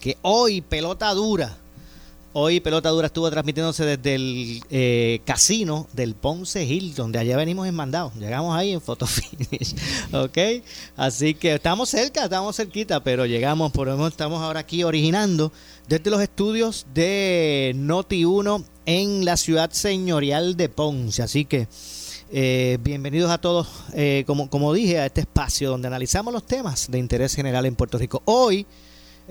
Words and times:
que 0.00 0.16
hoy 0.22 0.60
pelota 0.60 1.12
dura. 1.14 1.56
Hoy 2.32 2.60
Pelota 2.60 2.90
Dura 2.90 3.08
estuvo 3.08 3.28
transmitiéndose 3.28 3.84
desde 3.84 4.14
el 4.14 4.62
eh, 4.70 5.20
casino 5.24 5.88
del 5.92 6.14
Ponce 6.14 6.64
Hill, 6.64 6.94
donde 6.94 7.18
allá 7.18 7.36
venimos 7.36 7.66
en 7.66 7.74
mandado. 7.74 8.12
Llegamos 8.20 8.56
ahí 8.56 8.70
en 8.70 8.80
photo 8.80 9.04
finish. 9.08 9.74
¿Ok? 10.12 10.62
Así 10.96 11.34
que 11.34 11.56
estamos 11.56 11.88
cerca, 11.88 12.22
estamos 12.22 12.54
cerquita, 12.54 13.02
pero 13.02 13.26
llegamos, 13.26 13.72
por 13.72 13.88
lo 13.88 13.96
menos 13.96 14.12
estamos 14.12 14.40
ahora 14.42 14.60
aquí 14.60 14.84
originando 14.84 15.50
desde 15.88 16.08
los 16.08 16.22
estudios 16.22 16.86
de 16.94 17.72
Noti1 17.74 18.64
en 18.86 19.24
la 19.24 19.36
ciudad 19.36 19.72
señorial 19.72 20.56
de 20.56 20.68
Ponce. 20.68 21.24
Así 21.24 21.44
que 21.44 21.66
eh, 22.30 22.78
bienvenidos 22.80 23.32
a 23.32 23.38
todos, 23.38 23.66
eh, 23.92 24.22
como, 24.24 24.48
como 24.48 24.72
dije, 24.72 25.00
a 25.00 25.06
este 25.06 25.22
espacio 25.22 25.68
donde 25.68 25.88
analizamos 25.88 26.32
los 26.32 26.46
temas 26.46 26.88
de 26.88 26.98
interés 27.00 27.34
general 27.34 27.66
en 27.66 27.74
Puerto 27.74 27.98
Rico. 27.98 28.22
Hoy 28.24 28.68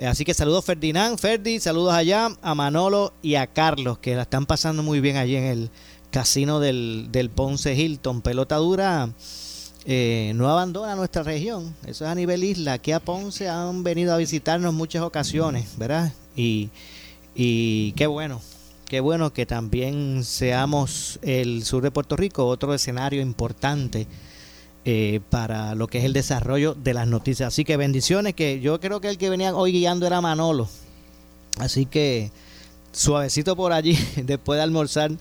así 0.08 0.26
que 0.26 0.34
saludos 0.34 0.66
Ferdinand, 0.66 1.18
Ferdi, 1.18 1.60
saludos 1.60 1.94
allá 1.94 2.30
a 2.42 2.56
Manolo 2.56 3.14
y 3.22 3.36
a 3.36 3.48
Carlos, 3.48 3.98
que 4.00 4.16
la 4.16 4.24
están 4.24 4.46
pasando 4.46 4.84
muy 4.84 5.00
bien 5.02 5.18
allí 5.18 5.36
en 5.36 5.44
el 5.44 5.72
casino 6.12 6.60
del, 6.60 7.32
Ponce 7.34 7.76
Hilton. 7.76 8.22
Pelota 8.22 8.58
dura 8.58 9.10
eh, 9.86 10.34
no 10.36 10.50
abandona 10.50 10.96
nuestra 10.96 11.24
región, 11.24 11.76
eso 11.86 12.06
es 12.06 12.12
a 12.12 12.16
nivel 12.16 12.44
isla. 12.44 12.74
Aquí 12.74 12.92
a 12.92 13.00
Ponce 13.00 13.50
han 13.50 13.84
venido 13.84 14.14
a 14.14 14.18
visitarnos 14.18 14.74
muchas 14.74 15.02
ocasiones, 15.04 15.78
¿verdad? 15.78 16.14
Y, 16.36 16.70
y 17.36 17.94
qué 17.94 18.08
bueno, 18.08 18.42
qué 18.86 19.00
bueno 19.00 19.34
que 19.34 19.46
también 19.46 20.24
seamos 20.24 21.20
el 21.22 21.64
sur 21.66 21.84
de 21.84 21.92
Puerto 21.92 22.16
Rico, 22.16 22.46
otro 22.46 22.74
escenario 22.74 23.22
importante 23.22 24.08
eh, 24.86 25.20
para 25.30 25.76
lo 25.76 25.88
que 25.88 26.00
es 26.00 26.06
el 26.06 26.14
desarrollo 26.14 26.74
de 26.74 26.94
las 26.94 27.08
noticias. 27.08 27.48
Así 27.48 27.66
que 27.66 27.78
bendiciones, 27.78 28.34
que 28.34 28.60
yo 28.60 28.80
creo 28.80 29.02
que 29.02 29.10
el 29.10 29.18
que 29.18 29.30
venía 29.30 29.56
hoy 29.56 29.72
guiando 29.72 30.08
era 30.08 30.22
Manolo. 30.22 30.68
Así 31.58 31.86
que 31.86 32.32
suavecito 32.92 33.56
por 33.56 33.74
allí 33.74 33.98
después 34.24 34.58
de 34.58 34.64
almorzar 34.64 35.12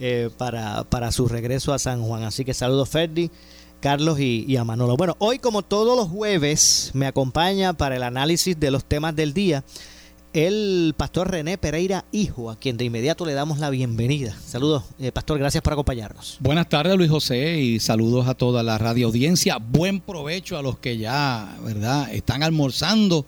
eh, 0.00 0.30
para, 0.38 0.84
para 0.84 1.12
su 1.12 1.28
regreso 1.28 1.72
a 1.72 1.78
San 1.78 2.02
Juan. 2.02 2.24
Así 2.24 2.44
que 2.44 2.54
saludos 2.54 2.88
Ferdi. 2.88 3.30
Carlos 3.80 4.20
y, 4.20 4.44
y, 4.46 4.56
a 4.58 4.64
Manolo. 4.64 4.96
Bueno, 4.96 5.16
hoy 5.18 5.40
como 5.40 5.62
todos 5.62 5.96
los 5.96 6.06
jueves 6.06 6.92
me 6.94 7.04
acompaña 7.04 7.72
para 7.72 7.96
el 7.96 8.04
análisis 8.04 8.58
de 8.60 8.70
los 8.70 8.84
temas 8.84 9.16
del 9.16 9.34
día 9.34 9.64
el 10.32 10.94
pastor 10.96 11.30
René 11.30 11.58
Pereira 11.58 12.04
Hijo, 12.10 12.50
a 12.50 12.56
quien 12.56 12.76
de 12.76 12.84
inmediato 12.84 13.26
le 13.26 13.34
damos 13.34 13.58
la 13.58 13.70
bienvenida. 13.70 14.34
Saludos, 14.46 14.84
eh, 14.98 15.12
pastor, 15.12 15.38
gracias 15.38 15.62
por 15.62 15.74
acompañarnos. 15.74 16.38
Buenas 16.40 16.68
tardes, 16.68 16.96
Luis 16.96 17.10
José, 17.10 17.60
y 17.60 17.80
saludos 17.80 18.26
a 18.28 18.34
toda 18.34 18.62
la 18.62 18.78
radio 18.78 19.08
audiencia. 19.08 19.58
Buen 19.58 20.00
provecho 20.00 20.56
a 20.56 20.62
los 20.62 20.78
que 20.78 20.96
ya, 20.96 21.56
¿verdad?, 21.64 22.12
están 22.12 22.42
almorzando. 22.42 23.26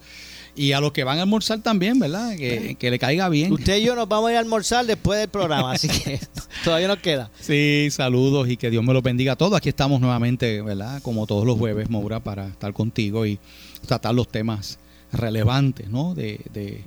Y 0.57 0.71
a 0.71 0.81
los 0.81 0.93
que 0.93 1.03
van 1.03 1.19
a 1.19 1.23
almorzar 1.23 1.61
también, 1.63 1.99
¿verdad? 1.99 2.37
Que, 2.37 2.77
que, 2.79 2.89
le 2.89 3.01
caiga 3.01 3.29
bien. 3.29 3.53
Usted 3.53 3.79
y 3.79 3.83
yo 3.83 3.97
nos 3.97 4.09
vamos 4.09 4.29
a 4.29 4.33
ir 4.35 4.37
a 4.37 4.41
almorzar 4.41 4.87
después 4.87 5.19
del 5.19 5.29
programa, 5.29 5.73
así 5.73 5.89
que 5.89 6.21
todavía 6.65 6.87
nos 6.87 6.99
queda. 6.99 7.29
Sí, 7.41 7.89
saludos 7.91 8.49
y 8.49 8.57
que 8.57 8.71
Dios 8.71 8.85
me 8.85 8.95
los 8.95 9.03
bendiga 9.03 9.33
a 9.33 9.37
todos. 9.37 9.55
Aquí 9.55 9.69
estamos 9.69 10.01
nuevamente, 10.01 10.63
¿verdad? 10.63 11.03
Como 11.03 11.27
todos 11.27 11.45
los 11.45 11.59
jueves, 11.59 11.91
Maura, 11.91 12.21
para 12.21 12.47
estar 12.47 12.73
contigo 12.73 13.27
y 13.27 13.41
tratar 13.85 14.15
los 14.15 14.29
temas 14.29 14.79
relevantes, 15.13 15.89
¿no? 15.89 16.15
De, 16.15 16.41
de, 16.53 16.85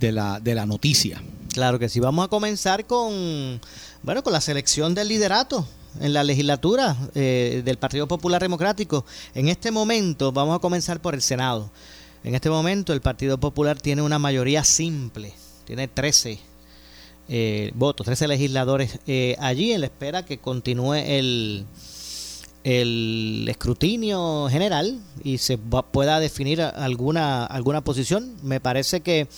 de 0.00 0.12
la, 0.12 0.40
de 0.40 0.54
la 0.54 0.66
noticia. 0.66 1.22
Claro 1.52 1.78
que 1.78 1.88
sí. 1.88 2.00
Vamos 2.00 2.24
a 2.24 2.28
comenzar 2.28 2.86
con, 2.86 3.60
bueno, 4.02 4.22
con 4.22 4.32
la 4.32 4.40
selección 4.40 4.94
del 4.94 5.08
liderato 5.08 5.66
en 6.00 6.12
la 6.12 6.24
legislatura 6.24 6.96
eh, 7.14 7.62
del 7.64 7.76
Partido 7.76 8.06
Popular 8.06 8.40
Democrático. 8.40 9.04
En 9.34 9.48
este 9.48 9.70
momento 9.70 10.32
vamos 10.32 10.56
a 10.56 10.60
comenzar 10.60 11.00
por 11.00 11.14
el 11.14 11.22
Senado. 11.22 11.70
En 12.22 12.34
este 12.34 12.50
momento 12.50 12.92
el 12.92 13.00
Partido 13.00 13.38
Popular 13.38 13.80
tiene 13.80 14.02
una 14.02 14.18
mayoría 14.18 14.62
simple, 14.62 15.32
tiene 15.64 15.88
13 15.88 16.38
eh, 17.28 17.70
votos, 17.74 18.04
13 18.04 18.28
legisladores 18.28 18.98
eh, 19.06 19.36
allí 19.38 19.72
en 19.72 19.80
la 19.80 19.86
espera 19.86 20.24
que 20.24 20.38
continúe 20.38 20.94
el, 20.94 21.64
el 22.62 23.46
escrutinio 23.48 24.48
general 24.50 25.00
y 25.24 25.38
se 25.38 25.56
pueda 25.56 26.20
definir 26.20 26.60
alguna, 26.60 27.46
alguna 27.46 27.82
posición. 27.82 28.36
Me 28.42 28.60
parece 28.60 29.00
que 29.00 29.28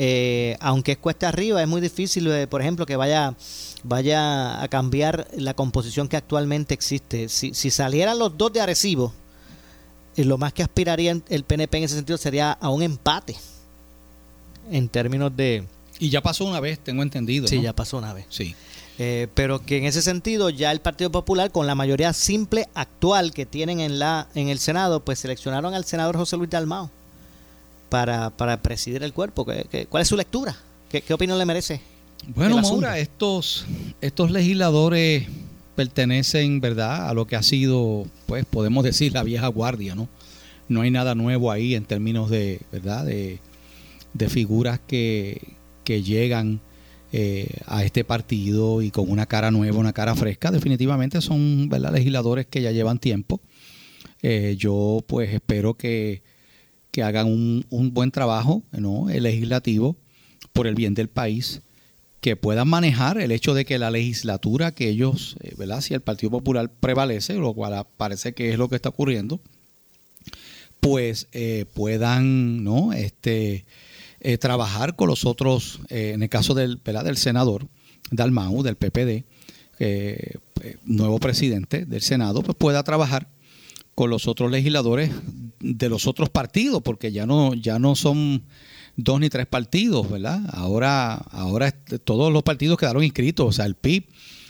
eh, 0.00 0.56
aunque 0.60 0.92
es 0.92 0.98
cuesta 0.98 1.28
arriba, 1.28 1.60
es 1.60 1.66
muy 1.66 1.80
difícil, 1.80 2.28
eh, 2.28 2.46
por 2.46 2.60
ejemplo, 2.60 2.86
que 2.86 2.94
vaya, 2.94 3.34
vaya 3.82 4.62
a 4.62 4.68
cambiar 4.68 5.26
la 5.36 5.54
composición 5.54 6.06
que 6.06 6.16
actualmente 6.16 6.72
existe. 6.72 7.28
Si, 7.28 7.52
si 7.52 7.70
salieran 7.70 8.16
los 8.16 8.38
dos 8.38 8.52
de 8.52 8.60
Arecibo, 8.60 9.12
eh, 10.16 10.24
lo 10.24 10.38
más 10.38 10.52
que 10.52 10.62
aspiraría 10.62 11.20
el 11.28 11.42
PNP 11.42 11.78
en 11.78 11.84
ese 11.84 11.96
sentido 11.96 12.16
sería 12.16 12.52
a 12.52 12.70
un 12.70 12.82
empate 12.82 13.34
en 14.70 14.88
términos 14.88 15.36
de... 15.36 15.64
Y 15.98 16.10
ya 16.10 16.22
pasó 16.22 16.44
una 16.44 16.60
vez, 16.60 16.78
tengo 16.78 17.02
entendido. 17.02 17.48
Sí, 17.48 17.60
ya 17.60 17.72
pasó 17.72 17.98
una 17.98 18.12
vez. 18.12 18.26
Sí. 18.28 18.54
pero 19.34 19.64
que 19.64 19.78
en 19.78 19.84
ese 19.84 20.00
sentido 20.00 20.48
ya 20.48 20.70
el 20.70 20.80
Partido 20.80 21.10
Popular 21.10 21.50
con 21.50 21.66
la 21.66 21.74
mayoría 21.74 22.12
simple 22.12 22.68
actual 22.74 23.32
que 23.32 23.46
tienen 23.46 23.80
en 23.80 23.98
la 23.98 24.28
en 24.36 24.48
el 24.48 24.60
Senado 24.60 25.04
pues 25.04 25.18
seleccionaron 25.18 25.74
al 25.74 25.84
senador 25.84 26.16
José 26.16 26.36
Luis 26.36 26.50
Dalmao 26.50 26.90
para, 27.88 28.30
para 28.30 28.62
presidir 28.62 29.02
el 29.02 29.12
cuerpo. 29.12 29.44
¿Qué, 29.44 29.86
cuál 29.88 30.02
es 30.02 30.08
su 30.08 30.16
lectura? 30.16 30.56
¿Qué, 30.88 31.02
opinión 31.12 31.38
le 31.38 31.44
merece? 31.44 31.80
Bueno, 32.34 32.60
Maura, 32.60 32.98
estos, 32.98 33.66
estos 34.00 34.30
legisladores 34.30 35.26
pertenecen, 35.76 36.60
¿verdad?, 36.60 37.08
a 37.08 37.14
lo 37.14 37.26
que 37.26 37.36
ha 37.36 37.42
sido, 37.42 38.06
pues 38.26 38.44
podemos 38.44 38.84
decir, 38.84 39.12
la 39.12 39.22
vieja 39.22 39.46
guardia, 39.48 39.94
¿no? 39.94 40.08
No 40.68 40.80
hay 40.80 40.90
nada 40.90 41.14
nuevo 41.14 41.52
ahí 41.52 41.74
en 41.74 41.84
términos 41.84 42.30
de, 42.30 42.60
¿verdad?, 42.72 43.04
de, 43.04 43.38
figuras 44.28 44.80
que, 44.84 45.54
que 45.84 46.02
llegan 46.02 46.60
eh, 47.12 47.60
a 47.66 47.84
este 47.84 48.02
partido 48.02 48.82
y 48.82 48.90
con 48.90 49.08
una 49.08 49.26
cara 49.26 49.50
nueva, 49.50 49.78
una 49.78 49.92
cara 49.92 50.16
fresca. 50.16 50.50
Definitivamente 50.50 51.20
son, 51.20 51.68
¿verdad?, 51.68 51.92
legisladores 51.92 52.46
que 52.46 52.60
ya 52.60 52.72
llevan 52.72 52.98
tiempo. 52.98 53.40
Eh, 54.22 54.56
yo, 54.58 55.04
pues, 55.06 55.32
espero 55.32 55.74
que 55.74 56.22
que 56.90 57.02
hagan 57.02 57.26
un, 57.26 57.90
buen 57.92 58.10
trabajo 58.10 58.62
¿no? 58.72 59.10
el 59.10 59.24
legislativo 59.24 59.96
por 60.52 60.66
el 60.66 60.74
bien 60.74 60.94
del 60.94 61.08
país, 61.08 61.62
que 62.20 62.36
puedan 62.36 62.68
manejar 62.68 63.18
el 63.18 63.30
hecho 63.30 63.54
de 63.54 63.64
que 63.64 63.78
la 63.78 63.90
legislatura 63.90 64.72
que 64.72 64.88
ellos, 64.88 65.36
eh, 65.40 65.54
¿verdad? 65.56 65.80
Si 65.80 65.94
el 65.94 66.00
Partido 66.00 66.30
Popular 66.30 66.70
prevalece, 66.80 67.34
lo 67.34 67.54
cual 67.54 67.86
parece 67.96 68.32
que 68.34 68.50
es 68.50 68.58
lo 68.58 68.68
que 68.68 68.76
está 68.76 68.88
ocurriendo, 68.88 69.40
pues 70.80 71.28
eh, 71.32 71.64
puedan, 71.74 72.64
¿no? 72.64 72.92
Este, 72.92 73.66
eh, 74.20 74.38
trabajar 74.38 74.96
con 74.96 75.08
los 75.08 75.24
otros, 75.24 75.80
en 75.90 76.22
el 76.22 76.28
caso 76.28 76.54
del, 76.54 76.80
¿verdad? 76.84 77.04
del 77.04 77.16
senador 77.16 77.68
Dalmau, 78.10 78.62
del 78.62 78.76
PPD, 78.76 79.24
nuevo 80.84 81.20
presidente 81.20 81.86
del 81.86 82.02
Senado, 82.02 82.42
pues 82.42 82.56
pueda 82.56 82.82
trabajar 82.82 83.28
con 83.94 84.10
los 84.10 84.26
otros 84.26 84.50
legisladores 84.50 85.10
de 85.60 85.88
los 85.88 86.06
otros 86.06 86.30
partidos, 86.30 86.82
porque 86.82 87.12
ya 87.12 87.26
no, 87.26 87.54
ya 87.54 87.78
no 87.78 87.94
son 87.94 88.42
dos 88.96 89.20
ni 89.20 89.28
tres 89.28 89.46
partidos, 89.46 90.10
¿verdad? 90.10 90.40
Ahora, 90.52 91.14
ahora 91.14 91.70
todos 91.72 92.32
los 92.32 92.42
partidos 92.42 92.78
quedaron 92.78 93.04
inscritos, 93.04 93.46
o 93.46 93.52
sea, 93.52 93.64
el 93.64 93.74
PIB, 93.74 94.04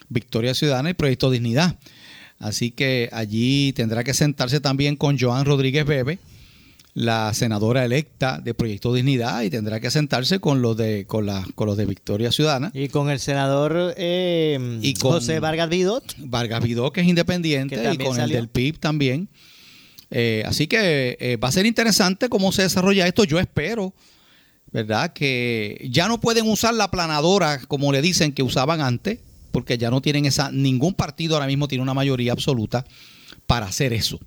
Victoria 0.08 0.54
Ciudadana 0.54 0.90
y 0.90 0.94
Proyecto 0.94 1.30
Dignidad. 1.30 1.78
Así 2.38 2.70
que 2.70 3.08
allí 3.12 3.72
tendrá 3.72 4.04
que 4.04 4.14
sentarse 4.14 4.60
también 4.60 4.96
con 4.96 5.18
Joan 5.18 5.44
Rodríguez 5.44 5.84
Bebe, 5.84 6.18
la 6.94 7.32
senadora 7.34 7.84
electa 7.84 8.40
de 8.42 8.54
Proyecto 8.54 8.94
Dignidad, 8.94 9.42
y 9.42 9.50
tendrá 9.50 9.80
que 9.80 9.90
sentarse 9.90 10.40
con 10.40 10.62
los 10.62 10.76
de, 10.76 11.04
con 11.06 11.26
la, 11.26 11.46
con 11.54 11.66
los 11.66 11.76
de 11.76 11.86
Victoria 11.86 12.32
Ciudadana. 12.32 12.70
Y 12.74 12.88
con 12.88 13.10
el 13.10 13.20
senador 13.20 13.94
eh, 13.96 14.78
y 14.82 14.94
José 14.98 15.40
Vargas 15.40 15.68
Vidot. 15.68 16.14
Vargas 16.18 16.62
Vidot, 16.62 16.92
que 16.92 17.02
es 17.02 17.06
independiente, 17.06 17.92
y 17.92 17.98
con 17.98 18.18
el 18.18 18.30
del 18.30 18.48
PIB 18.48 18.78
también. 18.78 19.28
Eh, 20.10 20.42
así 20.46 20.66
que 20.66 21.16
eh, 21.20 21.36
va 21.36 21.48
a 21.48 21.52
ser 21.52 21.66
interesante 21.66 22.28
cómo 22.28 22.52
se 22.52 22.62
desarrolla 22.62 23.06
esto. 23.06 23.24
Yo 23.24 23.38
espero, 23.38 23.94
¿verdad? 24.72 25.12
Que 25.12 25.86
ya 25.90 26.08
no 26.08 26.20
pueden 26.20 26.48
usar 26.48 26.74
la 26.74 26.90
planadora 26.90 27.60
como 27.66 27.92
le 27.92 28.02
dicen 28.02 28.32
que 28.32 28.42
usaban 28.42 28.80
antes, 28.80 29.18
porque 29.52 29.78
ya 29.78 29.90
no 29.90 30.00
tienen 30.00 30.24
esa, 30.26 30.50
ningún 30.50 30.94
partido 30.94 31.34
ahora 31.34 31.46
mismo 31.46 31.68
tiene 31.68 31.82
una 31.82 31.94
mayoría 31.94 32.32
absoluta 32.32 32.84
para 33.46 33.66
hacer 33.66 33.92
eso. 33.92 34.18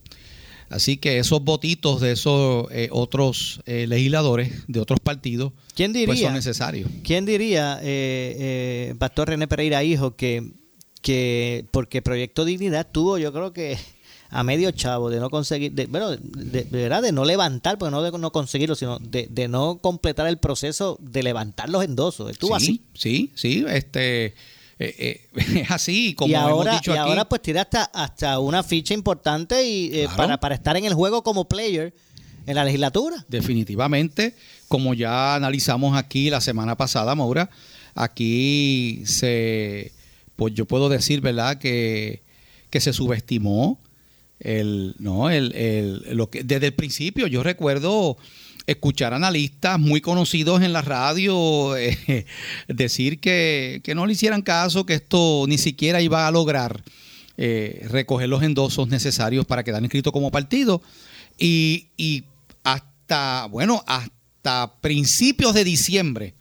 Así 0.70 0.96
que 0.96 1.20
esos 1.20 1.44
votitos 1.44 2.00
de 2.00 2.14
esos 2.14 2.68
eh, 2.72 2.88
otros 2.92 3.62
legisladores 3.66 4.64
de 4.70 4.80
otros 4.80 5.02
partidos 5.02 5.52
¿Quién 5.76 5.92
diría, 5.92 6.08
pues 6.08 6.22
son 6.22 6.34
necesarios. 6.34 6.90
¿Quién 7.04 7.26
diría, 7.26 7.82
Pastor 8.98 9.30
René 9.30 9.50
Pereira, 9.50 9.84
hijo, 9.84 10.16
que, 10.16 10.54
que 11.02 11.66
porque 11.72 12.02
Proyecto 12.02 12.46
Dignidad 12.46 12.88
tuvo, 12.90 13.18
yo 13.18 13.34
creo 13.34 13.52
que 13.52 13.78
a 14.32 14.44
medio 14.44 14.72
chavo 14.72 15.10
de 15.10 15.20
no 15.20 15.30
conseguir, 15.30 15.74
de, 15.74 15.88
bueno, 15.88 16.12
de, 16.12 16.64
verdad, 16.72 17.02
de 17.02 17.12
no 17.12 17.26
levantar, 17.26 17.78
porque 17.78 17.92
no 17.92 18.02
de 18.02 18.18
no 18.18 18.32
conseguirlo, 18.32 18.76
sino 18.76 18.98
de, 19.00 19.28
de 19.30 19.50
no 19.50 19.78
completar 19.80 20.26
el 20.28 20.38
proceso 20.38 20.98
de 21.02 21.22
levantar 21.22 21.70
los 21.70 21.84
endosos. 21.84 22.32
Estuvo 22.32 22.58
sí, 22.58 22.66
así. 22.66 22.82
Sí, 22.94 23.32
sí, 23.36 23.66
este. 23.68 24.34
Eh, 24.80 25.22
eh, 25.36 25.60
es 25.62 25.70
así 25.70 26.16
como 26.16 26.32
y 26.32 26.34
ahora, 26.34 26.72
hemos 26.72 26.82
dicho 26.82 26.96
y 26.96 26.98
ahora 26.98 27.30
pues 27.30 27.44
tira 27.44 27.62
hasta, 27.62 27.84
hasta 27.84 28.40
una 28.40 28.64
ficha 28.64 28.96
importante 28.96 29.64
y 29.64 29.92
eh, 29.94 30.08
para, 30.18 30.40
para 30.40 30.56
estar 30.56 30.76
en 30.76 30.86
el 30.86 30.96
juego 30.96 31.22
como 31.22 31.48
player 31.48 31.94
en 32.48 32.56
la 32.56 32.66
legislatura. 32.66 33.24
Definitivamente, 33.28 34.34
como 34.68 34.96
ya 34.96 35.36
analizamos 35.36 35.96
aquí 35.96 36.32
la 36.32 36.42
semana 36.42 36.78
pasada, 36.78 37.14
Maura, 37.14 37.52
aquí 37.94 39.04
se, 39.06 39.92
pues 40.36 40.54
yo 40.56 40.66
puedo 40.66 40.90
decir, 40.90 41.22
¿verdad?, 41.22 41.60
que, 41.60 42.24
que 42.72 42.80
se 42.80 42.94
subestimó 42.94 43.78
el, 44.42 44.96
no, 45.00 45.30
el, 45.30 45.54
el, 45.54 46.18
lo 46.18 46.30
que, 46.30 46.44
desde 46.44 46.68
el 46.68 46.74
principio 46.74 47.28
yo 47.28 47.44
recuerdo 47.44 48.18
escuchar 48.68 49.14
analistas 49.14 49.80
muy 49.80 50.02
conocidos 50.02 50.62
en 50.62 50.74
la 50.74 50.82
radio 50.82 51.76
eh, 51.78 52.26
decir 52.68 53.20
que, 53.20 53.82
que, 53.84 53.96
no 53.96 54.06
le 54.06 54.14
hicieran 54.14 54.42
caso, 54.42 54.86
que 54.86 54.96
esto 54.96 55.46
ni 55.48 55.58
siquiera 55.58 56.02
iba 56.02 56.28
a 56.28 56.32
lograr 56.32 56.84
eh, 57.38 57.86
recoger 57.90 58.30
los 58.30 58.44
endosos 58.44 58.88
necesarios 58.88 59.46
para 59.46 59.64
quedar 59.64 59.82
inscrito 59.82 60.12
como 60.12 60.32
partido. 60.32 60.82
Y, 61.38 61.88
y 61.98 62.24
hasta, 62.64 63.48
bueno, 63.48 63.84
hasta 63.88 64.74
principios 64.82 65.54
de 65.54 65.64
diciembre 65.64 66.36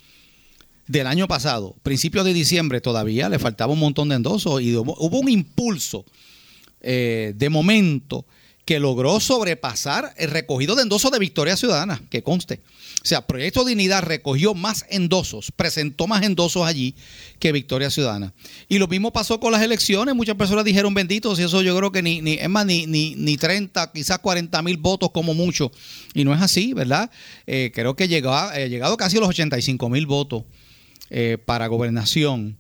del 0.86 1.06
año 1.06 1.28
pasado, 1.28 1.76
principios 1.82 2.24
de 2.24 2.34
diciembre 2.34 2.80
todavía, 2.80 3.28
le 3.28 3.38
faltaba 3.38 3.72
un 3.72 3.78
montón 3.78 4.08
de 4.08 4.16
endosos 4.16 4.60
y 4.60 4.74
hubo, 4.74 4.96
hubo 4.98 5.20
un 5.20 5.28
impulso 5.28 6.04
eh, 6.80 7.32
de 7.36 7.50
momento 7.50 8.26
que 8.70 8.78
logró 8.78 9.18
sobrepasar 9.18 10.14
el 10.16 10.30
recogido 10.30 10.76
de 10.76 10.82
endosos 10.82 11.10
de 11.10 11.18
Victoria 11.18 11.56
Ciudadana, 11.56 12.00
que 12.08 12.22
conste. 12.22 12.60
O 13.02 13.04
sea, 13.04 13.26
Proyecto 13.26 13.64
Dignidad 13.64 14.04
recogió 14.04 14.54
más 14.54 14.84
endosos, 14.90 15.50
presentó 15.50 16.06
más 16.06 16.22
endosos 16.22 16.64
allí 16.64 16.94
que 17.40 17.50
Victoria 17.50 17.90
Ciudadana. 17.90 18.32
Y 18.68 18.78
lo 18.78 18.86
mismo 18.86 19.12
pasó 19.12 19.40
con 19.40 19.50
las 19.50 19.62
elecciones. 19.62 20.14
Muchas 20.14 20.36
personas 20.36 20.64
dijeron 20.64 20.94
benditos 20.94 21.40
y 21.40 21.42
eso 21.42 21.62
yo 21.62 21.76
creo 21.76 21.90
que 21.90 22.00
ni, 22.00 22.20
ni 22.20 22.34
es 22.34 22.48
más, 22.48 22.64
ni, 22.64 22.86
ni, 22.86 23.16
ni 23.16 23.36
30, 23.36 23.90
quizás 23.92 24.20
40 24.20 24.62
mil 24.62 24.76
votos 24.76 25.10
como 25.10 25.34
mucho. 25.34 25.72
Y 26.14 26.24
no 26.24 26.32
es 26.32 26.40
así, 26.40 26.72
¿verdad? 26.72 27.10
Eh, 27.48 27.72
creo 27.74 27.96
que 27.96 28.06
llegó, 28.06 28.32
ha 28.32 28.56
eh, 28.56 28.68
llegado 28.68 28.96
casi 28.96 29.16
a 29.16 29.20
los 29.20 29.30
85 29.30 29.88
mil 29.88 30.06
votos 30.06 30.44
eh, 31.08 31.38
para 31.44 31.66
gobernación 31.66 32.59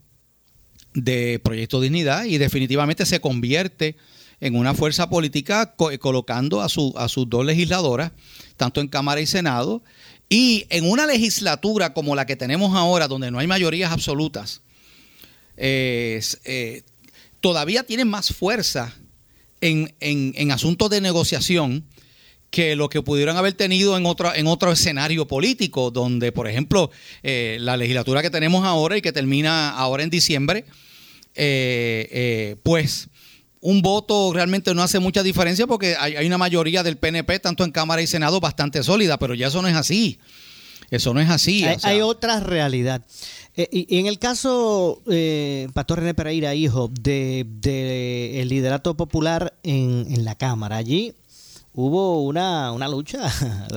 de 0.94 1.40
Proyecto 1.42 1.80
Dignidad 1.80 2.24
y 2.24 2.38
definitivamente 2.38 3.06
se 3.06 3.20
convierte 3.20 3.96
en 4.40 4.56
una 4.56 4.74
fuerza 4.74 5.10
política 5.10 5.74
colocando 5.76 6.62
a, 6.62 6.68
su, 6.68 6.94
a 6.96 7.08
sus 7.08 7.28
dos 7.28 7.44
legisladoras, 7.44 8.12
tanto 8.56 8.80
en 8.80 8.88
Cámara 8.88 9.20
y 9.20 9.26
Senado, 9.26 9.82
y 10.28 10.66
en 10.70 10.88
una 10.88 11.06
legislatura 11.06 11.92
como 11.92 12.14
la 12.14 12.24
que 12.24 12.36
tenemos 12.36 12.74
ahora, 12.76 13.08
donde 13.08 13.30
no 13.30 13.38
hay 13.38 13.46
mayorías 13.46 13.92
absolutas, 13.92 14.62
eh, 15.56 16.82
todavía 17.40 17.82
tienen 17.82 18.08
más 18.08 18.32
fuerza 18.32 18.94
en, 19.60 19.92
en, 20.00 20.50
asuntos 20.52 20.88
de 20.88 21.00
negociación 21.00 21.84
que 22.50 22.76
lo 22.76 22.88
que 22.88 23.02
pudieron 23.02 23.36
haber 23.36 23.54
tenido 23.54 23.96
en 23.96 24.06
otro, 24.06 24.34
en 24.34 24.46
otro 24.46 24.72
escenario 24.72 25.26
político, 25.26 25.90
donde, 25.90 26.32
por 26.32 26.48
ejemplo, 26.48 26.90
eh, 27.22 27.58
la 27.60 27.76
legislatura 27.76 28.22
que 28.22 28.30
tenemos 28.30 28.64
ahora 28.66 28.96
y 28.96 29.02
que 29.02 29.12
termina 29.12 29.70
ahora 29.70 30.02
en 30.02 30.10
diciembre, 30.10 30.64
eh, 31.34 32.56
pues 32.62 33.08
un 33.60 33.82
voto 33.82 34.32
realmente 34.32 34.74
no 34.74 34.82
hace 34.82 34.98
mucha 34.98 35.22
diferencia 35.22 35.66
porque 35.66 35.94
hay, 35.98 36.26
una 36.26 36.38
mayoría 36.38 36.82
del 36.82 36.96
PNP, 36.96 37.40
tanto 37.40 37.64
en 37.64 37.70
Cámara 37.70 38.02
y 38.02 38.06
Senado, 38.06 38.40
bastante 38.40 38.82
sólida, 38.82 39.18
pero 39.18 39.34
ya 39.34 39.48
eso 39.48 39.60
no 39.62 39.68
es 39.68 39.76
así. 39.76 40.18
Eso 40.90 41.14
no 41.14 41.20
es 41.20 41.30
así. 41.30 41.64
Hay, 41.82 42.00
otra 42.00 42.40
realidad. 42.40 43.02
Eh, 43.56 43.68
y, 43.70 43.98
en 43.98 44.06
el 44.06 44.18
caso, 44.18 45.02
eh, 45.08 45.68
Pastor 45.72 46.00
René 46.00 46.14
Pereira, 46.14 46.54
hijo, 46.54 46.90
de, 47.00 47.46
de 47.46 48.40
el 48.40 48.48
liderato 48.48 48.96
popular 48.96 49.54
en, 49.62 50.06
en 50.10 50.24
la 50.24 50.34
Cámara, 50.34 50.78
allí 50.78 51.14
hubo 51.74 52.24
una, 52.24 52.72
una 52.72 52.88
lucha, 52.88 53.32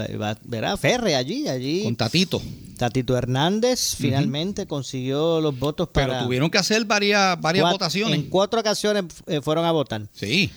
¿verdad? 0.46 0.78
Férrea 0.78 1.18
allí, 1.18 1.48
allí. 1.48 1.84
Con 1.84 1.96
Tatito. 1.96 2.42
Tatito 2.78 3.16
Hernández 3.16 3.96
finalmente 3.96 4.66
consiguió 4.66 5.40
los 5.40 5.58
votos 5.58 5.90
para... 5.90 6.08
Pero 6.08 6.24
tuvieron 6.26 6.50
que 6.50 6.58
hacer 6.58 6.84
varias, 6.86 7.40
varias 7.40 7.72
votaciones. 7.72 8.16
En 8.16 8.30
cuatro 8.30 8.60
ocasiones 8.60 9.06
eh, 9.28 9.42
fueron 9.42 9.66
a 9.66 9.72
votar. 9.72 10.08
Sí. 10.12 10.52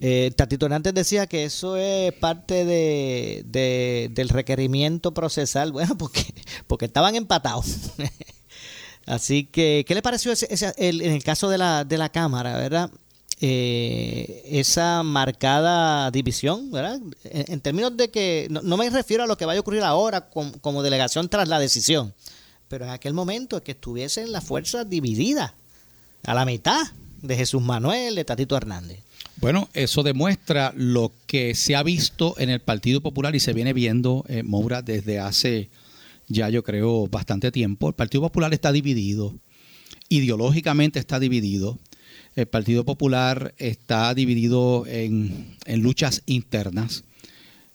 Eh, 0.00 0.32
Tatito 0.36 0.66
Hernández 0.66 0.94
decía 0.94 1.26
que 1.26 1.44
eso 1.44 1.76
es 1.76 2.12
parte 2.14 2.64
de, 2.64 4.10
del 4.12 4.28
requerimiento 4.28 5.14
procesal, 5.14 5.72
bueno, 5.72 5.96
porque, 5.96 6.24
porque 6.66 6.86
estaban 6.86 7.14
empatados. 7.14 7.66
Así 9.06 9.44
que, 9.44 9.84
¿qué 9.86 9.94
le 9.94 10.02
pareció 10.02 10.30
ese, 10.30 10.74
en 10.76 11.12
el 11.12 11.24
caso 11.24 11.48
de 11.48 11.58
la, 11.58 11.84
de 11.84 11.98
la 11.98 12.10
Cámara, 12.10 12.56
verdad? 12.56 12.90
Eh, 13.44 14.40
esa 14.46 15.02
marcada 15.02 16.12
división, 16.12 16.70
¿verdad? 16.70 17.00
En, 17.24 17.60
términos 17.60 17.96
de 17.96 18.08
que, 18.08 18.46
no, 18.48 18.76
me 18.76 18.88
refiero 18.88 19.24
a 19.24 19.26
lo 19.26 19.36
que 19.36 19.46
vaya 19.46 19.58
a 19.58 19.62
ocurrir 19.62 19.82
ahora 19.82 20.30
como 20.30 20.82
delegación 20.84 21.28
tras 21.28 21.48
la 21.48 21.58
decisión, 21.58 22.14
pero 22.68 22.84
en 22.84 22.92
aquel 22.92 23.14
momento 23.14 23.60
que 23.60 23.72
estuviesen 23.72 24.30
las 24.30 24.44
fuerzas 24.44 24.88
divididas 24.88 25.54
a 26.22 26.34
la 26.34 26.44
mitad 26.44 26.82
de 27.20 27.36
Jesús 27.36 27.60
Manuel, 27.60 28.14
de 28.14 28.24
Tatito 28.24 28.56
Hernández. 28.56 29.00
Bueno, 29.38 29.68
eso 29.74 30.04
demuestra 30.04 30.72
lo 30.76 31.10
que 31.26 31.56
se 31.56 31.74
ha 31.74 31.82
visto 31.82 32.36
en 32.38 32.48
el 32.48 32.60
Partido 32.60 33.00
Popular 33.00 33.34
y 33.34 33.40
se 33.40 33.52
viene 33.52 33.72
viendo, 33.72 34.24
eh, 34.28 34.44
Moura, 34.44 34.82
desde 34.82 35.18
hace 35.18 35.68
ya 36.28 36.48
yo 36.48 36.62
creo 36.62 37.08
bastante 37.08 37.50
tiempo. 37.50 37.88
El 37.88 37.94
Partido 37.94 38.22
Popular 38.22 38.54
está 38.54 38.70
dividido, 38.70 39.34
ideológicamente 40.08 41.00
está 41.00 41.18
dividido, 41.18 41.80
el 42.34 42.46
Partido 42.46 42.84
Popular 42.84 43.54
está 43.58 44.14
dividido 44.14 44.84
en, 44.86 45.56
luchas 45.66 46.22
internas, 46.26 47.04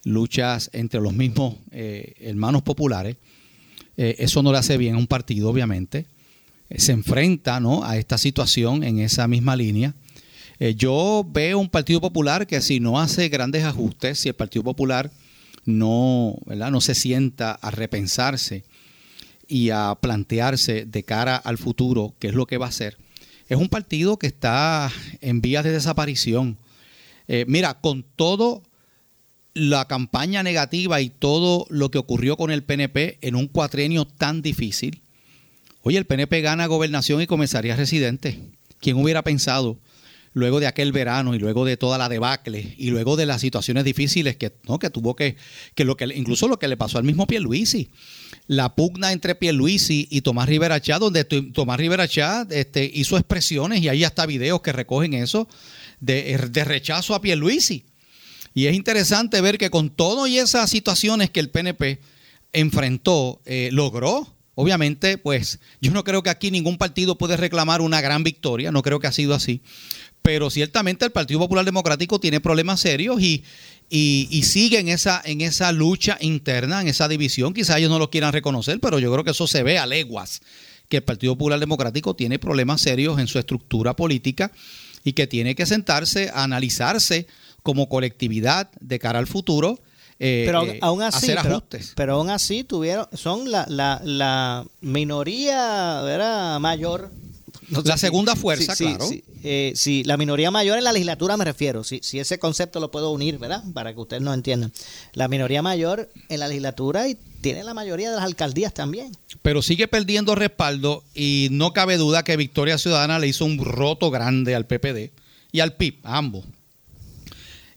luchas 0.03 0.69
entre 0.73 0.99
los 0.99 1.13
mismos 1.13 1.55
eh, 1.71 2.13
hermanos 2.19 2.63
populares. 2.63 3.17
Eh, 3.97 4.15
eso 4.19 4.41
no 4.41 4.51
le 4.51 4.57
hace 4.57 4.77
bien 4.77 4.95
a 4.95 4.97
un 4.97 5.07
partido, 5.07 5.49
obviamente. 5.49 6.05
Eh, 6.69 6.79
se 6.79 6.91
enfrenta 6.91 7.59
¿no? 7.59 7.83
a 7.83 7.97
esta 7.97 8.17
situación 8.17 8.83
en 8.83 8.99
esa 8.99 9.27
misma 9.27 9.55
línea. 9.55 9.93
yo 10.75 11.23
veo 11.29 11.59
un 11.59 11.69
Partido 11.69 12.01
Popular 12.01 12.47
que 12.47 12.61
si 12.61 12.79
no 12.79 12.99
hace 12.99 13.29
grandes 13.29 13.63
ajustes, 13.63 14.19
si 14.19 14.29
el 14.29 14.35
Partido 14.35 14.63
Popular 14.63 15.11
no, 15.65 16.39
no 16.47 16.81
se 16.81 16.95
sienta 16.95 17.51
a 17.51 17.69
repensarse 17.69 18.63
y 19.47 19.69
a 19.69 19.95
plantearse 20.01 20.85
de 20.85 21.03
cara 21.03 21.35
al 21.35 21.59
futuro 21.59 22.15
qué 22.17 22.29
es 22.29 22.33
lo 22.33 22.47
que 22.47 22.57
va 22.57 22.65
a 22.65 22.69
hacer, 22.69 22.97
es 23.47 23.57
un 23.57 23.69
partido 23.69 24.17
que 24.17 24.27
está 24.27 24.91
en 25.21 25.41
vías 25.41 25.63
de 25.63 25.71
desaparición. 25.71 26.57
Eh, 27.27 27.45
mira, 27.47 27.79
con 27.79 28.03
todo 28.15 28.63
la 29.53 29.87
campaña 29.87 30.43
negativa 30.43 31.01
y 31.01 31.09
todo 31.09 31.65
lo 31.69 31.89
que 31.89 31.97
ocurrió 31.97 32.37
con 32.37 32.51
el 32.51 32.63
PNP 32.63 33.17
en 33.21 33.35
un 33.35 33.47
cuatrenio 33.47 34.05
tan 34.05 34.41
difícil, 34.41 35.01
oye, 35.81 35.97
el 35.97 36.05
PNP 36.05 36.41
gana 36.41 36.67
gobernación 36.67 37.21
y 37.21 37.27
comenzaría 37.27 37.75
residente. 37.75 38.39
¿Quién 38.79 38.97
hubiera 38.97 39.23
pensado 39.23 39.79
luego 40.37 40.59
de 40.59 40.67
aquel 40.67 40.91
verano 40.91 41.35
y 41.35 41.39
luego 41.39 41.65
de 41.65 41.77
toda 41.77 41.97
la 41.97 42.09
debacle 42.09 42.75
y 42.77 42.89
luego 42.91 43.15
de 43.15 43.25
las 43.25 43.41
situaciones 43.41 43.83
difíciles 43.83 44.37
que, 44.37 44.53
¿no? 44.67 44.79
que 44.79 44.89
tuvo 44.89 45.15
que, 45.15 45.35
que, 45.75 45.83
lo 45.83 45.97
que 45.97 46.05
incluso 46.15 46.47
lo 46.47 46.59
que 46.59 46.67
le 46.67 46.77
pasó 46.77 46.97
al 46.97 47.03
mismo 47.03 47.27
Pierluisi, 47.27 47.89
la 48.45 48.75
pugna 48.75 49.11
entre 49.11 49.35
Pierluisi 49.35 50.07
y 50.09 50.21
Tomás 50.21 50.47
Rivera 50.47 50.79
Chá, 50.79 50.99
donde 50.99 51.25
Tomás 51.25 51.77
Rivera 51.77 52.07
Chá 52.07 52.47
este, 52.49 52.89
hizo 52.93 53.17
expresiones 53.17 53.81
y 53.81 53.89
ahí 53.89 54.03
hasta 54.03 54.25
videos 54.25 54.61
que 54.61 54.71
recogen 54.71 55.13
eso 55.13 55.47
de, 55.99 56.37
rechazo 56.37 57.15
a 57.15 57.21
Pierluisi. 57.21 57.85
Y 58.53 58.67
es 58.67 58.75
interesante 58.75 59.41
ver 59.41 59.57
que 59.57 59.69
con 59.69 59.89
todo 59.89 60.27
y 60.27 60.37
esas 60.37 60.69
situaciones 60.69 61.29
que 61.29 61.39
el 61.39 61.49
PNP 61.49 61.99
enfrentó, 62.53 63.41
eh, 63.45 63.69
logró 63.71 64.37
Obviamente, 64.59 65.19
pues 65.19 65.59
yo 65.81 65.91
no 65.91 66.03
creo 66.03 66.23
que 66.23 66.31
aquí 66.31 66.49
ningún 66.49 66.79
partido 66.79 67.15
puede 67.15 67.37
reclamar 67.37 67.79
una 67.79 68.01
gran 68.01 68.23
victoria, 68.23 68.71
no 68.71 68.81
creo 68.81 68.99
que 68.99 69.05
ha 69.05 69.11
sido 69.11 69.35
así, 69.35 69.61
pero 70.27 70.49
ciertamente 70.49 71.05
el 71.05 71.11
Partido 71.11 71.39
Popular 71.39 71.63
Democrático 71.63 72.19
tiene 72.19 72.41
problemas 72.41 72.81
serios 72.81 73.21
y, 73.21 73.45
y, 73.89 74.43
sigue 74.43 74.77
en 74.77 74.89
esa, 74.89 75.21
en 75.23 75.39
esa 75.39 75.71
lucha 75.71 76.17
interna, 76.19 76.81
en 76.81 76.89
esa 76.89 77.07
división. 77.07 77.53
Quizá 77.53 77.77
ellos 77.77 77.89
no 77.89 77.97
lo 77.97 78.09
quieran 78.09 78.33
reconocer, 78.33 78.81
pero 78.81 78.99
yo 78.99 79.09
creo 79.09 79.23
que 79.23 79.31
eso 79.31 79.47
se 79.47 79.63
ve 79.63 79.77
a 79.77 79.85
leguas, 79.85 80.41
que 80.89 80.97
el 80.97 81.03
Partido 81.03 81.37
Popular 81.37 81.61
Democrático 81.61 82.13
tiene 82.13 82.39
problemas 82.39 82.81
serios 82.81 83.19
en 83.19 83.27
su 83.27 83.39
estructura 83.39 83.95
política 83.95 84.51
y 85.05 85.13
que 85.13 85.27
tiene 85.27 85.55
que 85.55 85.65
sentarse 85.65 86.29
a 86.33 86.43
analizarse 86.43 87.25
como 87.63 87.87
colectividad 87.87 88.69
de 88.81 88.99
cara 88.99 89.19
al 89.19 89.27
futuro. 89.27 89.79
Eh, 90.19 90.43
pero 90.45 90.65
eh, 90.65 90.79
aún 90.81 91.03
así, 91.03 91.31
hacer 91.31 91.37
ajustes. 91.37 91.93
Pero, 91.95 92.15
aún 92.15 92.29
así 92.29 92.65
tuvieron, 92.65 93.07
son 93.13 93.49
la, 93.49 93.65
la, 93.69 94.01
la 94.03 94.65
minoría 94.81 96.01
¿verdad? 96.01 96.59
mayor 96.59 97.11
la 97.69 97.97
segunda 97.97 98.35
fuerza, 98.35 98.75
claro. 98.75 99.09
Eh, 99.43 99.73
sí, 99.75 100.03
la 100.03 100.17
minoría 100.17 100.51
mayor 100.51 100.77
en 100.77 100.83
la 100.83 100.93
legislatura 100.93 101.37
me 101.37 101.45
refiero, 101.45 101.83
si, 101.83 101.99
si 102.01 102.19
ese 102.19 102.39
concepto 102.39 102.79
lo 102.79 102.91
puedo 102.91 103.11
unir, 103.11 103.37
¿verdad? 103.37 103.63
Para 103.73 103.93
que 103.93 103.99
ustedes 103.99 104.23
no 104.23 104.33
entiendan. 104.33 104.71
La 105.13 105.27
minoría 105.27 105.61
mayor 105.61 106.09
en 106.29 106.39
la 106.39 106.47
legislatura 106.47 107.07
y 107.07 107.17
tiene 107.41 107.63
la 107.63 107.73
mayoría 107.73 108.09
de 108.09 108.15
las 108.15 108.25
alcaldías 108.25 108.73
también. 108.73 109.11
Pero 109.41 109.61
sigue 109.61 109.87
perdiendo 109.87 110.35
respaldo 110.35 111.03
y 111.13 111.49
no 111.51 111.73
cabe 111.73 111.97
duda 111.97 112.23
que 112.23 112.37
Victoria 112.37 112.77
Ciudadana 112.77 113.19
le 113.19 113.27
hizo 113.27 113.45
un 113.45 113.63
roto 113.63 114.11
grande 114.11 114.55
al 114.55 114.65
PPD 114.65 115.11
y 115.51 115.59
al 115.59 115.73
PIB, 115.75 115.99
a 116.03 116.17
ambos. 116.17 116.45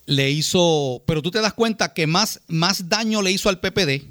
le 0.07 0.31
hizo, 0.31 1.03
pero 1.07 1.23
tú 1.23 1.31
te 1.31 1.41
das 1.41 1.53
cuenta 1.53 1.95
que 1.95 2.07
más, 2.07 2.41
más 2.49 2.89
daño 2.89 3.23
le 3.23 3.31
hizo 3.33 3.49
al 3.49 3.61
PPD 3.61 4.03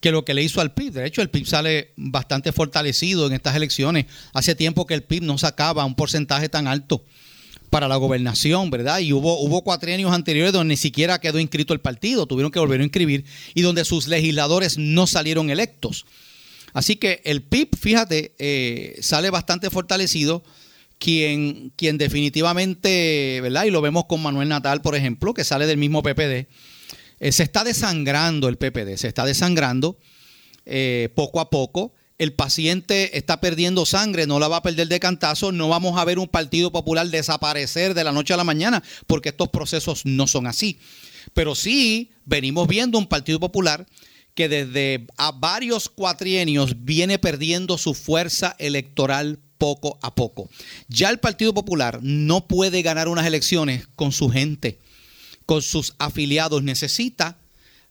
que 0.00 0.10
lo 0.10 0.24
que 0.24 0.34
le 0.34 0.42
hizo 0.42 0.60
al 0.60 0.72
PIB. 0.72 0.92
De 0.94 1.06
hecho, 1.06 1.22
el 1.22 1.30
PIB 1.30 1.46
sale 1.46 1.92
bastante 1.96 2.52
fortalecido 2.52 3.26
en 3.26 3.34
estas 3.34 3.54
elecciones. 3.54 4.06
Hace 4.32 4.54
tiempo 4.54 4.86
que 4.86 4.94
el 4.94 5.02
PIB 5.02 5.22
no 5.22 5.38
sacaba 5.38 5.84
un 5.84 5.94
porcentaje 5.94 6.48
tan 6.48 6.66
alto 6.66 7.04
para 7.68 7.86
la 7.86 7.96
gobernación, 7.96 8.70
¿verdad? 8.70 8.98
Y 8.98 9.12
hubo, 9.12 9.38
hubo 9.40 9.62
cuatrienios 9.62 10.12
anteriores 10.12 10.52
donde 10.52 10.72
ni 10.72 10.76
siquiera 10.76 11.20
quedó 11.20 11.38
inscrito 11.38 11.72
el 11.72 11.80
partido, 11.80 12.26
tuvieron 12.26 12.50
que 12.50 12.58
volver 12.58 12.80
a 12.80 12.84
inscribir 12.84 13.24
y 13.54 13.62
donde 13.62 13.84
sus 13.84 14.08
legisladores 14.08 14.76
no 14.76 15.06
salieron 15.06 15.50
electos. 15.50 16.04
Así 16.72 16.96
que 16.96 17.20
el 17.24 17.42
PIB, 17.42 17.76
fíjate, 17.78 18.34
eh, 18.38 18.96
sale 19.00 19.30
bastante 19.30 19.70
fortalecido. 19.70 20.42
Quien, 20.98 21.72
quien 21.76 21.96
definitivamente, 21.96 23.40
¿verdad? 23.40 23.64
Y 23.64 23.70
lo 23.70 23.80
vemos 23.80 24.04
con 24.04 24.22
Manuel 24.22 24.50
Natal, 24.50 24.82
por 24.82 24.94
ejemplo, 24.94 25.32
que 25.32 25.44
sale 25.44 25.66
del 25.66 25.78
mismo 25.78 26.02
PPD. 26.02 26.46
Eh, 27.20 27.32
se 27.32 27.42
está 27.42 27.64
desangrando 27.64 28.48
el 28.48 28.56
PPD, 28.56 28.96
se 28.96 29.08
está 29.08 29.24
desangrando 29.24 29.98
eh, 30.66 31.10
poco 31.14 31.40
a 31.40 31.50
poco 31.50 31.94
el 32.20 32.34
paciente 32.34 33.16
está 33.16 33.40
perdiendo 33.40 33.86
sangre, 33.86 34.26
no 34.26 34.38
la 34.38 34.46
va 34.46 34.58
a 34.58 34.62
perder 34.62 34.88
de 34.88 35.00
cantazo, 35.00 35.52
no 35.52 35.70
vamos 35.70 35.98
a 35.98 36.04
ver 36.04 36.18
un 36.18 36.28
Partido 36.28 36.70
Popular 36.70 37.08
desaparecer 37.08 37.94
de 37.94 38.04
la 38.04 38.12
noche 38.12 38.34
a 38.34 38.36
la 38.36 38.44
mañana, 38.44 38.82
porque 39.06 39.30
estos 39.30 39.48
procesos 39.48 40.04
no 40.04 40.26
son 40.26 40.46
así. 40.46 40.78
Pero 41.32 41.54
sí 41.54 42.10
venimos 42.26 42.68
viendo 42.68 42.98
un 42.98 43.06
Partido 43.06 43.40
Popular 43.40 43.86
que 44.34 44.50
desde 44.50 45.06
a 45.16 45.32
varios 45.32 45.88
cuatrienios 45.88 46.84
viene 46.84 47.18
perdiendo 47.18 47.78
su 47.78 47.94
fuerza 47.94 48.54
electoral 48.58 49.38
poco 49.56 49.98
a 50.02 50.14
poco. 50.14 50.50
Ya 50.88 51.08
el 51.08 51.20
Partido 51.20 51.54
Popular 51.54 52.00
no 52.02 52.46
puede 52.46 52.82
ganar 52.82 53.08
unas 53.08 53.24
elecciones 53.24 53.88
con 53.96 54.12
su 54.12 54.28
gente, 54.28 54.78
con 55.50 55.62
sus 55.62 55.96
afiliados, 55.98 56.62
necesita 56.62 57.36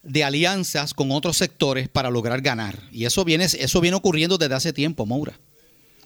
de 0.02 0.24
alianzas 0.24 0.94
con 0.94 1.12
otros 1.12 1.36
sectores 1.36 1.90
para 1.90 2.10
lograr 2.10 2.40
ganar. 2.40 2.80
Y 2.90 3.04
eso 3.04 3.26
viene, 3.26 3.44
eso 3.44 3.82
viene 3.82 3.98
ocurriendo 3.98 4.38
desde 4.38 4.56
hace 4.56 4.72
tiempo, 4.72 5.06
Maura. 5.06 5.38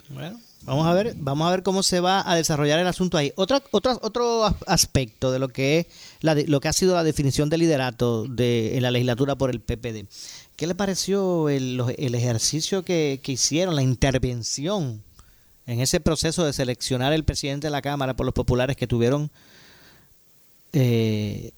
Bueno, 0.10 0.42
vamos 0.64 0.88
a 0.88 0.94
ver, 0.96 1.14
vamos 1.16 1.48
a 1.48 1.52
ver 1.52 1.62
cómo 1.62 1.84
se 1.84 2.00
va 2.00 2.28
a 2.28 2.36
desarrollar 2.36 2.80
el 2.80 2.88
asunto 2.88 3.20
ahí. 3.20 3.34
Otra, 3.36 3.62
otra, 3.70 4.00
otro 4.02 4.46
aspecto 4.66 5.32
de 5.32 5.38
lo 5.38 5.50
que 5.50 5.82
es 5.82 5.86
la 6.22 6.34
lo 6.34 6.60
que 6.60 6.70
ha 6.70 6.74
sido 6.74 6.96
la 6.96 7.04
definición 7.04 7.50
de 7.50 7.60
liderato 7.60 8.26
de, 8.28 8.76
en 8.76 8.82
la 8.82 8.90
legislatura 8.90 9.36
por 9.36 9.52
el 9.52 9.62
PPD. 9.62 10.08
¿Qué 10.56 10.66
le 10.66 10.74
pareció 10.74 11.50
el, 11.50 11.84
el 12.00 12.16
ejercicio 12.16 12.84
que, 12.84 13.20
que 13.22 13.34
hicieron, 13.34 13.76
la 13.76 13.84
intervención 13.84 15.04
en 15.68 15.82
ese 15.82 16.00
proceso 16.00 16.46
de 16.46 16.54
seleccionar 16.54 17.14
el 17.14 17.26
presidente 17.26 17.68
de 17.68 17.72
la 17.72 17.84
Cámara 17.84 18.16
por 18.16 18.26
los 18.26 18.34
populares 18.34 18.76
que 18.76 18.88
tuvieron 18.88 19.30
eh, 20.74 21.52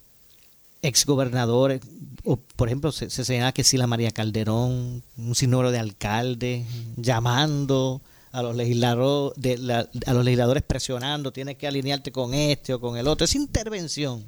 exgobernadores, 0.82 1.82
o 2.24 2.38
por 2.38 2.68
ejemplo, 2.68 2.92
se, 2.92 3.10
señala 3.10 3.54
que 3.54 3.66
la 3.78 3.88
María 3.88 4.12
Calderón, 4.12 5.04
un 5.18 5.36
sinnúmero 5.36 5.72
de 5.72 5.80
alcaldes, 5.80 6.66
llamando 6.96 8.02
a 8.32 8.44
los 8.44 8.56
legisladores, 8.56 9.42
de 9.42 9.88
a 10.06 10.14
los 10.14 10.26
legisladores 10.26 10.64
presionando, 10.64 11.32
tienes 11.32 11.56
que 11.56 11.68
alinearte 11.68 12.12
con 12.12 12.34
este 12.34 12.74
o 12.74 12.82
con 12.82 12.98
el 12.98 13.08
otro. 13.08 13.26
Es 13.26 13.36
intervención. 13.36 14.24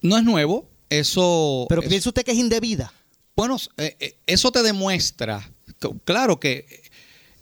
No 0.00 0.16
es 0.16 0.24
nuevo, 0.24 0.68
eso... 0.88 1.66
Pero 1.68 1.82
piensa 1.82 2.10
usted 2.10 2.24
que 2.24 2.32
es 2.32 2.38
indebida. 2.38 2.92
Bueno, 3.34 3.56
eh, 3.76 3.96
eh, 4.00 4.16
eso 4.26 4.50
te 4.52 4.62
demuestra, 4.62 5.50
claro 6.04 6.40
que 6.40 6.85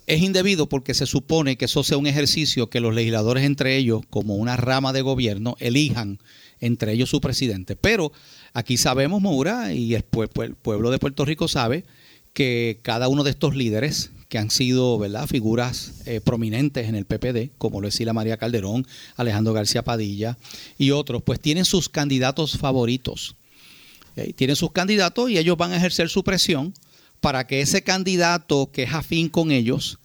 es 0.07 0.23
indebido 0.23 0.69
porque 0.69 0.95
se 0.95 1.07
supone 1.07 1.57
que 1.57 1.65
eso 1.65 1.83
sea 1.83 1.97
un 1.97 2.07
ejercicio 2.07 2.69
que 2.69 2.81
los 2.81 2.95
legisladores 2.95 3.45
entre 3.45 3.77
ellos, 3.77 4.03
como 4.11 4.37
una 4.37 4.57
rama 4.57 4.93
de 4.93 5.03
gobierno, 5.03 5.57
elijan 5.61 6.19
entre 6.61 6.93
ellos 6.93 7.11
su 7.11 7.21
presidente. 7.21 7.77
Pero 7.77 8.13
aquí 8.53 8.77
sabemos, 8.77 9.23
Moura, 9.23 9.73
y 9.73 9.95
el, 9.95 10.03
pueblo 10.03 10.91
de 10.91 10.99
Puerto 10.99 11.25
Rico 11.25 11.49
sabe 11.49 11.85
que 12.33 12.81
cada 12.83 13.09
uno 13.09 13.25
de 13.25 13.31
estos 13.31 13.55
líderes 13.55 14.11
que 14.29 14.39
han 14.39 14.51
sido 14.51 14.99
¿verdad? 14.99 15.27
figuras 15.27 16.03
eh, 16.07 16.21
prominentes 16.21 16.89
en 16.89 16.97
el 16.97 17.05
PPD, 17.05 17.53
como 17.57 17.81
lo 17.81 17.89
es 17.89 17.95
Sila 17.95 18.13
María 18.13 18.37
Calderón, 18.37 18.87
Alejandro 19.17 19.53
García 19.53 19.85
Padilla 19.85 20.37
y 20.77 20.91
otros, 20.91 21.23
pues 21.23 21.41
tienen 21.41 21.65
sus 21.65 21.89
candidatos 21.89 22.59
favoritos. 22.59 23.37
Tienen 24.37 24.55
sus 24.55 24.71
candidatos 24.71 25.29
y 25.29 25.39
ellos 25.39 25.57
van 25.57 25.73
a 25.73 25.77
ejercer 25.77 26.09
su 26.09 26.23
presión 26.23 26.73
para 27.25 27.47
que 27.47 27.63
ese 27.63 27.83
candidato 27.83 28.71
que 28.71 28.83
es 28.83 28.93
afín 28.93 29.31
con 29.31 29.51
ellos, 29.51 29.99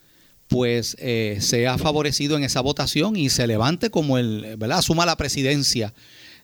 pues 0.48 0.96
eh, 1.00 1.40
sea 1.42 1.78
favorecido 1.78 2.38
en 2.38 2.46
esa 2.46 2.62
votación 2.62 3.18
y 3.18 3.30
se 3.30 3.46
levante 3.46 3.90
como 3.90 4.18
el, 4.18 4.56
¿verdad? 4.56 4.78
Asuma 4.78 5.06
la 5.06 5.18
presidencia 5.18 5.94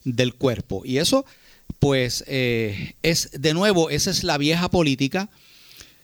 del 0.03 0.33
cuerpo. 0.33 0.81
Y 0.83 0.97
eso, 0.97 1.23
pues, 1.79 2.25
eh, 2.27 2.95
es 3.03 3.29
de 3.31 3.53
nuevo, 3.53 3.89
esa 3.89 4.11
es 4.11 4.25
la 4.25 4.37
vieja 4.37 4.69
política. 4.69 5.29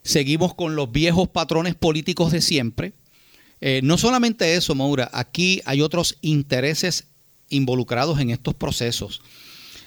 Seguimos 0.03 0.55
con 0.55 0.77
los 0.77 0.89
viejos 0.89 1.27
patrones 1.27 1.75
políticos 1.75 2.31
de 2.31 2.39
siempre. 2.39 2.93
Eh, 3.59 3.81
no 3.83 3.97
solamente 3.97 4.55
eso, 4.55 4.73
Maura, 4.73 5.09
aquí 5.11 5.61
hay 5.65 5.81
otros 5.81 6.17
intereses 6.21 7.07
involucrados 7.49 8.21
en 8.21 8.29
estos 8.29 8.53
procesos. 8.53 9.21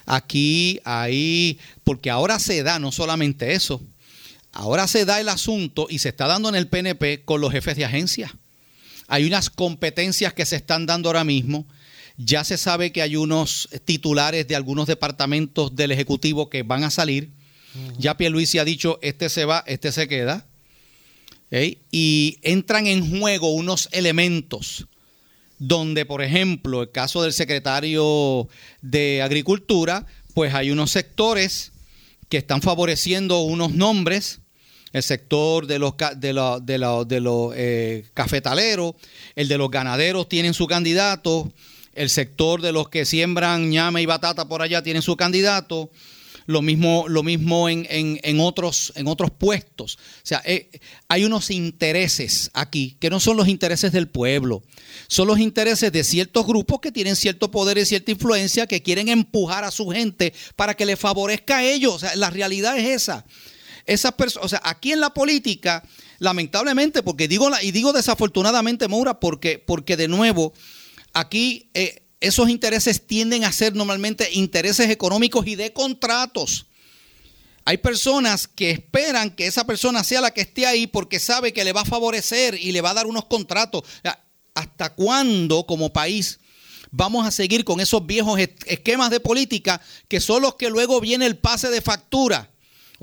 Aquí 0.05 0.79
hay, 0.85 1.59
porque 1.85 2.11
ahora 2.11 2.39
se 2.39 2.63
da 2.63 2.79
no 2.79 2.93
solamente 2.93 3.55
eso, 3.55 3.81
ahora 4.55 4.87
se 4.87 5.05
da 5.05 5.21
el 5.21 5.29
asunto 5.29 5.87
y 5.91 5.99
se 5.99 6.09
está 6.09 6.27
dando 6.27 6.49
en 6.49 6.55
el 6.55 6.69
PNP 6.69 7.25
con 7.25 7.41
los 7.41 7.53
jefes 7.53 7.77
de 7.77 7.85
agencia. 7.85 8.35
Hay 9.07 9.27
unas 9.27 9.51
competencias 9.51 10.33
que 10.33 10.47
se 10.47 10.57
están 10.57 10.87
dando 10.87 11.11
ahora 11.11 11.25
mismo 11.25 11.67
ya 12.17 12.45
se 12.45 12.57
sabe 12.57 12.93
que 12.93 13.03
hay 13.03 13.17
unos 13.17 13.69
titulares 13.85 14.47
de 14.47 14.55
algunos 14.55 14.87
departamentos 14.87 15.75
del 15.75 15.91
Ejecutivo 15.91 16.49
que 16.49 16.63
van 16.63 16.85
a 16.85 16.91
salir. 16.91 17.31
Ya 17.99 18.17
Pierluisi 18.17 18.59
ha 18.59 18.65
dicho, 18.65 19.01
este 19.03 19.29
se 19.29 19.45
va, 19.45 19.65
este 19.67 19.91
se 19.91 20.07
queda. 20.07 20.47
Y 21.91 22.39
entran 22.43 22.87
en 22.87 23.19
juego 23.19 23.53
unos 23.53 23.89
elementos 23.91 24.87
donde, 25.59 26.05
por 26.05 26.23
ejemplo, 26.23 26.83
el 26.83 26.91
caso 26.91 27.23
del 27.23 27.33
secretario 27.33 28.49
de 28.81 29.23
Agricultura, 29.23 30.07
pues 30.35 30.55
hay 30.55 30.71
unos 30.71 30.93
sectores 30.93 31.73
que 32.29 32.39
están 32.39 32.63
favoreciendo 32.63 33.43
unos 33.43 33.73
nombres, 33.73 34.41
el 34.95 35.03
sector 35.03 35.67
de 35.67 35.81
los, 35.81 35.95
de, 36.17 36.33
de, 37.07 37.21
los 37.21 37.53
eh, 37.57 38.05
cafetaleros, 38.15 38.95
el 39.35 39.49
de 39.49 39.59
los 39.59 39.69
ganaderos 39.69 40.29
tienen 40.29 40.55
su 40.55 40.69
candidato, 40.69 41.53
el 41.95 42.09
sector 42.09 42.63
de 42.63 42.71
los 42.71 42.89
que 42.89 43.05
siembran 43.05 43.71
ñame 43.71 44.03
y 44.03 44.07
batata 44.07 44.47
por 44.47 44.63
allá 44.63 44.83
tiene 44.83 45.03
su 45.03 45.17
candidato. 45.17 45.91
Lo 46.47 46.61
mismo, 46.61 47.07
lo 47.09 47.23
mismo 47.23 47.71
en, 47.71 48.39
otros, 48.39 48.93
en 48.97 49.09
otros 49.09 49.31
puestos. 49.31 49.97
O 49.97 50.27
sea, 50.27 50.43
eh, 50.45 50.69
hay 51.09 51.25
unos 51.25 51.51
intereses 51.51 52.51
aquí 52.53 52.97
que 53.01 53.11
no 53.11 53.19
son 53.19 53.39
los 53.39 53.49
intereses 53.49 53.93
del 53.93 54.09
pueblo, 54.09 54.63
son 55.09 55.27
los 55.27 55.39
intereses 55.39 55.91
de 55.91 56.05
ciertos 56.05 56.47
grupos 56.47 56.81
que 56.81 56.93
tienen 56.93 57.17
cierto 57.17 57.51
poder 57.51 57.79
y 57.79 57.87
cierta 57.87 58.13
influencia 58.13 58.67
que 58.67 58.83
quieren 58.83 59.09
empujar 59.09 59.65
a 59.65 59.71
su 59.71 59.89
gente 59.89 60.35
para 60.55 60.75
que 60.75 60.87
le 60.87 60.97
favorezca 60.97 61.57
a 61.57 61.65
ellos. 61.65 61.95
O 61.95 61.99
sea, 61.99 62.15
la 62.15 62.31
realidad 62.31 62.79
es 62.79 63.03
esa. 63.03 63.25
Esas 63.87 64.13
personas, 64.13 64.47
o 64.47 64.49
sea, 64.49 64.61
aquí 64.65 64.93
en 64.93 65.01
la 65.01 65.13
política, 65.13 65.83
lamentablemente, 66.19 67.03
porque 67.03 67.29
digo 67.29 67.51
y 67.63 67.71
digo 67.71 67.93
desafortunadamente, 67.93 68.89
Moura, 68.89 69.21
porque, 69.21 69.59
porque 69.59 69.97
de 69.97 70.09
nuevo 70.09 70.55
aquí 71.13 71.71
eh, 71.75 72.03
esos 72.21 72.49
intereses 72.49 73.07
tienden 73.07 73.45
a 73.45 73.53
ser 73.53 73.75
normalmente 73.75 74.29
intereses 74.33 74.91
económicos 74.91 75.47
y 75.47 75.55
de 75.57 75.73
contratos. 75.73 76.67
Hay 77.67 77.79
personas 77.79 78.47
que 78.47 78.71
esperan 78.71 79.31
que 79.31 79.47
esa 79.47 79.65
persona 79.65 80.05
sea 80.05 80.21
la 80.21 80.33
que 80.33 80.43
esté 80.43 80.67
ahí 80.67 80.87
porque 80.87 81.19
sabe 81.19 81.53
que 81.53 81.65
le 81.65 81.73
va 81.73 81.83
a 81.83 81.87
favorecer 81.87 82.55
y 82.61 82.73
le 82.73 82.83
va 82.83 82.91
a 82.91 82.95
dar 82.95 83.07
unos 83.07 83.25
contratos. 83.25 83.83
¿Hasta 84.55 84.95
cuándo 84.95 85.65
como 85.67 85.93
país 85.93 86.41
vamos 86.91 87.27
a 87.27 87.31
seguir 87.31 87.65
con 87.65 87.81
esos 87.81 88.07
viejos 88.07 88.39
esquemas 88.67 89.11
de 89.11 89.21
política 89.21 89.81
que 90.09 90.21
son 90.21 90.43
los 90.43 90.57
que 90.57 90.71
luego 90.71 91.01
viene 91.01 91.27
el 91.27 91.39
pase 91.39 91.71
de 91.71 91.81
factura? 91.81 92.54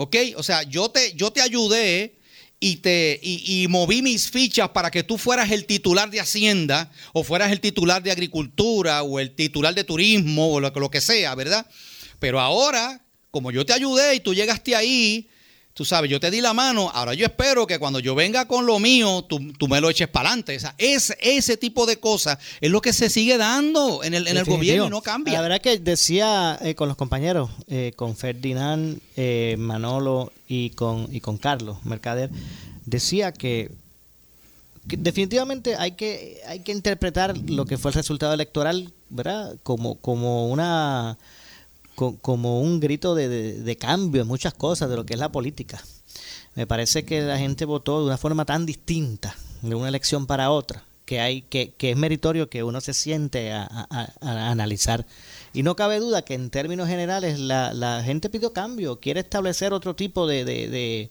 ¿Ok? 0.01 0.15
O 0.35 0.41
sea, 0.41 0.63
yo 0.63 0.89
te, 0.89 1.13
yo 1.13 1.29
te 1.29 1.41
ayudé 1.41 2.15
y, 2.59 2.77
te, 2.77 3.19
y, 3.21 3.67
moví 3.67 4.01
mis 4.01 4.31
fichas 4.31 4.69
para 4.69 4.89
que 4.89 5.03
tú 5.03 5.19
fueras 5.19 5.51
el 5.51 5.65
titular 5.65 6.09
de 6.09 6.19
Hacienda 6.19 6.91
o 7.13 7.23
fueras 7.23 7.51
el 7.51 7.59
titular 7.59 8.01
de 8.01 8.11
Agricultura 8.11 9.03
o 9.03 9.19
el 9.19 9.35
titular 9.35 9.75
de 9.75 9.83
Turismo 9.83 10.53
o 10.53 10.59
lo, 10.59 10.71
lo 10.71 10.89
que 10.89 11.01
sea, 11.01 11.35
¿verdad? 11.35 11.67
Pero 12.17 12.39
ahora, 12.39 13.05
como 13.29 13.51
yo 13.51 13.63
te 13.63 13.73
ayudé 13.73 14.15
y 14.15 14.21
tú 14.21 14.33
llegaste 14.33 14.75
ahí, 14.75 15.29
tú 15.73 15.85
sabes, 15.85 16.09
yo 16.09 16.19
te 16.19 16.31
di 16.31 16.41
la 16.41 16.53
mano, 16.53 16.89
ahora 16.93 17.13
yo 17.13 17.25
espero 17.25 17.65
que 17.65 17.79
cuando 17.79 17.99
yo 17.99 18.15
venga 18.15 18.47
con 18.47 18.65
lo 18.65 18.79
mío, 18.79 19.25
tú, 19.27 19.67
me 19.67 19.81
lo 19.81 19.89
eches 19.89 20.07
para 20.07 20.29
adelante. 20.29 20.57
es, 20.77 21.15
ese 21.19 21.57
tipo 21.57 21.85
de 21.85 21.97
cosas 21.97 22.37
es 22.59 22.69
lo 22.69 22.81
que 22.81 22.93
se 22.93 23.09
sigue 23.09 23.37
dando 23.37 24.03
en 24.03 24.13
el, 24.13 24.27
en 24.27 24.37
el 24.37 24.45
gobierno 24.45 24.87
y 24.87 24.89
no 24.89 25.01
cambia. 25.01 25.33
La 25.33 25.41
verdad 25.41 25.61
que 25.61 25.79
decía 25.79 26.57
eh, 26.61 26.75
con 26.75 26.87
los 26.87 26.97
compañeros, 26.97 27.49
eh, 27.67 27.93
con 27.95 28.15
Ferdinand, 28.15 28.99
eh, 29.15 29.55
Manolo 29.57 30.31
y 30.47 30.71
con, 30.71 31.07
y 31.11 31.21
con 31.21 31.37
Carlos 31.37 31.77
Mercader, 31.85 32.29
decía 32.85 33.31
que 33.31 33.71
definitivamente 34.83 35.75
hay 35.75 35.91
que, 35.91 36.41
hay 36.47 36.59
que 36.59 36.71
interpretar 36.71 37.37
lo 37.37 37.65
que 37.65 37.77
fue 37.77 37.91
el 37.91 37.95
resultado 37.95 38.33
electoral, 38.33 38.91
¿verdad? 39.09 39.55
Como, 39.63 39.95
como 39.95 40.49
una 40.49 41.17
como 42.21 42.61
un 42.61 42.79
grito 42.79 43.15
de, 43.15 43.77
cambio 43.79 44.21
en 44.21 44.27
muchas 44.27 44.53
cosas 44.53 44.89
de 44.89 44.95
lo 44.95 45.05
que 45.05 45.13
es 45.13 45.19
la 45.19 45.31
política. 45.31 45.81
Me 46.55 46.67
parece 46.67 47.05
que 47.05 47.21
la 47.21 47.37
gente 47.37 47.65
votó 47.65 47.99
de 47.99 48.07
una 48.07 48.17
forma 48.17 48.45
tan 48.45 48.65
distinta 48.65 49.35
de 49.61 49.75
una 49.75 49.89
elección 49.89 50.25
para 50.25 50.51
otra 50.51 50.83
que 51.05 51.19
hay 51.19 51.41
que, 51.41 51.73
que 51.73 51.91
es 51.91 51.97
meritorio 51.97 52.49
que 52.49 52.63
uno 52.63 52.79
se 52.79 52.93
siente 52.93 53.51
a, 53.51 53.67
analizar 54.21 55.05
y 55.53 55.63
no 55.63 55.75
cabe 55.75 55.99
duda 55.99 56.23
que 56.23 56.35
en 56.35 56.49
términos 56.49 56.87
generales 56.87 57.39
la, 57.39 57.73
la 57.73 58.01
gente 58.03 58.29
pidió 58.29 58.53
cambio 58.53 58.99
quiere 58.99 59.19
establecer 59.21 59.73
otro 59.73 59.95
tipo 59.95 60.27
de, 60.27 60.45
de, 60.45 61.09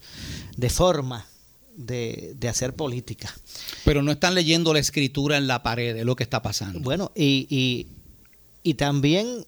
de 0.56 0.70
forma 0.70 1.26
de, 1.86 2.48
hacer 2.48 2.74
política. 2.74 3.34
Pero 3.84 4.02
no 4.02 4.12
están 4.12 4.34
leyendo 4.34 4.72
la 4.72 4.80
escritura 4.80 5.36
en 5.36 5.46
la 5.46 5.62
pared 5.62 5.94
de 5.94 6.04
lo 6.04 6.16
que 6.16 6.22
está 6.22 6.42
pasando. 6.42 6.80
Bueno, 6.80 7.12
y, 7.14 7.86
y, 8.62 8.74
también 8.74 9.46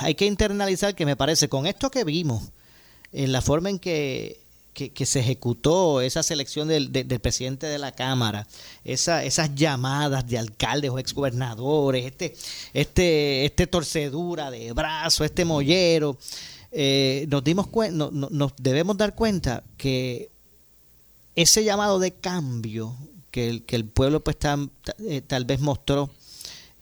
hay 0.00 0.14
que 0.14 0.26
internalizar 0.26 0.94
que 0.94 1.06
me 1.06 1.16
parece 1.16 1.48
con 1.48 1.66
esto 1.66 1.90
que 1.90 2.04
vimos, 2.04 2.50
en 3.12 3.32
la 3.32 3.42
forma 3.42 3.70
en 3.70 3.78
que, 3.78 4.40
que, 4.74 5.06
se 5.06 5.20
ejecutó 5.20 6.00
esa 6.00 6.22
selección 6.22 6.66
del, 6.66 6.90
del, 6.90 7.20
presidente 7.20 7.66
de 7.66 7.78
la 7.78 7.92
Cámara, 7.92 8.46
esa, 8.84 9.24
esas 9.24 9.54
llamadas 9.54 10.26
de 10.26 10.38
alcaldes 10.38 10.90
o 10.90 10.98
exgobernadores, 10.98 12.06
este, 12.06 12.34
este, 12.72 13.44
este 13.44 13.66
torcedura 13.66 14.50
de 14.50 14.72
brazo, 14.72 15.24
este 15.24 15.44
mollero, 15.44 16.18
eh, 16.72 17.26
nos 17.28 17.44
dimos 17.44 17.68
no, 17.92 18.10
nos 18.10 18.52
debemos 18.58 18.96
dar 18.96 19.14
cuenta 19.14 19.62
que 19.76 20.30
ese 21.36 21.62
llamado 21.62 22.00
de 22.00 22.12
cambio 22.12 22.96
que 23.30 23.48
el, 23.48 23.64
que 23.64 23.76
el 23.76 23.84
pueblo 23.84 24.24
pues 24.24 24.36
eh, 24.98 25.22
tal 25.24 25.44
vez 25.44 25.60
mostró 25.60 26.10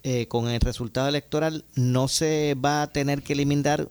eh, 0.04 0.26
con 0.26 0.48
el 0.48 0.60
resultado 0.60 1.08
electoral 1.08 1.64
no 1.74 2.08
se 2.08 2.54
va 2.54 2.82
a 2.82 2.92
tener 2.92 3.22
que 3.22 3.34
limitar, 3.34 3.88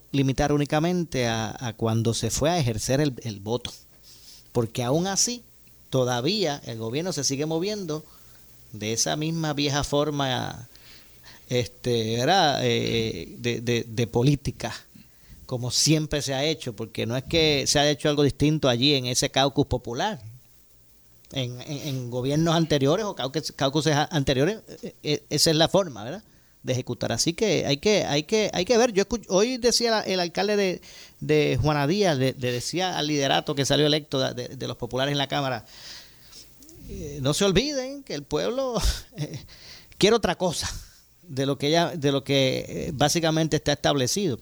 únicamente 0.51 1.27
a, 1.27 1.74
cuando 1.77 2.13
se 2.13 2.30
fue 2.30 2.50
a 2.50 2.58
ejercer 2.58 3.01
el, 3.01 3.13
el, 3.24 3.39
voto. 3.39 3.72
Porque 4.51 4.84
aún 4.84 5.08
así, 5.08 5.44
todavía 5.89 6.62
el 6.65 6.77
gobierno 6.77 7.13
se 7.13 7.24
sigue 7.24 7.46
moviendo 7.46 8.03
de 8.74 8.94
esa 8.94 9.15
misma 9.15 9.53
vieja 9.53 9.84
forma 9.84 10.68
este, 11.50 12.15
eh, 12.22 13.36
de, 13.38 13.62
de, 13.62 13.86
de 13.88 14.08
política 14.08 14.74
como 15.51 15.70
siempre 15.70 16.22
se 16.22 16.34
ha 16.34 16.46
hecho, 16.46 16.74
porque 16.74 17.06
no 17.06 17.18
es 17.18 17.25
que 17.25 17.65
se 17.68 17.77
haya 17.77 17.89
hecho 17.91 18.08
algo 18.08 18.24
distinto 18.24 18.70
allí 18.70 18.94
en 18.94 19.06
ese 19.06 19.32
caucus 19.32 19.68
popular, 19.68 20.22
en, 21.33 22.09
gobiernos 22.09 22.55
anteriores 22.55 23.05
o 23.05 23.15
caucuses 23.15 23.95
anteriores, 24.09 24.59
eh, 24.81 24.95
eh, 25.03 25.25
esa 25.29 25.50
es 25.50 25.55
la 25.55 25.67
forma, 25.67 26.03
¿verdad? 26.03 26.23
de 26.63 26.73
ejecutar. 26.73 27.11
Así 27.11 27.33
que 27.33 27.65
hay 27.65 27.77
que 27.77 28.05
hay 28.05 28.23
que 28.23 28.51
hay 28.53 28.65
que 28.65 28.77
ver. 28.77 28.93
Yo 28.93 29.05
hoy 29.29 29.57
decía 29.57 30.01
el 30.01 30.19
alcalde 30.19 30.55
de, 30.55 30.81
de 31.19 31.57
Juana 31.59 31.88
Díaz, 31.88 32.19
decía 32.19 33.00
al 33.00 33.07
liderato 33.07 33.55
que 33.55 33.65
salió 33.65 33.88
electo 33.88 34.19
de, 34.33 34.67
los 34.67 34.77
populares 34.77 35.11
en 35.11 35.17
la 35.17 35.27
Cámara, 35.27 35.65
eh, 36.88 37.17
no 37.21 37.33
se 37.33 37.45
olviden 37.45 38.03
que 38.03 38.13
el 38.13 38.23
pueblo 38.23 38.79
quiere 39.97 40.15
otra 40.15 40.38
cosa 40.38 40.69
de 41.23 41.47
lo 41.47 41.57
que 41.57 41.71
ya 41.71 41.95
de 41.95 42.11
lo 42.11 42.23
que 42.23 42.91
básicamente 42.93 43.55
está 43.55 43.73
establecido. 43.73 44.39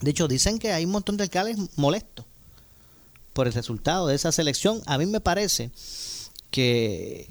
De 0.00 0.10
hecho, 0.10 0.26
dicen 0.26 0.58
que 0.58 0.72
hay 0.72 0.84
un 0.84 0.90
montón 0.90 1.16
de 1.16 1.22
alcaldes 1.22 1.56
molestos 1.76 2.26
por 3.34 3.46
el 3.46 3.52
resultado 3.52 4.06
de 4.06 4.14
esa 4.14 4.32
selección. 4.32 4.80
A 4.86 4.96
mí 4.96 5.04
me 5.04 5.20
parece 5.20 5.70
que, 6.50 7.28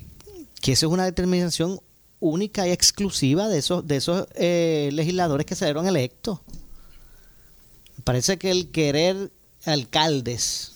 que 0.61 0.73
eso 0.73 0.85
es 0.85 0.93
una 0.93 1.05
determinación 1.05 1.79
única 2.19 2.67
y 2.67 2.71
exclusiva 2.71 3.47
de 3.47 3.57
esos, 3.57 3.87
de 3.87 3.95
esos 3.95 4.27
eh, 4.35 4.89
legisladores 4.93 5.45
que 5.47 5.55
salieron 5.55 5.87
electos. 5.87 6.39
Parece 8.03 8.37
que 8.37 8.51
el 8.51 8.69
querer 8.69 9.31
alcaldes 9.65 10.73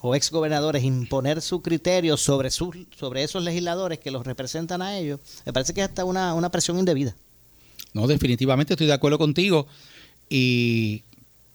o 0.00 0.14
exgobernadores 0.14 0.84
imponer 0.84 1.42
su 1.42 1.62
criterio 1.62 2.16
sobre, 2.16 2.50
sobre 2.50 3.22
esos 3.22 3.42
legisladores 3.42 3.98
que 3.98 4.10
los 4.10 4.24
representan 4.24 4.82
a 4.82 4.96
ellos, 4.96 5.20
me 5.44 5.52
parece 5.52 5.74
que 5.74 5.80
es 5.80 5.88
hasta 5.88 6.04
una, 6.04 6.34
una 6.34 6.50
presión 6.50 6.78
indebida. 6.78 7.16
No, 7.92 8.06
definitivamente 8.06 8.74
estoy 8.74 8.86
de 8.86 8.92
acuerdo 8.92 9.18
contigo. 9.18 9.66
Y, 10.28 11.04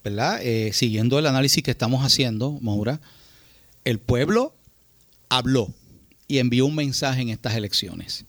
¿verdad? 0.03 0.39
Eh, 0.41 0.71
siguiendo 0.73 1.19
el 1.19 1.27
análisis 1.27 1.63
que 1.63 1.71
estamos 1.71 2.03
haciendo, 2.03 2.57
Maura, 2.61 3.01
el 3.85 3.99
pueblo 3.99 4.53
habló 5.29 5.73
y 6.27 6.39
envió 6.39 6.65
un 6.65 6.75
mensaje 6.75 7.21
en 7.21 7.29
estas 7.29 7.55
elecciones. 7.55 8.25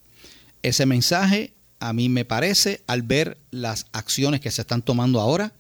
Ese 0.62 0.86
mensaje 0.86 1.52
a 1.80 1.92
mí 1.92 2.08
me 2.08 2.24
parece, 2.24 2.82
al 2.86 3.02
ver 3.02 3.38
las 3.50 3.86
acciones 3.92 4.40
que 4.40 4.50
se 4.50 4.60
están 4.60 4.82
tomando 4.82 5.20
ahora, 5.20 5.52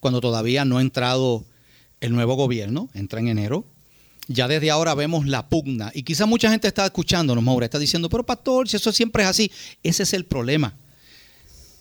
cuando 0.00 0.20
todavía 0.20 0.64
no 0.64 0.78
ha 0.78 0.80
entrado 0.80 1.44
el 2.00 2.12
nuevo 2.12 2.34
gobierno, 2.34 2.88
entra 2.94 3.20
en 3.20 3.28
enero, 3.28 3.66
ya 4.28 4.48
desde 4.48 4.70
ahora 4.70 4.94
vemos 4.94 5.26
la 5.26 5.48
pugna. 5.48 5.90
Y 5.94 6.02
quizá 6.02 6.26
mucha 6.26 6.50
gente 6.50 6.68
está 6.68 6.86
escuchándonos, 6.86 7.44
Maura, 7.44 7.66
está 7.66 7.78
diciendo, 7.78 8.08
pero 8.08 8.24
pastor, 8.24 8.68
si 8.68 8.76
eso 8.76 8.92
siempre 8.92 9.22
es 9.22 9.28
así, 9.28 9.52
ese 9.82 10.02
es 10.02 10.12
el 10.14 10.24
problema. 10.24 10.74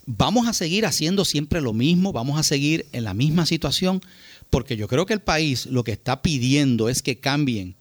Vamos 0.05 0.47
a 0.47 0.53
seguir 0.53 0.85
haciendo 0.85 1.25
siempre 1.25 1.61
lo 1.61 1.73
mismo, 1.73 2.13
vamos 2.13 2.39
a 2.39 2.43
seguir 2.43 2.85
en 2.91 3.03
la 3.03 3.13
misma 3.13 3.45
situación, 3.45 4.01
porque 4.49 4.77
yo 4.77 4.87
creo 4.87 5.05
que 5.05 5.13
el 5.13 5.21
país 5.21 5.65
lo 5.65 5.83
que 5.83 5.93
está 5.93 6.21
pidiendo 6.21 6.89
es 6.89 7.01
que 7.01 7.19
cambien 7.19 7.75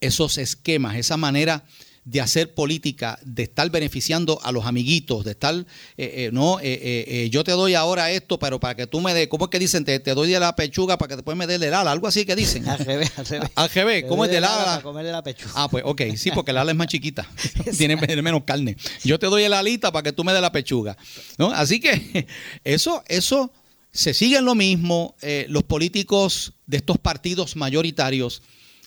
esos 0.00 0.38
esquemas, 0.38 0.96
esa 0.96 1.16
manera 1.16 1.64
de 2.06 2.20
hacer 2.20 2.54
política, 2.54 3.18
de 3.24 3.42
estar 3.42 3.68
beneficiando 3.68 4.38
a 4.44 4.52
los 4.52 4.64
amiguitos, 4.64 5.24
de 5.24 5.32
estar, 5.32 5.56
eh, 5.56 5.64
eh, 5.96 6.30
no, 6.32 6.58
eh, 6.62 7.28
yo 7.32 7.42
te 7.42 7.50
doy 7.50 7.74
ahora 7.74 8.12
esto, 8.12 8.38
pero 8.38 8.60
para 8.60 8.76
que 8.76 8.86
tú 8.86 9.00
me 9.00 9.12
des, 9.12 9.26
¿cómo 9.26 9.46
es 9.46 9.50
que 9.50 9.58
dicen? 9.58 9.84
Te, 9.84 9.98
doy 9.98 10.30
de 10.30 10.38
la 10.38 10.54
pechuga 10.54 10.98
para 10.98 11.08
que 11.08 11.16
después 11.16 11.36
me 11.36 11.48
des 11.48 11.60
el 11.60 11.74
ala, 11.74 11.90
algo 11.90 12.06
así 12.06 12.24
que 12.24 12.36
dicen. 12.36 12.66
Al 12.68 12.78
revés, 12.78 13.10
al 13.56 13.68
revés. 13.70 14.04
¿cómo 14.08 14.24
es 14.24 14.30
del 14.30 14.44
ala? 14.44 14.64
Para 14.64 14.82
comer 14.82 15.04
de 15.04 15.12
la 15.12 15.24
pechuga. 15.24 15.52
Ah, 15.56 15.68
pues 15.68 15.82
ok, 15.84 16.02
sí, 16.16 16.30
porque 16.30 16.52
el 16.52 16.58
ala 16.58 16.70
es 16.70 16.76
más 16.76 16.86
chiquita, 16.86 17.28
tiene 17.76 17.96
menos 17.96 18.44
carne. 18.44 18.76
Yo 19.02 19.18
te 19.18 19.26
doy 19.26 19.42
el 19.42 19.52
alita 19.52 19.90
para 19.90 20.04
que 20.04 20.12
tú 20.12 20.22
me 20.22 20.32
des 20.32 20.40
la 20.40 20.52
pechuga. 20.52 20.96
¿no? 21.38 21.50
Así 21.50 21.80
que 21.80 22.28
eso, 22.62 23.02
eso 23.08 23.52
se 23.90 24.14
sigue 24.14 24.36
en 24.36 24.44
lo 24.44 24.54
mismo. 24.54 25.16
los 25.48 25.64
políticos 25.64 26.52
de 26.66 26.76
estos 26.76 26.98
partidos 26.98 27.56
mayoritarios 27.56 28.42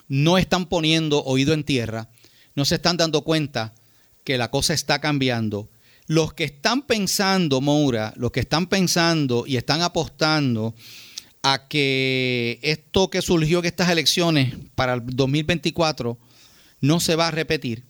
no 0.08 0.38
están 0.38 0.68
poniendo 0.68 1.22
oído 1.26 1.54
en 1.54 1.66
tierra, 1.66 2.10
no 2.60 2.66
se 2.66 2.76
están 2.76 2.98
dando 2.98 3.24
cuenta 3.24 3.74
que 4.26 4.38
la 4.38 4.52
cosa 4.52 4.74
está 4.74 5.00
cambiando. 5.00 5.70
Los 6.08 6.34
que 6.34 6.44
están 6.44 6.82
pensando, 6.82 7.62
Moura, 7.62 8.14
los 8.18 8.32
que 8.32 8.42
están 8.42 8.68
pensando 8.68 9.46
y 9.48 9.56
están 9.56 9.82
apostando 9.82 10.76
a 11.42 11.70
que 11.70 12.60
esto 12.62 13.10
que 13.10 13.22
surgió 13.22 13.60
en 13.60 13.66
estas 13.66 13.90
elecciones 13.90 14.56
para 14.76 14.96
el 14.96 15.02
2024 15.06 16.18
no 16.82 17.00
se 17.00 17.16
va 17.16 17.30
a 17.30 17.32
repetir, 17.32 17.86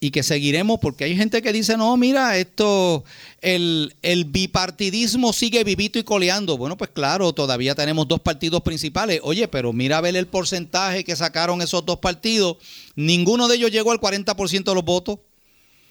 y 0.00 0.10
que 0.10 0.22
seguiremos 0.22 0.78
porque 0.80 1.04
hay 1.04 1.16
gente 1.16 1.42
que 1.42 1.52
dice, 1.52 1.76
no, 1.76 1.96
mira, 1.96 2.36
esto, 2.36 3.04
el, 3.40 3.92
bipartidismo 4.28 5.32
sigue 5.32 5.64
vivito 5.64 5.98
y 5.98 6.04
coleando. 6.04 6.56
Bueno, 6.56 6.76
pues 6.76 6.90
claro, 6.90 7.32
todavía 7.32 7.74
tenemos 7.74 8.06
dos 8.06 8.20
partidos 8.20 8.62
principales. 8.62 9.20
Oye, 9.24 9.48
pero 9.48 9.72
mira 9.72 9.98
a 9.98 10.00
ver 10.00 10.14
el 10.16 10.28
porcentaje 10.28 11.02
que 11.02 11.16
sacaron 11.16 11.62
esos 11.62 11.84
dos 11.84 11.98
partidos. 11.98 12.58
Ninguno 12.94 13.48
de 13.48 13.56
ellos 13.56 13.72
llegó 13.72 13.90
al 13.90 14.00
40% 14.00 14.64
de 14.64 14.74
los 14.74 14.84
votos. 14.84 15.18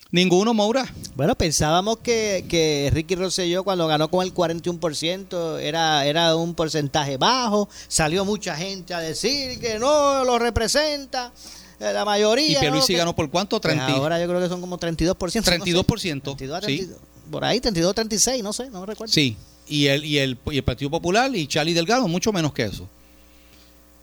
Ninguno, 0.09 0.53
Maura. 0.53 0.85
Bueno, 1.15 1.35
pensábamos 1.35 1.97
que, 1.97 2.45
que 2.47 2.89
Ricky 2.93 3.15
Rosselló 3.15 3.65
cuando 3.65 3.87
ganó 3.87 4.09
con 4.09 4.25
el 4.25 4.33
41% 4.33 5.59
era, 5.59 6.05
era 6.05 6.33
un 6.37 6.55
porcentaje 6.55 7.17
bajo. 7.17 7.67
Salió 7.89 8.23
mucha 8.23 8.55
gente 8.55 8.93
a 8.93 9.01
decir 9.01 9.59
que 9.59 9.79
no 9.79 10.23
lo 10.23 10.39
representa. 10.39 11.33
Eh, 11.79 11.93
la 11.93 12.05
mayoría. 12.05 12.57
¿Y 12.57 12.59
Pierluisi 12.59 12.93
ganó 12.93 13.15
por 13.15 13.29
cuánto? 13.29 13.59
30. 13.59 13.85
Pues 13.85 13.97
ahora 13.97 14.19
yo 14.19 14.27
creo 14.27 14.41
que 14.41 14.47
son 14.47 14.61
como 14.61 14.79
32%. 14.79 15.15
32%. 15.15 16.65
sí. 16.65 16.89
Por 17.29 17.43
ahí, 17.43 17.59
32, 17.59 17.93
36, 17.93 18.41
no 18.41 18.53
sé, 18.53 18.69
no 18.69 18.85
recuerdo. 18.85 19.13
Sí, 19.13 19.35
y 19.67 19.87
el, 19.87 20.05
y 20.05 20.17
el, 20.19 20.37
y 20.49 20.57
el 20.57 20.63
Partido 20.63 20.89
Popular 20.89 21.35
y 21.35 21.45
Charlie 21.45 21.73
Delgado, 21.73 22.07
mucho 22.07 22.31
menos 22.31 22.53
que 22.53 22.63
eso. 22.63 22.87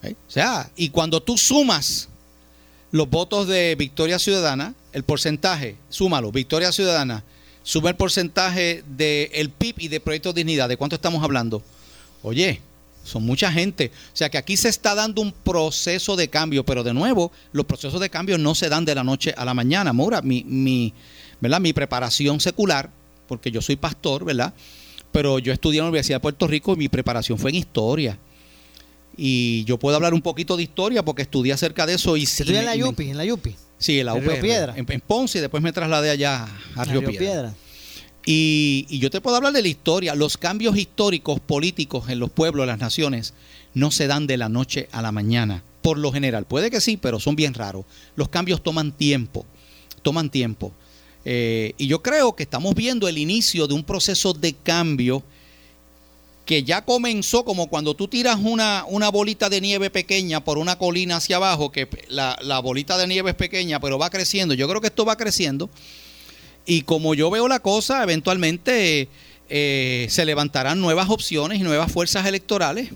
¿Eh? 0.02 0.14
O 0.28 0.30
sea, 0.30 0.70
y 0.76 0.90
cuando 0.90 1.22
tú 1.22 1.38
sumas 1.38 2.08
los 2.90 3.08
votos 3.08 3.48
de 3.48 3.74
Victoria 3.76 4.18
Ciudadana, 4.18 4.74
el 4.92 5.04
porcentaje, 5.04 5.76
súmalo, 5.88 6.30
Victoria 6.32 6.70
Ciudadana, 6.70 7.24
suma 7.62 7.88
el 7.88 7.96
porcentaje 7.96 8.84
del 8.86 9.50
PIB 9.50 9.74
y 9.78 9.88
de 9.88 10.00
Proyecto 10.00 10.32
Dignidad, 10.32 10.68
¿de 10.68 10.76
cuánto 10.76 10.96
estamos 10.96 11.24
hablando? 11.24 11.62
Oye, 12.22 12.60
son 13.04 13.24
mucha 13.24 13.52
gente. 13.52 13.92
O 14.12 14.16
sea 14.16 14.28
que 14.30 14.38
aquí 14.38 14.56
se 14.56 14.68
está 14.68 14.94
dando 14.94 15.22
un 15.22 15.32
proceso 15.32 16.16
de 16.16 16.28
cambio, 16.28 16.64
pero 16.64 16.82
de 16.82 16.92
nuevo, 16.92 17.30
los 17.52 17.66
procesos 17.66 18.00
de 18.00 18.10
cambio 18.10 18.38
no 18.38 18.54
se 18.54 18.68
dan 18.68 18.84
de 18.84 18.94
la 18.94 19.04
noche 19.04 19.32
a 19.36 19.44
la 19.44 19.54
mañana. 19.54 19.92
Mora, 19.92 20.22
mi, 20.22 20.42
mi, 20.44 20.92
¿verdad? 21.40 21.60
mi 21.60 21.72
preparación 21.72 22.40
secular, 22.40 22.90
porque 23.28 23.50
yo 23.50 23.62
soy 23.62 23.76
pastor, 23.76 24.24
¿verdad? 24.24 24.54
Pero 25.12 25.38
yo 25.38 25.52
estudié 25.52 25.78
en 25.78 25.84
la 25.84 25.90
Universidad 25.90 26.16
de 26.16 26.22
Puerto 26.22 26.46
Rico 26.48 26.72
y 26.72 26.76
mi 26.76 26.88
preparación 26.88 27.38
fue 27.38 27.50
en 27.50 27.56
historia. 27.56 28.18
Y 29.16 29.62
yo 29.64 29.78
puedo 29.78 29.94
hablar 29.94 30.12
un 30.12 30.22
poquito 30.22 30.56
de 30.56 30.64
historia 30.64 31.04
porque 31.04 31.22
estudié 31.22 31.52
acerca 31.52 31.86
de 31.86 31.94
eso. 31.94 32.16
Y 32.16 32.26
en 32.48 32.64
la 32.64 32.74
Yupi? 32.74 33.10
¿En 33.10 33.16
la 33.16 33.24
Yupi? 33.24 33.54
Sí, 33.78 34.00
en 34.00 34.06
la 34.06 34.14
UPR. 34.14 34.40
Piedra. 34.40 34.74
En, 34.76 34.86
en 34.90 35.00
Ponce 35.00 35.38
y 35.38 35.40
después 35.40 35.62
me 35.62 35.72
trasladé 35.72 36.10
allá 36.10 36.48
a 36.74 36.84
Río, 36.84 37.00
Río 37.00 37.10
Piedra. 37.10 37.18
Piedra. 37.18 37.54
Y, 38.26 38.86
y 38.88 38.98
yo 38.98 39.10
te 39.10 39.20
puedo 39.20 39.36
hablar 39.36 39.52
de 39.52 39.62
la 39.62 39.68
historia. 39.68 40.14
Los 40.14 40.36
cambios 40.36 40.76
históricos 40.76 41.40
políticos 41.40 42.08
en 42.08 42.18
los 42.18 42.30
pueblos, 42.30 42.64
en 42.64 42.68
las 42.68 42.78
naciones, 42.78 43.34
no 43.74 43.90
se 43.90 44.06
dan 44.06 44.26
de 44.26 44.36
la 44.36 44.48
noche 44.48 44.88
a 44.92 45.02
la 45.02 45.12
mañana. 45.12 45.62
Por 45.82 45.98
lo 45.98 46.12
general, 46.12 46.46
puede 46.46 46.70
que 46.70 46.80
sí, 46.80 46.96
pero 46.96 47.20
son 47.20 47.36
bien 47.36 47.52
raros. 47.52 47.84
Los 48.16 48.30
cambios 48.30 48.62
toman 48.62 48.92
tiempo, 48.92 49.44
toman 50.02 50.30
tiempo. 50.30 50.72
Eh, 51.26 51.74
y 51.76 51.86
yo 51.86 52.02
creo 52.02 52.34
que 52.34 52.42
estamos 52.42 52.74
viendo 52.74 53.08
el 53.08 53.18
inicio 53.18 53.66
de 53.66 53.74
un 53.74 53.84
proceso 53.84 54.32
de 54.32 54.54
cambio 54.54 55.22
que 56.44 56.62
ya 56.62 56.84
comenzó 56.84 57.44
como 57.44 57.68
cuando 57.68 57.94
tú 57.94 58.06
tiras 58.06 58.38
una, 58.42 58.84
una 58.86 59.08
bolita 59.10 59.48
de 59.48 59.62
nieve 59.62 59.88
pequeña 59.88 60.44
por 60.44 60.58
una 60.58 60.76
colina 60.76 61.16
hacia 61.16 61.36
abajo, 61.36 61.72
que 61.72 61.88
la, 62.08 62.38
la 62.42 62.58
bolita 62.58 62.98
de 62.98 63.06
nieve 63.06 63.30
es 63.30 63.36
pequeña, 63.36 63.80
pero 63.80 63.98
va 63.98 64.10
creciendo. 64.10 64.54
Yo 64.54 64.68
creo 64.68 64.80
que 64.80 64.88
esto 64.88 65.06
va 65.06 65.16
creciendo. 65.16 65.70
Y 66.66 66.82
como 66.82 67.14
yo 67.14 67.30
veo 67.30 67.46
la 67.48 67.60
cosa, 67.60 68.02
eventualmente 68.02 69.08
eh, 69.50 70.06
se 70.08 70.24
levantarán 70.24 70.80
nuevas 70.80 71.10
opciones 71.10 71.60
y 71.60 71.62
nuevas 71.62 71.92
fuerzas 71.92 72.26
electorales 72.26 72.90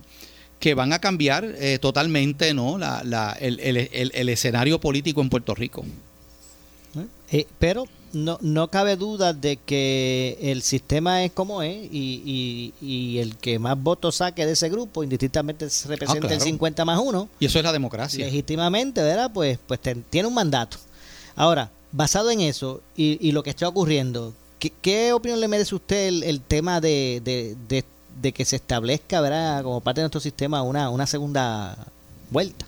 que 0.59 0.75
van 0.75 0.93
a 0.93 0.99
cambiar 1.01 1.45
eh, 1.59 1.79
totalmente 1.79 2.53
¿no? 2.55 2.79
La- 2.79 3.03
la- 3.05 3.37
el, 3.41 3.61
el- 3.61 3.77
el- 3.93 4.11
el 4.15 4.29
escenario 4.31 4.81
político 4.81 5.21
en 5.21 5.29
Puerto 5.31 5.55
Rico. 5.55 5.85
Eh, 7.31 7.47
pero 7.59 7.85
no, 8.15 8.39
no 8.41 8.69
cabe 8.69 8.97
duda 8.97 9.35
de 9.35 9.59
que 9.59 10.39
el 10.41 10.63
sistema 10.63 11.23
es 11.25 11.31
como 11.33 11.63
es 11.63 11.77
y, 11.93 12.73
y- 12.81 12.87
y 12.87 13.19
el 13.19 13.37
que 13.37 13.59
más 13.59 13.79
votos 13.81 14.17
saque 14.17 14.47
de 14.47 14.53
ese 14.53 14.71
grupo, 14.71 15.05
indistintamente 15.05 15.67
representa 15.87 16.13
Ah, 16.27 16.31
claro. 16.31 16.35
el 16.35 16.41
50 16.41 16.85
más 16.87 16.99
1, 16.99 17.29
Y 17.39 17.45
eso 17.45 17.59
es 17.59 17.65
la 17.65 17.73
democracia. 17.73 18.25
legítimamente, 18.25 19.03
¿verdad? 19.03 19.31
Pues, 19.33 19.59
pues 19.67 19.79
ten- 19.81 20.03
tiene 20.09 20.27
un 20.27 20.33
mandato. 20.35 20.79
Ahora, 21.37 21.71
basado 21.93 22.31
en 22.31 22.41
eso 22.41 22.81
y, 22.97 23.19
y 23.27 23.33
lo 23.33 23.43
que 23.43 23.51
está 23.51 23.69
ocurriendo, 23.69 24.35
¿qué, 24.83 25.13
opinión 25.13 25.41
le 25.41 25.49
merece 25.49 25.75
usted 25.75 26.09
el, 26.09 26.23
el 26.23 26.41
tema 26.41 26.81
de, 26.81 27.21
de- 27.25 27.57
de- 27.69 27.85
de 28.21 28.33
que 28.33 28.45
se 28.45 28.57
establezca, 28.57 29.21
¿verdad? 29.21 29.63
Como 29.63 29.81
parte 29.81 30.01
de 30.01 30.05
nuestro 30.05 30.21
sistema 30.21 30.63
una, 30.63 30.91
una 30.91 31.07
segunda 31.07 31.77
vuelta. 32.31 32.67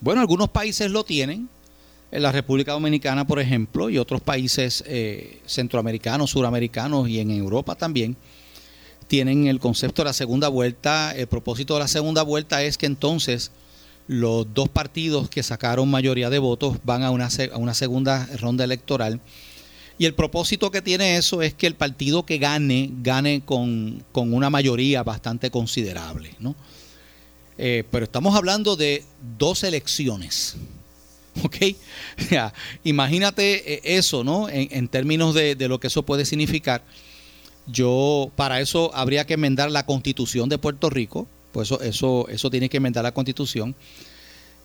Bueno, 0.00 0.20
algunos 0.20 0.50
países 0.50 0.90
lo 0.90 1.04
tienen. 1.04 1.48
En 2.10 2.22
la 2.22 2.30
República 2.32 2.72
Dominicana, 2.72 3.24
por 3.26 3.40
ejemplo, 3.40 3.88
y 3.90 3.98
otros 3.98 4.20
países 4.20 4.84
eh, 4.86 5.40
centroamericanos, 5.46 6.30
suramericanos 6.30 7.08
y 7.08 7.18
en 7.18 7.30
Europa 7.32 7.74
también, 7.74 8.16
tienen 9.08 9.46
el 9.48 9.58
concepto 9.60 10.02
de 10.02 10.06
la 10.10 10.12
segunda 10.12 10.48
vuelta. 10.48 11.12
El 11.16 11.26
propósito 11.26 11.74
de 11.74 11.80
la 11.80 11.88
segunda 11.88 12.22
vuelta 12.22 12.62
es 12.62 12.78
que 12.78 12.86
entonces 12.86 13.50
los 14.06 14.52
dos 14.52 14.68
partidos 14.68 15.28
que 15.28 15.42
sacaron 15.42 15.90
mayoría 15.90 16.30
de 16.30 16.38
votos 16.38 16.78
van 16.84 17.02
a 17.02 17.10
una, 17.10 17.28
a 17.52 17.56
una 17.56 17.74
segunda 17.74 18.28
ronda 18.38 18.64
electoral. 18.64 19.20
Y 19.96 20.06
el 20.06 20.14
propósito 20.14 20.70
que 20.70 20.82
tiene 20.82 21.16
eso 21.16 21.42
es 21.42 21.54
que 21.54 21.66
el 21.66 21.76
partido 21.76 22.26
que 22.26 22.38
gane, 22.38 22.90
gane 23.02 23.42
con, 23.44 24.04
con 24.12 24.34
una 24.34 24.50
mayoría 24.50 25.02
bastante 25.02 25.50
considerable, 25.50 26.34
¿no? 26.40 26.56
Eh, 27.56 27.84
pero 27.90 28.04
estamos 28.04 28.34
hablando 28.34 28.74
de 28.74 29.04
dos 29.38 29.62
elecciones. 29.62 30.56
¿Ok? 31.44 31.56
Imagínate 32.82 33.74
eh, 33.74 33.80
eso, 33.84 34.24
¿no? 34.24 34.48
En, 34.48 34.68
en 34.72 34.88
términos 34.88 35.34
de, 35.34 35.54
de 35.54 35.68
lo 35.68 35.78
que 35.78 35.86
eso 35.86 36.02
puede 36.02 36.24
significar. 36.24 36.82
Yo, 37.66 38.30
para 38.36 38.60
eso 38.60 38.90
habría 38.94 39.26
que 39.26 39.34
enmendar 39.34 39.70
la 39.70 39.86
constitución 39.86 40.48
de 40.48 40.58
Puerto 40.58 40.90
Rico. 40.90 41.28
Pues 41.54 41.68
eso, 41.68 41.80
eso, 41.80 42.28
eso 42.28 42.50
tiene 42.50 42.68
que 42.68 42.78
enmendar 42.78 43.04
la 43.04 43.14
constitución. 43.14 43.76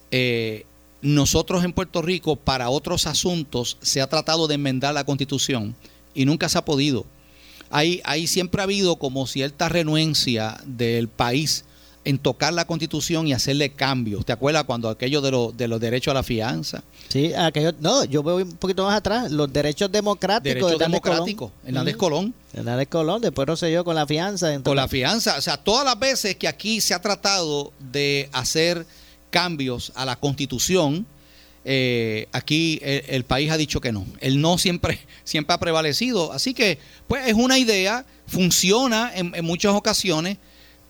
Eh, 0.10 0.65
nosotros 1.04 1.63
en 1.63 1.71
Puerto 1.71 2.02
Rico, 2.02 2.36
para 2.36 2.71
otros 2.71 3.06
asuntos, 3.06 3.78
se 3.80 4.02
ha 4.02 4.08
tratado 4.08 4.47
de 4.47 4.56
enmendar 4.56 4.95
la 4.95 5.04
constitución 5.04 5.75
y 6.15 6.25
nunca 6.25 6.49
se 6.49 6.58
ha 6.58 6.65
podido. 6.65 7.06
Hay, 7.69 8.02
hay 8.06 8.25
siempre 8.25 8.62
ha 8.62 8.63
habido 8.63 8.95
como 8.95 9.28
cierta 9.28 9.69
renuencia 9.69 10.60
del 10.65 11.10
país 11.10 11.63
en 12.10 12.17
tocar 12.17 12.54
la 12.54 12.65
constitución 12.65 13.28
y 13.28 13.34
hacerle 13.34 13.69
cambios. 13.72 14.26
¿Te 14.26 14.32
acuerdas 14.34 14.63
cuando 14.63 14.89
aquello 14.89 15.22
de, 15.22 15.32
los 15.32 15.56
de 15.56 15.67
los 15.67 15.80
derechos 15.80 16.12
a 16.12 16.15
la 16.15 16.24
fianza? 16.24 16.84
Sí, 17.08 17.34
aquello, 17.34 17.74
no, 17.80 18.04
yo 18.06 18.24
voy 18.24 18.43
un 18.43 18.52
poquito 18.54 18.84
más 18.86 18.95
atrás, 18.98 19.32
los 19.32 19.52
derechos 19.54 19.91
democráticos 19.91 20.43
Derechos 20.56 20.69
de 20.69 20.76
Hernández 20.86 21.02
democráticos. 21.04 21.52
Colón. 21.52 21.67
Hernández. 21.67 21.95
Colón. 21.98 22.34
Hernández 22.54 22.88
Colón, 22.89 23.22
después 23.22 23.48
no 23.48 23.56
sé 23.56 23.72
yo 23.72 23.84
con 23.86 23.95
la 23.95 24.08
fianza. 24.08 24.48
entonces- 24.48 24.63
Con 24.69 24.76
la 24.78 24.88
fianza. 24.88 25.38
O 25.38 25.41
sea, 25.41 25.58
todas 25.58 25.86
las 25.86 26.00
veces 26.00 26.36
que 26.36 26.48
aquí 26.48 26.82
se 26.82 26.93
ha 26.93 27.02
tratado 27.02 27.72
de 27.80 28.28
hacer 28.34 28.86
cambios 29.30 29.91
a 29.95 30.06
la 30.06 30.15
constitución, 30.15 31.06
eh, 31.65 32.28
aquí 32.32 32.80
el, 32.82 33.04
el 33.08 33.24
país 33.26 33.52
ha 33.52 33.58
dicho 33.58 33.82
que 33.82 33.91
no. 33.91 34.06
El 34.22 34.41
no 34.41 34.58
siempre, 34.58 35.00
siempre 35.24 35.54
ha 35.54 35.60
prevalecido. 35.60 36.32
Así 36.34 36.54
que, 36.54 36.80
pues 37.08 37.28
es 37.28 37.34
una 37.36 37.60
idea, 37.60 38.06
funciona 38.28 39.12
en, 39.13 39.34
en 39.36 39.45
muchas 39.45 39.74
ocasiones, 39.76 40.38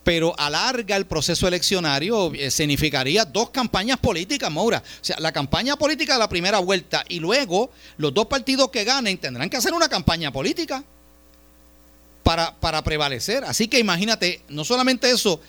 pero 0.09 0.33
alarga 0.39 0.95
el 0.95 1.05
proceso 1.05 1.47
eleccionario, 1.47 2.33
eh, 2.33 2.49
significaría 2.49 3.25
dos 3.25 3.51
campañas 3.51 3.99
políticas, 3.99 4.51
Maura. 4.51 4.81
O 4.99 5.05
sea, 5.05 5.17
la 5.19 5.31
campaña 5.31 5.75
política 5.75 6.13
de 6.13 6.19
la 6.19 6.27
primera 6.27 6.57
vuelta 6.57 7.05
y 7.07 7.19
luego 7.19 7.69
los 7.97 8.11
dos 8.11 8.25
partidos 8.25 8.71
que 8.71 8.83
ganen 8.83 9.19
tendrán 9.19 9.51
que 9.51 9.57
hacer 9.57 9.71
una 9.71 9.87
campaña 9.87 10.31
política 10.31 10.83
para, 12.23 12.55
para 12.59 12.83
prevalecer. 12.83 13.43
Así 13.43 13.67
que 13.67 13.77
imagínate, 13.77 14.41
no 14.49 14.65
solamente 14.65 15.11
eso, 15.11 15.39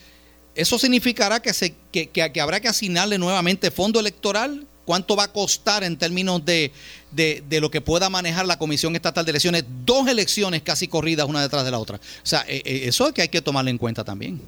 eso 0.54 0.78
significará 0.78 1.40
que, 1.40 1.54
se, 1.54 1.74
que, 1.90 2.10
que- 2.10 2.30
que 2.30 2.40
habrá 2.42 2.60
que 2.60 2.68
asignarle 2.68 3.16
nuevamente 3.16 3.70
fondo 3.70 3.98
electoral. 3.98 4.66
¿Cuánto 4.84 5.14
va 5.16 5.24
a 5.24 5.32
costar 5.32 5.84
en 5.84 5.96
términos 5.96 6.44
de, 6.44 6.72
de- 7.12 7.44
de 7.48 7.60
lo 7.60 7.70
que 7.70 7.80
pueda 7.80 8.08
manejar 8.10 8.46
la 8.46 8.58
Comisión 8.58 8.96
Estatal 8.96 9.24
de 9.24 9.30
Elecciones? 9.30 9.64
Dos 9.84 10.08
elecciones 10.08 10.62
casi 10.62 10.88
corridas 10.88 11.28
una 11.28 11.42
detrás 11.42 11.64
de 11.64 11.70
la 11.70 11.78
otra. 11.78 11.96
O 11.96 12.00
sea, 12.26 12.44
eh, 12.48 12.62
eh, 12.64 12.82
eso 12.84 13.06
es 13.06 13.12
que 13.12 13.22
hay 13.22 13.28
que 13.28 13.42
tomarlo 13.42 13.70
en 13.70 13.78
cuenta 13.78 14.02
también. 14.04 14.40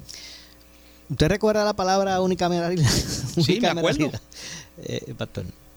¿Usted 1.09 1.27
recuerda 1.27 1.63
la 1.63 1.73
palabra 1.73 2.19
unicameralidad? 2.21 2.89
Sí, 2.89 3.59
me 3.61 3.67
acuerdo. 3.69 4.11
Eh, 4.77 5.13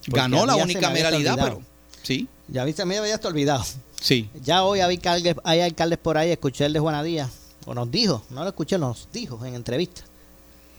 Ganó 0.06 0.46
la 0.46 0.56
unicameralidad, 0.56 1.36
pero 1.36 1.62
sí, 2.02 2.28
Ya 2.48 2.64
viste, 2.64 2.82
a 2.82 2.84
mí 2.86 2.90
me 2.94 2.98
había 2.98 3.14
hasta 3.16 3.28
olvidado. 3.28 3.64
sí. 4.00 4.28
Ya 4.42 4.62
hoy 4.64 4.80
hay 4.80 4.94
alcaldes, 4.96 5.34
hay 5.44 5.60
alcaldes 5.60 5.98
por 5.98 6.16
ahí, 6.16 6.30
escuché 6.30 6.66
el 6.66 6.72
de 6.72 6.78
Juana 6.80 7.02
Díaz, 7.02 7.30
o 7.66 7.74
nos 7.74 7.90
dijo, 7.90 8.24
no 8.30 8.42
lo 8.42 8.48
escuché, 8.48 8.78
nos 8.78 9.08
dijo 9.12 9.44
en 9.44 9.54
entrevista, 9.54 10.02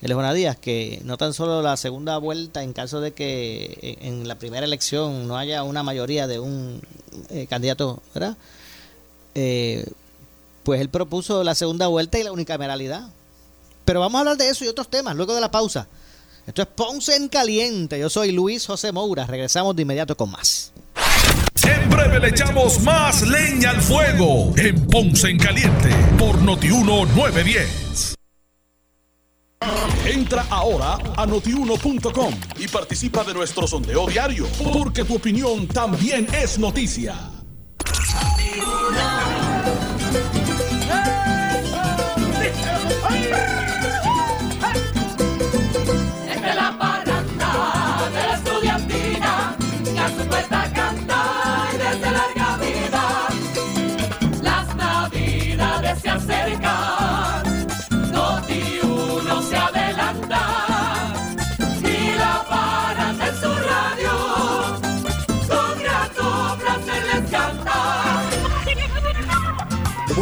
de 0.01 0.13
Juana 0.13 0.33
Díaz, 0.33 0.57
que 0.57 1.01
no 1.03 1.17
tan 1.17 1.33
solo 1.33 1.61
la 1.61 1.75
segunda 1.77 2.17
vuelta, 2.17 2.63
en 2.63 2.73
caso 2.73 3.01
de 3.01 3.13
que 3.13 3.97
en, 4.01 4.21
en 4.21 4.27
la 4.27 4.35
primera 4.35 4.65
elección 4.65 5.27
no 5.27 5.37
haya 5.37 5.63
una 5.63 5.83
mayoría 5.83 6.27
de 6.27 6.39
un 6.39 6.81
eh, 7.29 7.47
candidato, 7.49 8.01
¿verdad? 8.13 8.37
Eh, 9.33 9.85
pues 10.63 10.81
él 10.81 10.89
propuso 10.89 11.43
la 11.43 11.55
segunda 11.55 11.87
vuelta 11.87 12.19
y 12.19 12.23
la 12.23 12.31
unicameralidad. 12.31 13.09
Pero 13.85 14.01
vamos 14.01 14.15
a 14.15 14.19
hablar 14.19 14.37
de 14.37 14.49
eso 14.49 14.65
y 14.65 14.67
otros 14.67 14.89
temas 14.89 15.15
luego 15.15 15.33
de 15.33 15.41
la 15.41 15.49
pausa. 15.49 15.87
Esto 16.45 16.61
es 16.61 16.67
Ponce 16.67 17.15
en 17.15 17.29
Caliente. 17.29 17.99
Yo 17.99 18.09
soy 18.09 18.31
Luis 18.31 18.65
José 18.65 18.91
Moura. 18.91 19.25
Regresamos 19.25 19.75
de 19.75 19.83
inmediato 19.83 20.17
con 20.17 20.31
más. 20.31 20.71
En 21.63 21.89
breve 21.89 22.19
le 22.19 22.29
echamos 22.29 22.81
más 22.81 23.21
leña 23.27 23.71
al 23.71 23.81
fuego 23.81 24.53
en 24.57 24.87
Ponce 24.87 25.29
en 25.29 25.37
Caliente 25.37 25.89
por 26.17 26.41
Notiuno 26.41 27.05
910. 27.05 28.16
Entra 30.05 30.45
ahora 30.49 30.97
a 31.15 31.25
notiuno.com 31.25 32.33
y 32.57 32.67
participa 32.67 33.23
de 33.23 33.33
nuestro 33.33 33.67
sondeo 33.67 34.07
diario, 34.07 34.47
porque 34.71 35.03
tu 35.03 35.15
opinión 35.15 35.67
también 35.67 36.27
es 36.33 36.59
noticia. 36.59 37.15
Esta 46.29 46.49
es 46.49 46.55
la 46.55 46.77
parranda 46.77 48.09
de 48.13 48.27
la 48.27 48.33
estudiantina 48.35 49.57
que 49.83 49.99
a 49.99 50.09
su 50.09 50.27
puesta 50.27 50.71
canta 50.73 51.69
y 51.73 51.77
desde 51.77 52.11
larga 52.11 52.57
vida. 52.57 53.27
Las 54.41 54.75
navidades 54.75 56.01
se 56.01 56.09
acercan, 56.09 56.96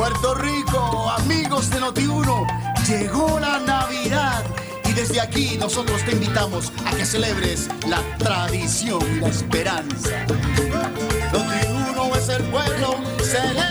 Puerto 0.08 0.36
Rico, 0.36 1.10
amigos 1.18 1.72
de 1.72 1.80
Noti1, 1.80 2.86
llegó 2.88 3.40
la 3.40 3.58
Navidad 3.58 4.44
y 4.88 4.94
desde 4.94 5.20
aquí 5.20 5.58
nosotros 5.60 6.00
te 6.06 6.12
invitamos 6.12 6.72
a 6.86 6.96
que 6.96 7.04
celebres 7.04 7.70
la 7.88 8.04
tradición 8.20 9.02
y 9.18 9.20
la 9.22 9.30
esperanza. 9.30 10.12
Noti1 11.34 12.18
es 12.18 12.30
el 12.30 12.44
pueblo, 12.44 13.00
celebra 13.24 13.65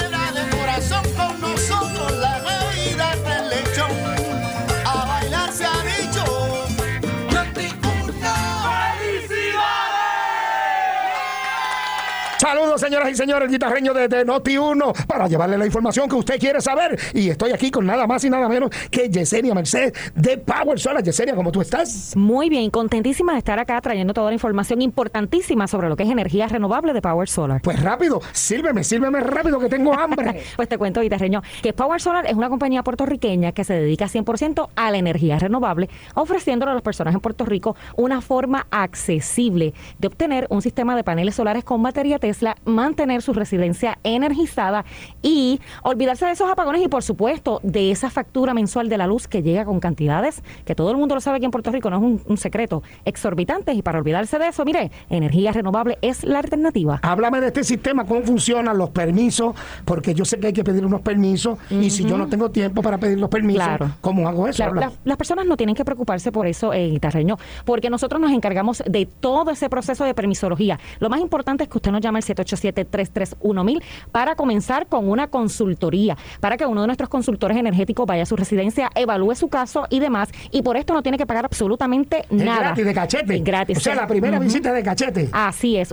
Saludos, 12.44 12.78
señoras 12.78 13.10
y 13.10 13.14
señores, 13.14 13.50
guitarreño 13.50 13.94
de, 13.94 14.06
de 14.06 14.26
Noti1 14.26 15.06
para 15.06 15.26
llevarle 15.28 15.56
la 15.56 15.64
información 15.64 16.10
que 16.10 16.14
usted 16.14 16.38
quiere 16.38 16.60
saber. 16.60 17.00
Y 17.14 17.30
estoy 17.30 17.52
aquí 17.52 17.70
con 17.70 17.86
nada 17.86 18.06
más 18.06 18.22
y 18.22 18.28
nada 18.28 18.50
menos 18.50 18.68
que 18.90 19.08
Yesenia 19.08 19.54
Mercedes 19.54 19.94
de 20.14 20.36
Power 20.36 20.78
Solar. 20.78 21.02
Yesenia, 21.02 21.34
¿cómo 21.34 21.50
tú 21.50 21.62
estás? 21.62 22.14
Muy 22.14 22.50
bien, 22.50 22.68
contentísima 22.68 23.32
de 23.32 23.38
estar 23.38 23.58
acá 23.58 23.80
trayendo 23.80 24.12
toda 24.12 24.26
la 24.26 24.34
información 24.34 24.82
importantísima 24.82 25.66
sobre 25.66 25.88
lo 25.88 25.96
que 25.96 26.02
es 26.02 26.10
energía 26.10 26.46
renovable 26.46 26.92
de 26.92 27.00
Power 27.00 27.30
Solar. 27.30 27.62
Pues 27.62 27.82
rápido, 27.82 28.20
sírveme, 28.32 28.84
sírveme 28.84 29.20
rápido 29.20 29.58
que 29.58 29.70
tengo 29.70 29.94
hambre. 29.94 30.42
Pues 30.56 30.68
te 30.68 30.76
cuento, 30.76 31.00
guitarreño, 31.00 31.42
que 31.62 31.72
Power 31.72 32.00
Solar 32.00 32.26
es 32.26 32.34
una 32.34 32.50
compañía 32.50 32.82
puertorriqueña 32.82 33.52
que 33.52 33.64
se 33.64 33.72
dedica 33.72 34.04
100% 34.04 34.68
a 34.76 34.90
la 34.90 34.98
energía 34.98 35.38
renovable, 35.38 35.88
ofreciéndole 36.14 36.72
a 36.72 36.74
las 36.74 36.82
personas 36.82 37.14
en 37.14 37.20
Puerto 37.20 37.46
Rico 37.46 37.74
una 37.96 38.20
forma 38.20 38.66
accesible 38.70 39.72
de 39.98 40.08
obtener 40.08 40.46
un 40.50 40.60
sistema 40.60 40.94
de 40.94 41.04
paneles 41.04 41.34
solares 41.34 41.64
con 41.64 41.82
batería 41.82 42.18
Tesla, 42.34 42.56
mantener 42.64 43.22
su 43.22 43.32
residencia 43.32 43.98
energizada 44.02 44.84
y 45.22 45.60
olvidarse 45.84 46.26
de 46.26 46.32
esos 46.32 46.50
apagones 46.50 46.82
y, 46.84 46.88
por 46.88 47.04
supuesto, 47.04 47.60
de 47.62 47.92
esa 47.92 48.10
factura 48.10 48.54
mensual 48.54 48.88
de 48.88 48.98
la 48.98 49.06
luz 49.06 49.28
que 49.28 49.40
llega 49.42 49.64
con 49.64 49.78
cantidades 49.78 50.42
que 50.64 50.74
todo 50.74 50.90
el 50.90 50.96
mundo 50.96 51.14
lo 51.14 51.20
sabe 51.20 51.36
aquí 51.36 51.44
en 51.44 51.52
Puerto 51.52 51.70
Rico, 51.70 51.90
no 51.90 51.96
es 51.98 52.02
un, 52.02 52.22
un 52.26 52.36
secreto, 52.36 52.82
exorbitantes. 53.04 53.76
Y 53.76 53.82
para 53.82 53.98
olvidarse 54.00 54.36
de 54.40 54.48
eso, 54.48 54.64
mire, 54.64 54.90
energía 55.10 55.52
renovable 55.52 55.96
es 56.02 56.24
la 56.24 56.40
alternativa. 56.40 56.98
Háblame 57.02 57.40
de 57.40 57.46
este 57.48 57.62
sistema, 57.62 58.04
cómo 58.04 58.22
funcionan 58.22 58.76
los 58.78 58.90
permisos, 58.90 59.54
porque 59.84 60.12
yo 60.14 60.24
sé 60.24 60.40
que 60.40 60.48
hay 60.48 60.52
que 60.52 60.64
pedir 60.64 60.84
unos 60.84 61.02
permisos 61.02 61.58
y 61.70 61.90
si 61.90 62.04
yo 62.04 62.18
no 62.18 62.26
tengo 62.26 62.50
tiempo 62.50 62.82
para 62.82 62.98
pedir 62.98 63.20
los 63.20 63.30
permisos, 63.30 63.62
Claro. 63.64 63.90
¿cómo 64.00 64.26
hago 64.28 64.48
eso? 64.48 64.56
Claro, 64.56 64.72
Habla- 64.72 64.86
la- 64.88 64.92
las 65.04 65.16
personas 65.16 65.46
no 65.46 65.56
tienen 65.56 65.76
que 65.76 65.84
preocuparse 65.84 66.32
por 66.32 66.48
eso, 66.48 66.72
eh, 66.72 66.88
guitarreño, 66.90 67.36
porque 67.64 67.90
nosotros 67.90 68.20
nos 68.20 68.32
encargamos 68.32 68.82
de 68.86 69.06
todo 69.06 69.52
ese 69.52 69.70
proceso 69.70 70.04
de 70.04 70.14
permisología. 70.14 70.80
Lo 70.98 71.08
más 71.08 71.20
importante 71.20 71.62
es 71.64 71.68
que 71.70 71.78
usted 71.78 71.92
nos 71.92 72.00
llame 72.00 72.22
787-331-1000 72.26 73.82
para 74.12 74.34
comenzar 74.34 74.86
con 74.86 75.08
una 75.08 75.28
consultoría, 75.28 76.16
para 76.40 76.56
que 76.56 76.66
uno 76.66 76.80
de 76.82 76.86
nuestros 76.88 77.08
consultores 77.08 77.56
energéticos 77.56 78.06
vaya 78.06 78.22
a 78.22 78.26
su 78.26 78.36
residencia, 78.36 78.90
evalúe 78.94 79.34
su 79.34 79.48
caso 79.48 79.86
y 79.90 80.00
demás, 80.00 80.30
y 80.50 80.62
por 80.62 80.76
esto 80.76 80.94
no 80.94 81.02
tiene 81.02 81.18
que 81.18 81.26
pagar 81.26 81.44
absolutamente 81.44 82.20
Es 82.20 82.30
nada. 82.30 82.60
gratis 82.60 82.84
de 82.84 82.94
cachete. 82.94 83.36
Es 83.36 83.44
gratis. 83.44 83.78
O 83.78 83.80
sea, 83.80 83.94
la 83.94 84.06
primera 84.06 84.38
visita 84.38 84.72
de 84.72 84.82
cachete. 84.82 85.28
Así 85.32 85.76
es. 85.76 85.90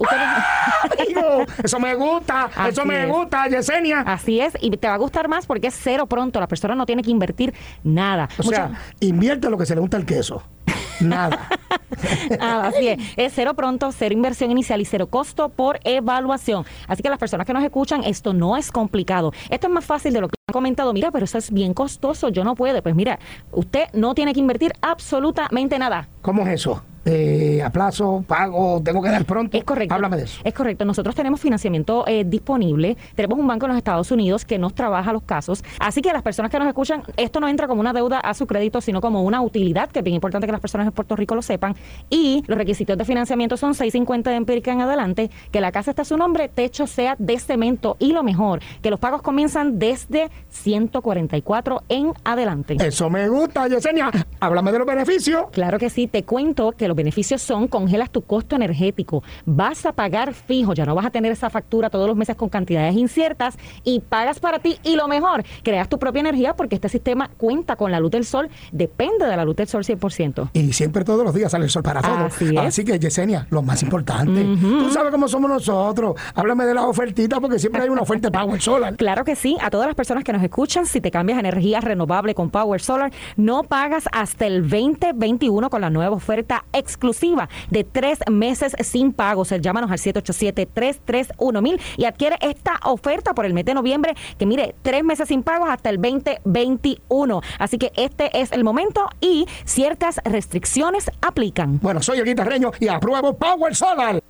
Amigo, 0.99 1.45
eso 1.63 1.79
me 1.79 1.95
gusta, 1.95 2.49
eso 2.69 2.85
me 2.85 3.03
es. 3.03 3.09
gusta, 3.09 3.47
Yesenia. 3.47 4.01
Así 4.01 4.39
es, 4.39 4.53
y 4.61 4.71
te 4.71 4.87
va 4.87 4.95
a 4.95 4.97
gustar 4.97 5.27
más 5.27 5.45
porque 5.45 5.67
es 5.67 5.75
cero 5.81 6.05
pronto. 6.07 6.39
La 6.39 6.47
persona 6.47 6.75
no 6.75 6.85
tiene 6.85 7.01
que 7.03 7.11
invertir 7.11 7.53
nada. 7.83 8.29
O 8.39 8.43
Mucha- 8.43 8.55
sea, 8.69 8.71
invierte 8.99 9.49
lo 9.49 9.57
que 9.57 9.65
se 9.65 9.75
le 9.75 9.81
gusta 9.81 9.97
el 9.97 10.05
queso. 10.05 10.43
Nada. 10.99 11.47
Ah, 12.39 12.67
así 12.67 12.87
es. 12.87 12.99
Es 13.17 13.33
cero 13.35 13.53
pronto, 13.53 13.91
cero 13.91 14.13
inversión 14.13 14.49
inicial 14.49 14.81
y 14.81 14.85
cero 14.85 15.07
costo 15.07 15.49
por 15.49 15.79
evaluación. 15.83 16.65
Así 16.87 17.03
que 17.03 17.09
las 17.09 17.19
personas 17.19 17.45
que 17.45 17.53
nos 17.53 17.63
escuchan, 17.63 18.03
esto 18.03 18.33
no 18.33 18.57
es 18.57 18.71
complicado. 18.71 19.33
Esto 19.49 19.67
es 19.67 19.73
más 19.73 19.85
fácil 19.85 20.13
de 20.13 20.21
lo 20.21 20.27
que 20.27 20.35
han 20.47 20.53
comentado. 20.53 20.93
Mira, 20.93 21.11
pero 21.11 21.25
eso 21.25 21.37
es 21.37 21.51
bien 21.51 21.73
costoso, 21.73 22.29
yo 22.29 22.43
no 22.43 22.55
puedo. 22.55 22.81
Pues 22.81 22.95
mira, 22.95 23.19
usted 23.51 23.85
no 23.93 24.15
tiene 24.15 24.33
que 24.33 24.39
invertir 24.39 24.73
absolutamente 24.81 25.77
nada. 25.77 26.07
¿Cómo 26.21 26.43
es 26.43 26.53
eso? 26.53 26.81
Eh, 27.05 27.61
a 27.63 27.71
plazo, 27.71 28.23
pago, 28.27 28.81
tengo 28.83 29.01
que 29.01 29.09
dar 29.09 29.25
pronto. 29.25 29.57
Es 29.57 29.63
correcto. 29.63 29.93
Háblame 29.95 30.17
de 30.17 30.23
eso. 30.23 30.41
Es 30.43 30.53
correcto. 30.53 30.85
Nosotros 30.85 31.15
tenemos 31.15 31.39
financiamiento 31.39 32.05
eh, 32.07 32.23
disponible. 32.25 32.95
Tenemos 33.15 33.39
un 33.39 33.47
banco 33.47 33.65
en 33.65 33.69
los 33.69 33.77
Estados 33.77 34.11
Unidos 34.11 34.45
que 34.45 34.59
nos 34.59 34.75
trabaja 34.75 35.11
los 35.11 35.23
casos. 35.23 35.63
Así 35.79 36.01
que 36.01 36.13
las 36.13 36.21
personas 36.21 36.51
que 36.51 36.59
nos 36.59 36.67
escuchan, 36.67 37.03
esto 37.17 37.39
no 37.39 37.47
entra 37.47 37.67
como 37.67 37.81
una 37.81 37.93
deuda 37.93 38.19
a 38.19 38.33
su 38.33 38.45
crédito, 38.45 38.81
sino 38.81 39.01
como 39.01 39.23
una 39.23 39.41
utilidad, 39.41 39.89
que 39.89 39.99
es 39.99 40.05
bien 40.05 40.15
importante 40.15 40.45
que 40.45 40.51
las 40.51 40.61
personas 40.61 40.87
en 40.87 40.93
Puerto 40.93 41.15
Rico 41.15 41.33
lo 41.33 41.41
sepan. 41.41 41.75
Y 42.09 42.43
los 42.47 42.57
requisitos 42.57 42.97
de 42.97 43.05
financiamiento 43.05 43.57
son 43.57 43.73
650 43.73 44.29
de 44.29 44.35
empírica 44.35 44.71
en 44.71 44.81
adelante, 44.81 45.31
que 45.51 45.61
la 45.61 45.71
casa 45.71 45.91
está 45.91 46.03
a 46.03 46.05
su 46.05 46.17
nombre, 46.17 46.49
techo 46.49 46.85
sea 46.85 47.15
de 47.17 47.39
cemento 47.39 47.97
y 47.99 48.13
lo 48.13 48.23
mejor, 48.23 48.59
que 48.81 48.91
los 48.91 48.99
pagos 48.99 49.21
comienzan 49.21 49.79
desde 49.79 50.29
144 50.49 51.83
en 51.89 52.13
adelante. 52.23 52.77
Eso 52.79 53.09
me 53.09 53.27
gusta, 53.27 53.67
Yesenia. 53.67 54.11
Háblame 54.39 54.71
de 54.71 54.77
los 54.79 54.87
beneficios. 54.87 55.45
Claro 55.51 55.79
que 55.79 55.89
sí, 55.89 56.07
te 56.07 56.23
cuento 56.23 56.71
que 56.73 56.90
los 56.91 56.95
beneficios 56.97 57.41
son 57.41 57.69
congelas 57.69 58.09
tu 58.11 58.21
costo 58.21 58.57
energético, 58.57 59.23
vas 59.45 59.85
a 59.85 59.93
pagar 59.93 60.33
fijo, 60.33 60.73
ya 60.73 60.85
no 60.85 60.93
vas 60.93 61.05
a 61.05 61.09
tener 61.09 61.31
esa 61.31 61.49
factura 61.49 61.89
todos 61.89 62.05
los 62.05 62.17
meses 62.17 62.35
con 62.35 62.49
cantidades 62.49 62.95
inciertas 62.95 63.57
y 63.85 64.01
pagas 64.01 64.41
para 64.41 64.59
ti 64.59 64.77
y 64.83 64.97
lo 64.97 65.07
mejor, 65.07 65.45
creas 65.63 65.87
tu 65.87 65.97
propia 65.97 66.19
energía 66.19 66.53
porque 66.53 66.75
este 66.75 66.89
sistema 66.89 67.29
cuenta 67.37 67.77
con 67.77 67.91
la 67.91 67.99
luz 68.01 68.11
del 68.11 68.25
sol, 68.25 68.49
depende 68.73 69.25
de 69.25 69.37
la 69.37 69.45
luz 69.45 69.55
del 69.55 69.69
sol 69.69 69.83
100%. 69.83 70.49
Y 70.51 70.73
siempre 70.73 71.05
todos 71.05 71.23
los 71.23 71.33
días 71.33 71.51
sale 71.51 71.63
el 71.63 71.71
sol 71.71 71.83
para 71.83 72.01
todos. 72.01 72.33
Así 72.57 72.83
que, 72.83 72.99
Yesenia, 72.99 73.47
lo 73.49 73.61
más 73.61 73.81
importante. 73.83 74.43
Tú 74.43 74.89
sabes 74.91 75.11
cómo 75.11 75.29
somos 75.29 75.49
nosotros. 75.49 76.15
Háblame 76.35 76.65
de 76.65 76.73
las 76.73 76.83
ofertitas 76.83 77.39
porque 77.39 77.57
siempre 77.57 77.83
hay 77.83 77.89
una 77.89 78.01
oferta 78.01 78.29
de 78.29 78.37
Power 78.37 78.61
Solar. 78.61 78.95
Claro 79.01 79.25
que 79.25 79.35
sí, 79.35 79.57
a 79.61 79.69
todas 79.69 79.87
las 79.87 79.95
personas 79.95 80.23
que 80.23 80.31
nos 80.31 80.43
escuchan, 80.43 80.85
si 80.85 81.01
te 81.01 81.09
cambias 81.09 81.37
a 81.37 81.39
energía 81.39 81.81
renovable 81.81 82.35
con 82.35 82.49
Power 82.49 82.81
Solar, 82.81 83.11
no 83.35 83.63
pagas 83.63 84.05
hasta 84.11 84.45
el 84.45 84.69
2021 84.69 85.69
con 85.69 85.81
la 85.81 85.89
nueva 85.89 86.15
oferta 86.15 86.65
exclusiva 86.81 87.47
de 87.69 87.83
tres 87.83 88.19
meses 88.29 88.75
sin 88.81 89.13
pagos. 89.13 89.53
Llámanos 89.61 89.91
al 89.91 89.99
787-331-1000 89.99 91.79
y 91.97 92.05
adquiere 92.05 92.37
esta 92.41 92.79
oferta 92.83 93.33
por 93.33 93.45
el 93.45 93.53
mes 93.53 93.65
de 93.65 93.73
noviembre, 93.73 94.15
que 94.37 94.45
mire, 94.45 94.75
tres 94.81 95.03
meses 95.03 95.27
sin 95.29 95.43
pagos 95.43 95.69
hasta 95.69 95.89
el 95.89 96.01
2021. 96.01 97.41
Así 97.59 97.77
que 97.77 97.91
este 97.95 98.41
es 98.41 98.51
el 98.51 98.63
momento 98.63 99.07
y 99.19 99.45
ciertas 99.65 100.19
restricciones 100.25 101.11
aplican. 101.21 101.79
Bueno, 101.81 102.01
soy 102.01 102.19
el 102.19 102.25
guitarreño 102.25 102.71
y 102.79 102.87
apruebo 102.87 103.35
Power 103.37 103.75
Solar. 103.75 104.21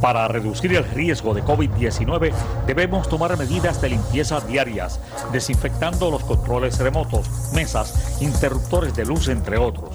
Para 0.00 0.28
reducir 0.28 0.74
el 0.74 0.84
riesgo 0.84 1.32
de 1.32 1.42
COVID-19 1.42 2.30
debemos 2.66 3.08
tomar 3.08 3.38
medidas 3.38 3.80
de 3.80 3.88
limpieza 3.88 4.38
diarias, 4.40 5.00
desinfectando 5.32 6.10
los 6.10 6.24
controles 6.24 6.78
remotos, 6.78 7.26
mesas, 7.54 8.20
interruptores 8.20 8.94
de 8.94 9.06
luz, 9.06 9.28
entre 9.28 9.56
otros. 9.56 9.94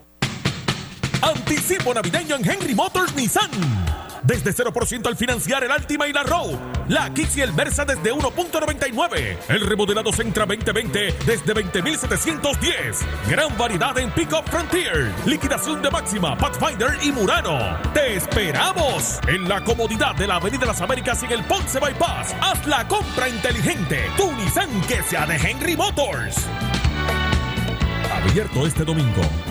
Anticipo 1.21 1.93
navideño 1.93 2.35
en 2.35 2.49
Henry 2.49 2.73
Motors 2.73 3.13
Nissan. 3.15 3.49
Desde 4.23 4.53
0% 4.53 5.07
al 5.07 5.15
financiar 5.15 5.63
el 5.63 5.71
Altima 5.71 6.07
y 6.07 6.13
la 6.13 6.23
Road. 6.23 6.57
La 6.87 7.11
Kicks 7.13 7.37
y 7.37 7.41
el 7.41 7.51
Versa 7.51 7.85
desde 7.85 8.13
1.99. 8.13 9.37
El 9.49 9.61
remodelado 9.61 10.11
Centra 10.13 10.45
2020 10.45 11.15
desde 11.25 11.53
20.710. 11.53 12.97
Gran 13.27 13.57
variedad 13.57 13.97
en 13.97 14.11
Pickup 14.11 14.47
Frontier. 14.49 15.11
Liquidación 15.25 15.81
de 15.81 15.89
Máxima, 15.89 16.37
Pathfinder 16.37 16.97
y 17.03 17.11
Murano. 17.11 17.77
¡Te 17.93 18.15
esperamos! 18.15 19.19
En 19.27 19.47
la 19.47 19.63
comodidad 19.63 20.15
de 20.15 20.27
la 20.27 20.35
Avenida 20.35 20.65
Las 20.65 20.81
Américas 20.81 21.21
y 21.23 21.25
en 21.25 21.31
el 21.31 21.43
Ponce 21.45 21.79
Bypass. 21.79 22.35
Haz 22.41 22.65
la 22.67 22.87
compra 22.87 23.27
inteligente. 23.27 24.05
Tu 24.17 24.31
Nissan 24.33 24.81
que 24.81 25.01
sea 25.03 25.25
de 25.25 25.35
Henry 25.35 25.75
Motors. 25.75 26.35
Abierto 28.11 28.67
este 28.67 28.83
domingo. 28.83 29.50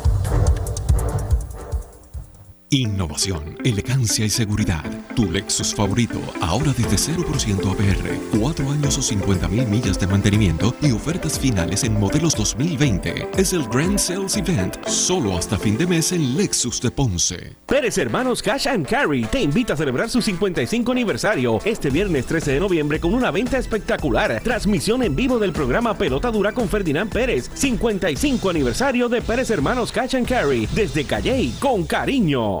Innovación, 2.73 3.57
elegancia 3.65 4.23
y 4.23 4.29
seguridad. 4.29 4.85
Tu 5.13 5.29
Lexus 5.29 5.75
favorito, 5.75 6.21
ahora 6.39 6.73
desde 6.77 7.13
0% 7.13 7.69
APR, 7.69 8.39
4 8.39 8.71
años 8.71 8.97
o 8.97 9.01
50 9.01 9.49
mil 9.49 9.67
millas 9.67 9.99
de 9.99 10.07
mantenimiento 10.07 10.73
y 10.81 10.93
ofertas 10.93 11.37
finales 11.37 11.83
en 11.83 11.99
modelos 11.99 12.33
2020. 12.33 13.27
Es 13.35 13.51
el 13.51 13.67
Grand 13.67 13.99
Sales 13.99 14.37
Event, 14.37 14.77
solo 14.87 15.37
hasta 15.37 15.59
fin 15.59 15.77
de 15.77 15.85
mes 15.85 16.13
en 16.13 16.37
Lexus 16.37 16.79
de 16.79 16.89
Ponce. 16.91 17.57
Pérez 17.65 17.97
Hermanos 17.97 18.41
Cash 18.41 18.69
and 18.69 18.87
Carry 18.87 19.25
te 19.25 19.41
invita 19.41 19.73
a 19.73 19.77
celebrar 19.77 20.09
su 20.09 20.21
55 20.21 20.93
aniversario 20.93 21.59
este 21.65 21.89
viernes 21.89 22.25
13 22.25 22.53
de 22.53 22.59
noviembre 22.61 23.01
con 23.01 23.13
una 23.13 23.31
venta 23.31 23.57
espectacular. 23.57 24.39
Transmisión 24.43 25.03
en 25.03 25.13
vivo 25.13 25.39
del 25.39 25.51
programa 25.51 25.97
Pelota 25.97 26.31
Dura 26.31 26.53
con 26.53 26.69
Ferdinand 26.69 27.11
Pérez. 27.11 27.51
55 27.53 28.49
aniversario 28.49 29.09
de 29.09 29.21
Pérez 29.21 29.49
Hermanos 29.49 29.91
Cash 29.91 30.15
and 30.15 30.25
Carry 30.25 30.69
desde 30.73 31.03
Calley 31.03 31.53
con 31.59 31.83
cariño. 31.83 32.60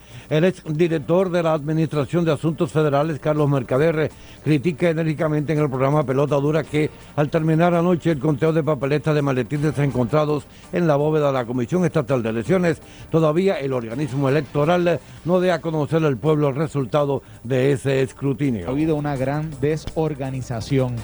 El 0.31 0.45
ex 0.45 0.63
director 0.63 1.29
de 1.29 1.43
la 1.43 1.51
Administración 1.51 2.23
de 2.23 2.31
Asuntos 2.31 2.71
Federales, 2.71 3.19
Carlos 3.19 3.49
Mercader, 3.49 4.09
critica 4.45 4.89
enérgicamente 4.89 5.51
en 5.51 5.59
el 5.59 5.67
programa 5.67 6.05
Pelota 6.05 6.37
Dura 6.37 6.63
que 6.63 6.89
al 7.17 7.29
terminar 7.29 7.73
anoche 7.73 8.11
el 8.11 8.19
conteo 8.19 8.53
de 8.53 8.63
papeletas 8.63 9.13
de 9.13 9.21
maletines 9.21 9.77
encontrados 9.77 10.45
en 10.71 10.87
la 10.87 10.95
bóveda 10.95 11.27
de 11.27 11.33
la 11.33 11.43
Comisión 11.43 11.83
Estatal 11.83 12.23
de 12.23 12.29
Elecciones, 12.29 12.81
todavía 13.09 13.59
el 13.59 13.73
organismo 13.73 14.29
electoral 14.29 15.01
no 15.25 15.41
dé 15.41 15.51
a 15.51 15.59
conocer 15.59 16.01
al 16.05 16.15
pueblo 16.15 16.47
el 16.47 16.55
resultado 16.55 17.23
de 17.43 17.73
ese 17.73 18.01
escrutinio. 18.01 18.67
Ha 18.67 18.71
habido 18.71 18.95
una 18.95 19.17
gran 19.17 19.51
desorganización 19.59 20.95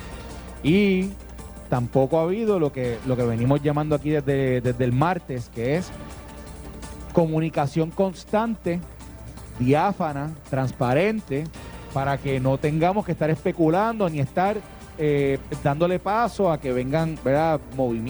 y 0.64 1.10
tampoco 1.68 2.20
ha 2.20 2.24
habido 2.24 2.60
lo 2.60 2.72
que, 2.72 2.98
lo 3.06 3.18
que 3.18 3.24
venimos 3.24 3.62
llamando 3.62 3.94
aquí 3.94 4.12
desde, 4.12 4.62
desde 4.62 4.86
el 4.86 4.94
martes, 4.94 5.52
que 5.54 5.76
es 5.76 5.92
comunicación 7.12 7.92
constante 7.92 8.80
diáfana, 9.60 10.34
transparente, 10.50 11.46
para 11.94 12.18
que 12.18 12.40
no 12.40 12.58
tengamos 12.58 13.06
que 13.06 13.12
estar 13.12 13.30
especulando 13.30 14.10
ni 14.10 14.20
estar 14.20 14.58
eh, 14.98 15.40
dándole 15.64 16.00
paso 16.00 16.52
a 16.52 16.60
que 16.60 16.74
vengan 16.74 17.18
¿verdad? 17.24 17.60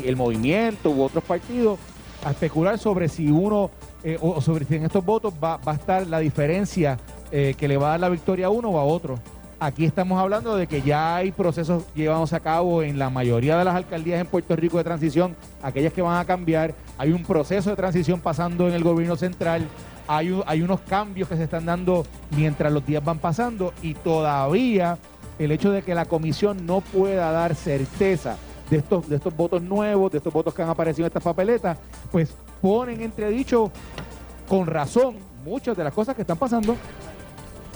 el 0.03 0.15
movimiento 0.15 0.89
u 0.89 1.03
otros 1.03 1.23
partidos 1.23 1.79
a 2.25 2.31
especular 2.31 2.77
sobre 2.79 3.09
si 3.09 3.29
uno 3.29 3.69
eh, 4.03 4.17
o 4.21 4.41
sobre 4.41 4.65
si 4.65 4.75
en 4.75 4.85
estos 4.85 5.03
votos 5.03 5.33
va, 5.41 5.57
va 5.57 5.73
a 5.73 5.75
estar 5.75 6.07
la 6.07 6.19
diferencia 6.19 6.97
eh, 7.31 7.55
que 7.57 7.67
le 7.67 7.77
va 7.77 7.87
a 7.87 7.89
dar 7.91 7.99
la 7.99 8.09
victoria 8.09 8.47
a 8.47 8.49
uno 8.49 8.69
o 8.69 8.79
a 8.79 8.83
otro. 8.83 9.19
Aquí 9.59 9.85
estamos 9.85 10.19
hablando 10.19 10.55
de 10.55 10.67
que 10.67 10.81
ya 10.81 11.15
hay 11.15 11.31
procesos 11.31 11.83
llevados 11.95 12.31
a 12.31 12.39
cabo 12.39 12.83
en 12.83 12.99
la 12.99 13.09
mayoría 13.09 13.57
de 13.57 13.65
las 13.65 13.75
alcaldías 13.75 14.21
en 14.21 14.27
Puerto 14.27 14.55
Rico 14.55 14.77
de 14.77 14.83
transición, 14.83 15.35
aquellas 15.63 15.93
que 15.93 16.01
van 16.01 16.19
a 16.19 16.25
cambiar. 16.25 16.75
Hay 16.97 17.11
un 17.11 17.23
proceso 17.23 17.71
de 17.71 17.75
transición 17.75 18.21
pasando 18.21 18.67
en 18.67 18.75
el 18.75 18.83
gobierno 18.83 19.15
central 19.15 19.67
hay, 20.07 20.41
hay 20.45 20.61
unos 20.61 20.81
cambios 20.81 21.29
que 21.29 21.37
se 21.37 21.43
están 21.43 21.65
dando 21.65 22.05
mientras 22.31 22.71
los 22.71 22.85
días 22.85 23.03
van 23.03 23.19
pasando 23.19 23.73
y 23.81 23.93
todavía 23.93 24.97
el 25.39 25.51
hecho 25.51 25.71
de 25.71 25.83
que 25.83 25.93
la 25.93 26.05
comisión 26.05 26.65
no 26.65 26.81
pueda 26.81 27.31
dar 27.31 27.55
certeza 27.55 28.37
de 28.69 28.77
estos, 28.77 29.07
de 29.07 29.15
estos 29.17 29.35
votos 29.35 29.61
nuevos, 29.61 30.11
de 30.11 30.17
estos 30.17 30.33
votos 30.33 30.53
que 30.53 30.61
han 30.61 30.69
aparecido 30.69 31.05
en 31.05 31.07
estas 31.07 31.23
papeletas, 31.23 31.77
pues 32.11 32.33
ponen 32.61 33.01
entredicho 33.01 33.71
con 34.47 34.65
razón 34.65 35.15
muchas 35.45 35.77
de 35.77 35.83
las 35.83 35.93
cosas 35.93 36.15
que 36.15 36.21
están 36.21 36.37
pasando. 36.37 36.75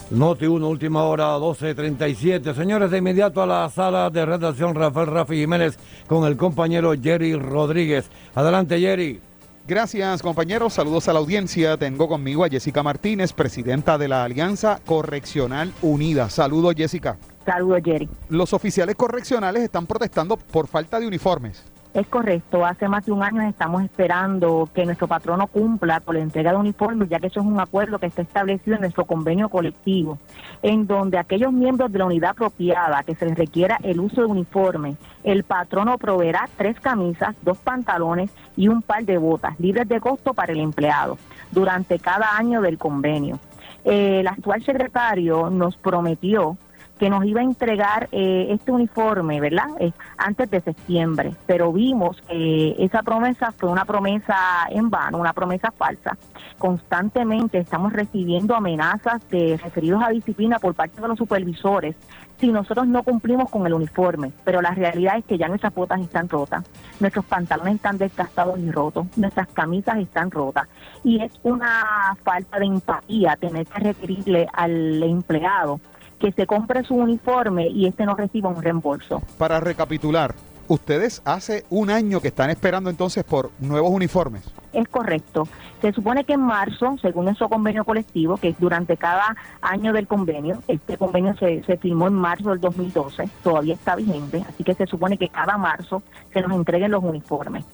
Noti 0.10 0.46
1, 0.46 0.67
última 0.67 1.04
hora, 1.04 1.38
12.37. 1.38 2.54
Señores, 2.54 2.91
de 2.91 2.98
inmediato 2.98 3.41
a 3.41 3.46
la 3.46 3.70
sala 3.70 4.10
de 4.10 4.26
redacción 4.26 4.76
Rafael 4.76 5.08
Rafi 5.08 5.36
Jiménez 5.36 5.80
con 6.06 6.26
el 6.26 6.36
compañero 6.36 6.94
Jerry 7.02 7.36
Rodríguez. 7.36 8.10
Adelante, 8.36 8.78
Jerry. 8.78 9.22
Gracias 9.67 10.21
compañeros, 10.24 10.74
saludos 10.74 11.08
a 11.08 11.13
la 11.13 11.19
audiencia. 11.19 11.78
Tengo 11.78 12.08
conmigo 12.08 12.43
a 12.43 12.50
Jessica 12.50 12.82
Martínez, 12.82 13.32
presidenta 13.32 13.97
de 13.97 14.07
la 14.07 14.24
Alianza 14.24 14.80
Correccional 14.86 15.72
Unida. 15.82 16.30
Saludos 16.30 16.74
Jessica. 16.76 17.18
Saludos 17.45 17.82
Jerry. 17.86 18.09
Los 18.30 18.53
oficiales 18.53 18.95
correccionales 18.95 19.64
están 19.64 19.86
protestando 19.86 20.36
por 20.38 20.68
falta 20.68 20.99
de 20.99 21.07
uniformes. 21.07 21.64
Es 21.93 22.07
correcto, 22.07 22.66
hace 22.66 22.88
más 22.88 23.05
de 23.05 23.12
un 23.12 23.22
año 23.22 23.41
estamos 23.41 23.84
esperando 23.84 24.70
que 24.74 24.86
nuestro 24.86 25.07
patrono 25.07 25.47
cumpla 25.47 25.99
con 25.99 26.16
la 26.16 26.22
entrega 26.22 26.51
de 26.51 26.57
uniformes, 26.57 27.09
ya 27.09 27.20
que 27.20 27.28
eso 27.28 27.41
es 27.41 27.45
un 27.45 27.59
acuerdo 27.59 27.99
que 27.99 28.05
está 28.05 28.22
establecido 28.22 28.76
en 28.76 28.82
nuestro 28.82 29.03
convenio 29.03 29.49
colectivo, 29.49 30.18
en 30.62 30.88
donde 30.88 31.18
aquellos 31.18 31.51
miembros 31.51 31.91
de 31.91 31.99
la 31.99 32.05
unidad 32.05 32.30
apropiada 32.30 33.03
que 33.03 33.14
se 33.14 33.26
les 33.26 33.38
requiera 33.38 33.78
el 33.84 33.99
uso 33.99 34.22
de 34.22 34.28
uniforme, 34.28 34.95
el 35.24 35.43
patrono 35.43 35.97
proveerá 35.97 36.49
tres 36.57 36.80
camisas, 36.80 37.36
dos 37.41 37.57
pantalones 37.57 38.32
y 38.55 38.67
un 38.67 38.82
par 38.82 39.03
de 39.05 39.17
botas 39.17 39.59
libres 39.59 39.88
de 39.88 39.99
costo 39.99 40.34
para 40.34 40.53
el 40.53 40.59
empleado 40.59 41.17
durante 41.51 41.99
cada 41.99 42.38
año 42.38 42.61
del 42.61 42.78
convenio. 42.78 43.39
El 43.84 44.28
actual 44.28 44.63
secretario 44.63 45.49
nos 45.49 45.76
prometió 45.78 46.57
que 47.01 47.09
nos 47.09 47.26
iba 47.26 47.41
a 47.41 47.43
entregar 47.43 48.09
eh, 48.11 48.49
este 48.51 48.72
uniforme, 48.72 49.41
¿verdad? 49.41 49.69
Eh, 49.80 49.91
antes 50.19 50.51
de 50.51 50.61
septiembre, 50.61 51.34
pero 51.47 51.74
vimos 51.74 52.22
que 52.22 52.76
esa 52.78 53.01
promesa 53.01 53.51
fue 53.51 53.72
una 53.72 53.86
promesa 53.86 54.36
en 54.69 54.91
vano, 54.91 55.17
una 55.17 55.34
promesa 55.34 55.72
falsa. 55.72 56.15
Constantemente 56.59 57.57
estamos 57.57 57.91
recibiendo 57.91 58.55
amenazas 58.55 59.28
de 59.30 59.57
referidos 59.57 60.03
a 60.03 60.09
disciplina 60.09 60.59
por 60.59 60.76
parte 60.76 61.01
de 61.01 61.07
los 61.07 61.17
supervisores 61.17 61.95
si 62.42 62.52
nosotros 62.52 62.88
no 62.88 63.04
cumplimos 63.04 63.50
con 63.52 63.68
el 63.68 63.74
uniforme, 63.74 64.32
pero 64.44 64.62
la 64.62 64.72
realidad 64.72 65.18
es 65.18 65.26
que 65.26 65.38
ya 65.38 65.48
nuestras 65.48 65.74
botas 65.74 66.02
están 66.02 66.28
rotas, 66.28 66.66
nuestros 67.00 67.24
pantalones 67.24 67.76
están 67.76 68.00
desgastados 68.00 68.60
y 68.60 68.72
rotos, 68.72 69.06
nuestras 69.16 69.48
camisas 69.50 70.00
están 70.00 70.32
rotas 70.32 70.68
y 71.04 71.22
es 71.22 71.32
una 71.44 72.18
falta 72.24 72.58
de 72.60 72.66
empatía 72.66 73.36
tener 73.36 73.68
que 73.68 73.80
requerirle 73.80 74.48
al 74.54 75.04
empleado 75.04 75.80
que 76.20 76.32
se 76.32 76.48
compre 76.48 76.84
su 76.84 76.96
uniforme 76.96 77.68
y 77.68 77.86
este 77.86 78.06
no 78.06 78.16
reciba 78.16 78.50
un 78.50 78.62
reembolso. 78.62 79.22
Para 79.38 79.60
recapitular, 79.60 80.34
ustedes 80.72 81.22
hace 81.26 81.65
un 81.69 81.89
año 81.89 82.22
que 82.22 82.30
están 82.30 82.49
esperando 82.49 82.89
entonces 82.89 83.24
por 83.24 83.51
nuevos 83.59 83.91
uniformes. 83.91 84.43
Es 84.72 84.88
correcto. 84.88 85.47
Se 85.82 85.91
supone 85.91 86.24
que 86.24 86.34
en 86.34 86.41
marzo, 86.41 86.95
según 87.01 87.26
nuestro 87.26 87.49
convenio 87.49 87.84
colectivo, 87.84 88.38
que 88.38 88.49
es 88.49 88.59
durante 88.59 88.95
cada 88.95 89.36
año 89.61 89.91
del 89.91 90.07
convenio, 90.07 90.63
este 90.69 90.97
convenio 90.97 91.36
se, 91.38 91.61
se 91.63 91.76
firmó 91.78 92.07
en 92.07 92.13
marzo 92.13 92.51
del 92.51 92.61
2012, 92.61 93.30
todavía 93.43 93.74
está 93.74 93.95
vigente, 93.95 94.45
así 94.47 94.63
que 94.63 94.74
se 94.74 94.88
supone 94.88 95.17
que 95.17 95.28
cada 95.28 95.57
marzo 95.57 96.03
se 96.32 96.41
nos 96.41 96.53
entreguen 96.53 96.91
los 96.91 97.03
uniformes. 97.03 97.65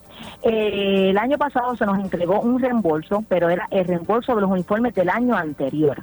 Eh, 0.41 1.11
el 1.11 1.17
año 1.19 1.37
pasado 1.37 1.75
se 1.75 1.85
nos 1.85 1.99
entregó 1.99 2.41
un 2.41 2.59
reembolso, 2.59 3.23
pero 3.29 3.49
era 3.49 3.67
el 3.69 3.85
reembolso 3.85 4.33
de 4.33 4.41
los 4.41 4.49
uniformes 4.49 4.95
del 4.95 5.09
año 5.09 5.35
anterior. 5.35 6.01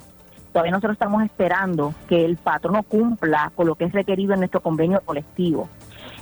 Todavía 0.52 0.70
nosotros 0.70 0.92
estamos 0.92 1.24
esperando 1.24 1.92
que 2.08 2.24
el 2.24 2.36
patrono 2.36 2.84
cumpla 2.84 3.50
con 3.56 3.66
lo 3.66 3.74
que 3.74 3.86
es 3.86 3.92
requerido 3.92 4.34
en 4.34 4.38
nuestro 4.38 4.60
convenio 4.60 5.00
colectivo. 5.04 5.68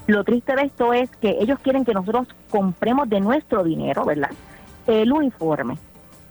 Lo 0.06 0.24
triste 0.24 0.56
de 0.56 0.62
esto 0.62 0.92
es 0.92 1.10
que 1.16 1.38
ellos 1.40 1.58
quieren 1.60 1.84
que 1.84 1.94
nosotros 1.94 2.28
compremos 2.50 3.08
de 3.08 3.20
nuestro 3.20 3.62
dinero, 3.62 4.04
¿verdad? 4.04 4.30
El 4.86 5.12
uniforme. 5.12 5.78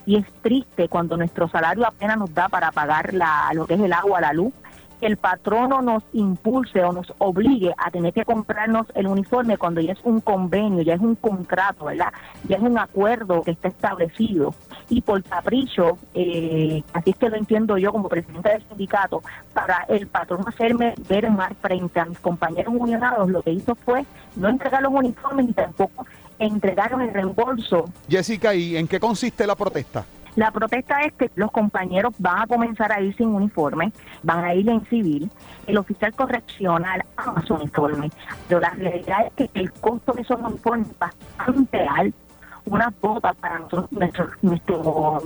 Y 0.06 0.18
es 0.18 0.26
triste 0.42 0.90
cuando 0.90 1.16
nuestro 1.16 1.48
salario 1.48 1.86
apenas 1.86 2.18
nos 2.18 2.34
da 2.34 2.50
para 2.50 2.72
pagar 2.72 3.14
la, 3.14 3.50
lo 3.54 3.66
que 3.66 3.76
es 3.76 3.80
el 3.80 3.94
agua, 3.94 4.20
la 4.20 4.34
luz, 4.34 4.54
que 5.00 5.08
el 5.08 5.18
patrono 5.18 5.82
nos 5.82 6.04
impulse 6.14 6.84
o 6.84 6.92
nos 6.92 7.14
obligue 7.18 7.74
a 7.78 7.90
tener 7.90 8.14
que 8.14 8.26
comprarnos 8.26 8.88
el 8.94 9.08
uniforme 9.08 9.58
cuando 9.58 9.82
ya 9.82 9.94
es 9.94 10.00
un 10.04 10.22
convenio, 10.22 10.84
ya 10.84 10.94
es 10.94 11.02
un 11.02 11.16
contrato, 11.16 11.86
¿verdad? 11.86 12.14
Ya 12.48 12.58
es 12.58 12.62
un 12.62 12.78
acuerdo 12.78 13.42
que 13.42 13.52
está 13.52 13.70
establecido. 13.70 14.54
Y 14.92 15.00
por 15.00 15.24
capricho, 15.24 15.98
eh, 16.14 16.84
así 16.92 17.12
es 17.12 17.16
que 17.16 17.30
lo 17.30 17.38
entiendo 17.38 17.78
yo 17.78 17.94
como 17.94 18.10
presidente 18.10 18.50
del 18.50 18.68
sindicato, 18.68 19.22
para 19.54 19.86
el 19.88 20.06
patrón 20.08 20.44
hacerme 20.46 20.94
ver 21.08 21.32
mal 21.32 21.56
frente 21.62 21.98
a 22.02 22.06
mis 22.06 22.20
compañeros 22.20 22.74
unionados, 22.78 23.30
lo 23.30 23.42
que 23.42 23.52
hizo 23.52 23.74
fue 23.74 24.06
no 24.36 24.50
entregar 24.50 24.82
los 24.82 24.92
uniformes 24.92 25.50
y 25.50 25.54
tampoco 25.54 26.06
entregaron 26.40 27.02
el 27.02 27.14
reembolso 27.14 27.86
Jessica, 28.10 28.54
¿y 28.54 28.76
en 28.76 28.88
qué 28.88 29.00
consiste 29.00 29.48
la 29.48 29.56
protesta? 29.56 30.04
La 30.36 30.52
protesta 30.52 31.02
es 31.02 31.14
que 31.14 31.30
los 31.36 31.52
compañeros 31.52 32.14
van 32.18 32.40
a 32.40 32.48
comenzar 32.48 32.92
a 32.92 33.02
ir 33.02 33.16
sin 33.16 33.30
uniforme, 33.30 33.92
van 34.24 34.44
a 34.44 34.54
ir 34.54 34.70
en 34.70 34.86
civil, 34.86 35.30
el 35.68 35.78
oficial 35.78 36.14
correccional 36.14 37.04
ama 37.18 37.44
su 37.46 37.54
uniforme, 37.54 38.10
pero 38.48 38.62
la 38.62 38.70
realidad 38.72 39.28
es 39.28 39.34
que 39.34 39.60
el 39.60 39.72
costo 39.74 40.14
de 40.14 40.22
esos 40.22 40.40
uniformes 40.40 40.90
es 40.90 41.00
bastante 41.00 41.86
alto. 41.86 42.18
Una 42.66 42.94
bota 43.02 43.34
para 43.34 43.60
nosotros, 43.60 43.92
nuestro, 43.92 44.28
nuestro 44.42 45.22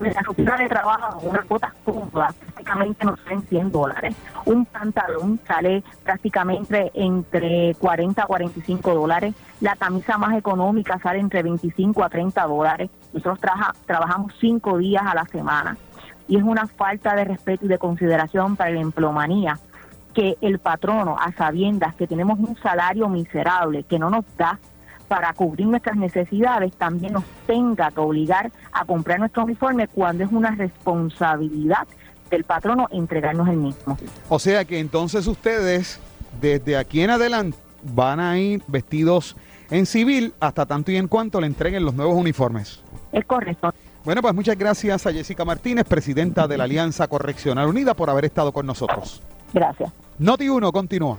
nuestra 0.00 0.22
rutina 0.22 0.56
de 0.56 0.66
trabajo, 0.68 1.18
unas 1.28 1.46
botas 1.46 1.72
cómodas, 1.84 2.34
prácticamente 2.34 3.04
nos 3.04 3.20
salen 3.20 3.42
100 3.42 3.70
dólares. 3.70 4.16
Un 4.46 4.64
pantalón 4.64 5.38
sale 5.46 5.84
prácticamente 6.02 6.90
entre 6.94 7.74
40 7.74 8.22
a 8.22 8.26
45 8.26 8.94
dólares. 8.94 9.34
La 9.60 9.76
camisa 9.76 10.16
más 10.16 10.36
económica 10.38 10.98
sale 11.02 11.18
entre 11.18 11.42
25 11.42 12.02
a 12.02 12.08
30 12.08 12.42
dólares. 12.46 12.88
Nosotros 13.12 13.40
trabaja- 13.40 13.74
trabajamos 13.86 14.32
cinco 14.40 14.78
días 14.78 15.02
a 15.06 15.14
la 15.14 15.26
semana. 15.26 15.76
Y 16.28 16.36
es 16.36 16.42
una 16.42 16.66
falta 16.66 17.14
de 17.14 17.24
respeto 17.24 17.66
y 17.66 17.68
de 17.68 17.76
consideración 17.78 18.56
para 18.56 18.70
la 18.70 18.80
empleomanía 18.80 19.58
que 20.14 20.36
el 20.40 20.58
patrono, 20.60 21.16
a 21.20 21.30
sabiendas 21.32 21.94
que 21.94 22.06
tenemos 22.06 22.38
un 22.38 22.56
salario 22.56 23.08
miserable 23.08 23.82
que 23.84 23.98
no 23.98 24.08
nos 24.10 24.24
da 24.36 24.58
para 25.10 25.32
cubrir 25.32 25.66
nuestras 25.66 25.96
necesidades, 25.96 26.72
también 26.76 27.14
nos 27.14 27.24
tenga 27.44 27.90
que 27.90 27.98
obligar 27.98 28.52
a 28.70 28.84
comprar 28.84 29.18
nuestro 29.18 29.42
uniforme 29.42 29.88
cuando 29.88 30.22
es 30.22 30.30
una 30.30 30.52
responsabilidad 30.52 31.88
del 32.30 32.44
patrono 32.44 32.86
entregarnos 32.92 33.48
el 33.48 33.56
mismo. 33.56 33.98
O 34.28 34.38
sea 34.38 34.64
que 34.64 34.78
entonces 34.78 35.26
ustedes, 35.26 35.98
desde 36.40 36.76
aquí 36.76 37.02
en 37.02 37.10
adelante, 37.10 37.58
van 37.82 38.20
a 38.20 38.38
ir 38.38 38.62
vestidos 38.68 39.36
en 39.72 39.84
civil 39.84 40.32
hasta 40.38 40.64
tanto 40.64 40.92
y 40.92 40.96
en 40.96 41.08
cuanto 41.08 41.40
le 41.40 41.48
entreguen 41.48 41.84
los 41.84 41.94
nuevos 41.94 42.14
uniformes. 42.14 42.80
Es 43.10 43.24
correcto. 43.24 43.74
Bueno, 44.04 44.22
pues 44.22 44.32
muchas 44.32 44.56
gracias 44.56 45.08
a 45.08 45.12
Jessica 45.12 45.44
Martínez, 45.44 45.86
presidenta 45.86 46.46
de 46.46 46.56
la 46.56 46.64
Alianza 46.64 47.08
Correccional 47.08 47.66
Unida, 47.66 47.94
por 47.94 48.10
haber 48.10 48.26
estado 48.26 48.52
con 48.52 48.64
nosotros. 48.64 49.24
Gracias. 49.52 49.92
Noti 50.20 50.48
1 50.48 50.70
continúa. 50.70 51.18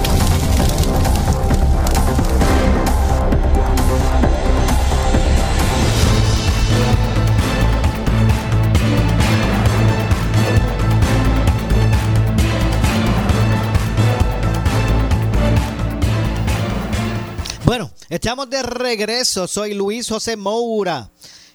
Estamos 18.11 18.49
de 18.49 18.61
regreso. 18.63 19.47
Soy 19.47 19.73
Luis 19.73 20.09
José 20.09 20.35
Moura. 20.35 21.09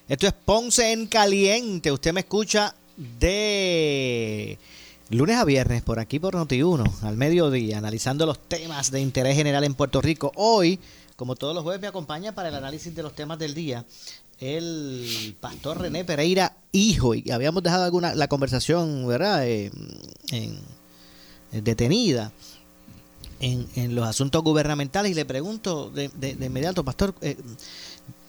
Esto 0.09 0.27
es 0.27 0.33
Ponce 0.33 0.91
en 0.91 1.05
Caliente. 1.07 1.91
Usted 1.91 2.13
me 2.13 2.21
escucha 2.21 2.73
de 2.97 4.57
lunes 5.11 5.37
a 5.37 5.45
viernes 5.45 5.83
por 5.83 5.99
aquí 5.99 6.19
por 6.19 6.35
Noti1 6.35 7.03
al 7.03 7.15
mediodía, 7.17 7.77
analizando 7.77 8.25
los 8.25 8.39
temas 8.39 8.89
de 8.91 9.01
interés 9.01 9.35
general 9.35 9.63
en 9.63 9.75
Puerto 9.75 10.01
Rico. 10.01 10.31
Hoy, 10.35 10.79
como 11.15 11.35
todos 11.35 11.53
los 11.53 11.63
jueves, 11.63 11.81
me 11.81 11.87
acompaña 11.87 12.33
para 12.33 12.49
el 12.49 12.55
análisis 12.55 12.93
de 12.95 13.03
los 13.03 13.13
temas 13.15 13.37
del 13.39 13.53
día 13.53 13.85
el 14.39 15.35
pastor 15.41 15.79
René 15.81 16.05
Pereira, 16.05 16.55
hijo. 16.71 17.15
Y 17.15 17.31
habíamos 17.31 17.63
dejado 17.63 17.85
alguna 17.85 18.13
la 18.13 18.27
conversación, 18.27 19.07
¿verdad? 19.07 19.47
Eh, 19.47 19.71
en- 20.31 20.77
detenida 21.63 22.31
en, 23.39 23.67
en 23.75 23.95
los 23.95 24.07
asuntos 24.07 24.43
gubernamentales 24.43 25.11
y 25.11 25.15
le 25.15 25.25
pregunto 25.25 25.89
de, 25.89 26.09
de- 26.15 26.35
de 26.35 26.45
inmediato, 26.45 26.83
pastor, 26.83 27.13
eh, 27.21 27.37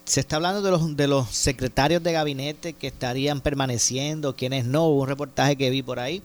se 0.04 0.20
está 0.20 0.36
hablando 0.36 0.62
de 0.62 0.70
los, 0.70 0.96
de 0.96 1.06
los 1.06 1.28
secretarios 1.30 2.02
de 2.02 2.12
gabinete 2.12 2.72
que 2.72 2.86
estarían 2.86 3.40
permaneciendo, 3.42 4.34
quienes 4.36 4.64
no, 4.64 4.86
hubo 4.86 5.02
un 5.02 5.08
reportaje 5.08 5.56
que 5.56 5.68
vi 5.70 5.82
por 5.82 5.98
ahí 5.98 6.22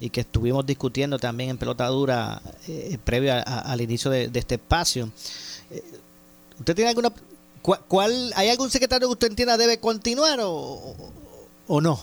y 0.00 0.10
que 0.10 0.22
estuvimos 0.22 0.66
discutiendo 0.66 1.18
también 1.18 1.50
en 1.50 1.58
pelota 1.58 1.86
dura 1.88 2.42
eh, 2.66 2.98
previo 3.04 3.34
al 3.46 3.80
inicio 3.80 4.10
de, 4.10 4.30
este 4.34 4.56
espacio. 4.56 5.10
Eh, 5.70 5.84
¿Usted 6.58 6.74
tiene 6.74 6.88
alguna... 6.90 7.12
¿Cuál, 7.62 8.32
¿Hay 8.36 8.48
algún 8.48 8.70
secretario 8.70 9.06
que 9.08 9.12
usted 9.12 9.28
entienda 9.28 9.58
debe 9.58 9.78
continuar 9.78 10.40
o- 10.42 10.94
o 11.68 11.80
no? 11.82 12.00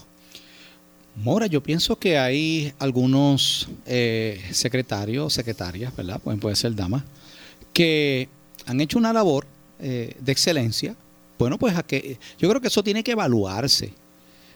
Mora, 1.23 1.47
yo 1.47 1.63
pienso 1.63 1.97
que 1.97 2.17
hay 2.17 2.71
algunos 2.77 3.67
eh, 3.87 4.39
secretarios, 4.51 5.33
secretarias, 5.33 5.95
¿verdad? 5.95 6.21
Pueden, 6.21 6.39
puede 6.39 6.55
ser 6.55 6.75
damas, 6.75 7.03
que 7.73 8.29
han 8.67 8.79
hecho 8.81 8.99
una 8.99 9.11
labor 9.11 9.47
eh, 9.79 10.15
de 10.19 10.31
excelencia. 10.31 10.95
Bueno, 11.39 11.57
pues 11.57 11.75
a 11.75 11.83
que, 11.83 12.19
yo 12.37 12.47
creo 12.49 12.61
que 12.61 12.67
eso 12.67 12.83
tiene 12.83 13.03
que 13.03 13.11
evaluarse. 13.11 13.93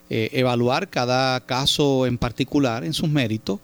Eh, 0.10 0.30
evaluar 0.34 0.90
cada 0.90 1.40
caso 1.46 2.06
en 2.06 2.18
particular 2.18 2.84
en 2.84 2.94
sus 2.94 3.10
méritos, 3.10 3.60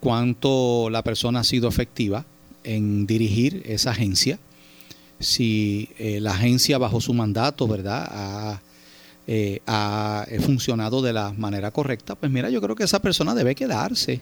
cuánto 0.00 0.90
la 0.90 1.02
persona 1.02 1.40
ha 1.40 1.44
sido 1.44 1.68
efectiva 1.68 2.26
en 2.64 3.06
dirigir 3.06 3.62
esa 3.64 3.92
agencia, 3.92 4.38
si 5.20 5.88
eh, 5.98 6.20
la 6.20 6.32
agencia 6.32 6.76
bajo 6.76 7.00
su 7.00 7.14
mandato, 7.14 7.66
¿verdad? 7.66 8.08
Ha, 8.10 8.60
eh, 9.26 9.60
ha 9.66 10.24
eh, 10.28 10.38
funcionado 10.40 11.02
de 11.02 11.12
la 11.12 11.32
manera 11.32 11.70
correcta, 11.70 12.14
pues 12.14 12.30
mira, 12.30 12.48
yo 12.50 12.60
creo 12.60 12.76
que 12.76 12.84
esa 12.84 13.00
persona 13.00 13.34
debe 13.34 13.54
quedarse. 13.54 14.20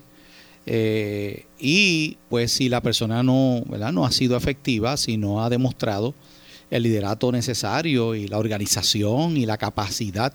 Eh, 0.67 1.45
y 1.59 2.17
pues 2.31 2.53
si 2.53 2.69
la 2.71 2.81
persona 2.81 3.23
no, 3.23 3.63
¿verdad? 3.67 3.93
no 3.93 4.07
ha 4.07 4.11
sido 4.13 4.37
efectiva, 4.37 4.97
si 4.97 5.17
no 5.19 5.45
ha 5.45 5.51
demostrado 5.51 6.15
el 6.71 6.83
liderato 6.85 7.31
necesario 7.31 8.15
y 8.15 8.29
la 8.29 8.39
organización 8.39 9.37
y 9.37 9.45
la 9.45 9.59
capacidad 9.59 10.33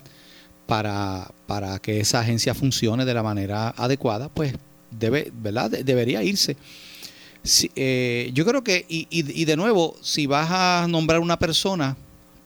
para, 0.66 1.32
para 1.46 1.80
que 1.80 1.98
esa 1.98 2.20
agencia 2.20 2.54
funcione 2.54 3.04
de 3.04 3.12
la 3.14 3.24
manera 3.24 3.70
adecuada, 3.70 4.28
pues 4.28 4.54
debe, 4.92 5.32
¿verdad? 5.34 5.68
De- 5.70 5.82
debería 5.82 6.22
irse. 6.22 6.56
Sí, 7.42 7.70
eh, 7.74 8.30
yo 8.32 8.44
creo 8.46 8.62
que, 8.62 8.86
y, 8.88 9.08
y- 9.10 9.42
y 9.42 9.44
de 9.46 9.56
nuevo, 9.56 9.96
si 10.00 10.26
vas 10.26 10.48
a 10.52 10.86
nombrar 10.88 11.18
una 11.20 11.38
persona, 11.40 11.96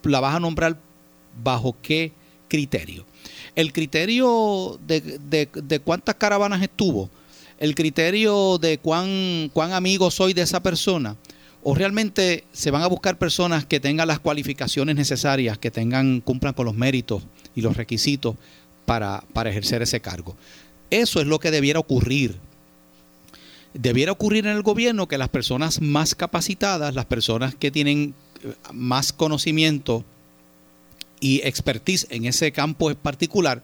la 0.04 0.20
vas 0.20 0.34
a 0.36 0.40
nombrar 0.40 0.78
bajo 1.42 1.76
qué 1.82 2.12
criterio. 2.48 3.04
El 3.54 3.72
criterio 3.72 4.78
de, 4.86 5.00
de- 5.00 5.80
cuántas 5.80 6.14
caravanas 6.16 6.62
estuvo, 6.62 7.10
el 7.58 7.74
criterio 7.74 8.58
de 8.58 8.78
cuán, 8.78 9.50
cuán 9.52 9.72
amigo 9.72 10.10
soy 10.10 10.32
de 10.34 10.42
esa 10.42 10.62
persona, 10.62 11.16
o 11.62 11.74
realmente 11.74 12.44
se 12.52 12.70
van 12.70 12.82
a 12.82 12.86
buscar 12.86 13.16
personas 13.16 13.64
que 13.64 13.80
tengan 13.80 14.08
las 14.08 14.20
cualificaciones 14.20 14.96
necesarias, 14.96 15.56
que 15.56 15.70
tengan, 15.70 16.20
cumplan 16.20 16.52
con 16.52 16.66
los 16.66 16.74
méritos 16.74 17.22
y 17.54 17.62
los 17.62 17.76
requisitos 17.76 18.36
para, 18.84 19.24
para 19.32 19.50
ejercer 19.50 19.80
ese 19.80 20.00
cargo. 20.00 20.36
Eso 20.90 21.20
es 21.20 21.26
lo 21.26 21.38
que 21.38 21.50
debiera 21.50 21.78
ocurrir 21.80 22.38
debiera 23.72 24.12
ocurrir 24.12 24.46
en 24.46 24.52
el 24.56 24.62
gobierno 24.62 25.08
que 25.08 25.18
las 25.18 25.28
personas 25.28 25.80
más 25.80 26.14
capacitadas, 26.14 26.94
las 26.94 27.06
personas 27.06 27.56
que 27.56 27.72
tienen 27.72 28.14
eh, 28.44 28.54
más 28.72 29.12
conocimiento 29.12 30.04
y 31.24 31.40
expertise 31.42 32.06
en 32.10 32.26
ese 32.26 32.52
campo 32.52 32.90
en 32.90 32.96
particular, 32.96 33.62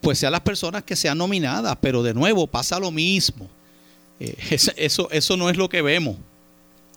pues 0.00 0.18
sean 0.18 0.32
las 0.32 0.40
personas 0.40 0.82
que 0.82 0.96
sean 0.96 1.16
nominadas. 1.18 1.76
Pero 1.80 2.02
de 2.02 2.12
nuevo 2.12 2.46
pasa 2.48 2.80
lo 2.80 2.90
mismo. 2.90 3.48
Eh, 4.18 4.34
es- 4.50 4.72
eso, 4.76 5.08
eso 5.12 5.36
no 5.36 5.48
es 5.48 5.56
lo 5.56 5.68
que 5.68 5.80
vemos. 5.80 6.16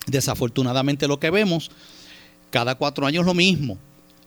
Desafortunadamente 0.08 1.08
lo 1.08 1.20
que 1.20 1.30
vemos, 1.30 1.70
cada 2.50 2.74
cuatro 2.76 3.06
años 3.06 3.26
lo 3.26 3.34
mismo. 3.36 3.78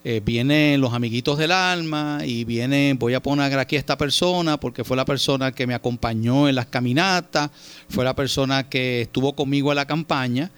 Eh, 0.04 0.20
vienen 0.24 0.80
los 0.80 0.92
amiguitos 0.92 1.38
del 1.38 1.50
alma 1.50 2.20
y 2.24 2.44
vienen, 2.44 2.98
voy 2.98 3.14
a 3.14 3.20
poner 3.22 3.58
aquí 3.58 3.74
a 3.76 3.78
esta 3.78 3.96
persona 3.96 4.60
porque 4.60 4.84
fue 4.84 4.96
la 4.98 5.04
persona 5.06 5.50
que 5.52 5.66
me 5.66 5.74
acompañó 5.74 6.46
en 6.48 6.54
las 6.54 6.66
caminatas, 6.66 7.50
fue 7.88 8.04
la 8.04 8.14
persona 8.14 8.68
que 8.68 9.00
estuvo 9.02 9.34
conmigo 9.34 9.72
en 9.72 9.76
la 9.76 9.86
campaña 9.86 10.50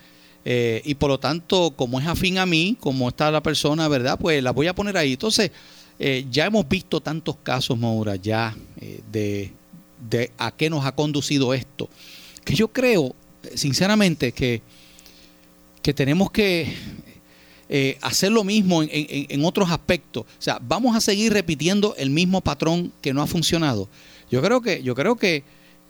eh, 0.49 0.81
y 0.85 0.95
por 0.95 1.11
lo 1.11 1.19
tanto, 1.19 1.73
como 1.75 1.99
es 1.99 2.07
afín 2.07 2.39
a 2.39 2.47
mí, 2.47 2.77
como 2.79 3.09
está 3.09 3.33
la 3.33 3.43
persona, 3.43 3.89
¿verdad? 3.89 4.17
Pues 4.17 4.41
la 4.43 4.53
voy 4.53 4.69
a 4.69 4.75
poner 4.75 4.97
ahí. 4.97 5.15
Entonces, 5.15 5.51
eh, 5.99 6.25
ya 6.31 6.47
hemos 6.47 6.69
visto 6.69 7.01
tantos 7.01 7.35
casos, 7.43 7.77
Maura, 7.77 8.15
ya 8.15 8.55
eh, 8.81 9.01
de, 9.11 10.31
a 10.39 10.53
qué 10.53 10.71
nos 10.71 10.85
ha 10.87 10.93
conducido 10.93 11.53
esto, 11.53 11.89
que 12.45 12.55
yo 12.55 12.69
creo, 12.69 13.15
sinceramente, 13.57 14.31
que, 14.31 14.63
que 15.83 15.93
tenemos 15.93 16.31
que 16.31 16.73
hacer 18.01 18.31
lo 18.31 18.45
mismo 18.45 18.85
en, 18.85 18.89
en- 18.93 19.27
en 19.29 19.45
otros 19.45 19.69
aspectos. 19.71 20.23
O 20.23 20.43
sea, 20.43 20.61
vamos 20.63 20.95
a 20.95 21.01
seguir 21.01 21.33
repitiendo 21.33 21.97
el 21.99 22.11
mismo 22.11 22.41
patrón 22.41 22.93
que 23.03 23.13
no 23.13 23.21
ha 23.23 23.27
funcionado. 23.27 23.89
Yo 24.31 24.41
creo 24.41 24.61
que, 24.61 24.83
yo 24.85 24.95
creo 24.95 25.17
que, 25.17 25.43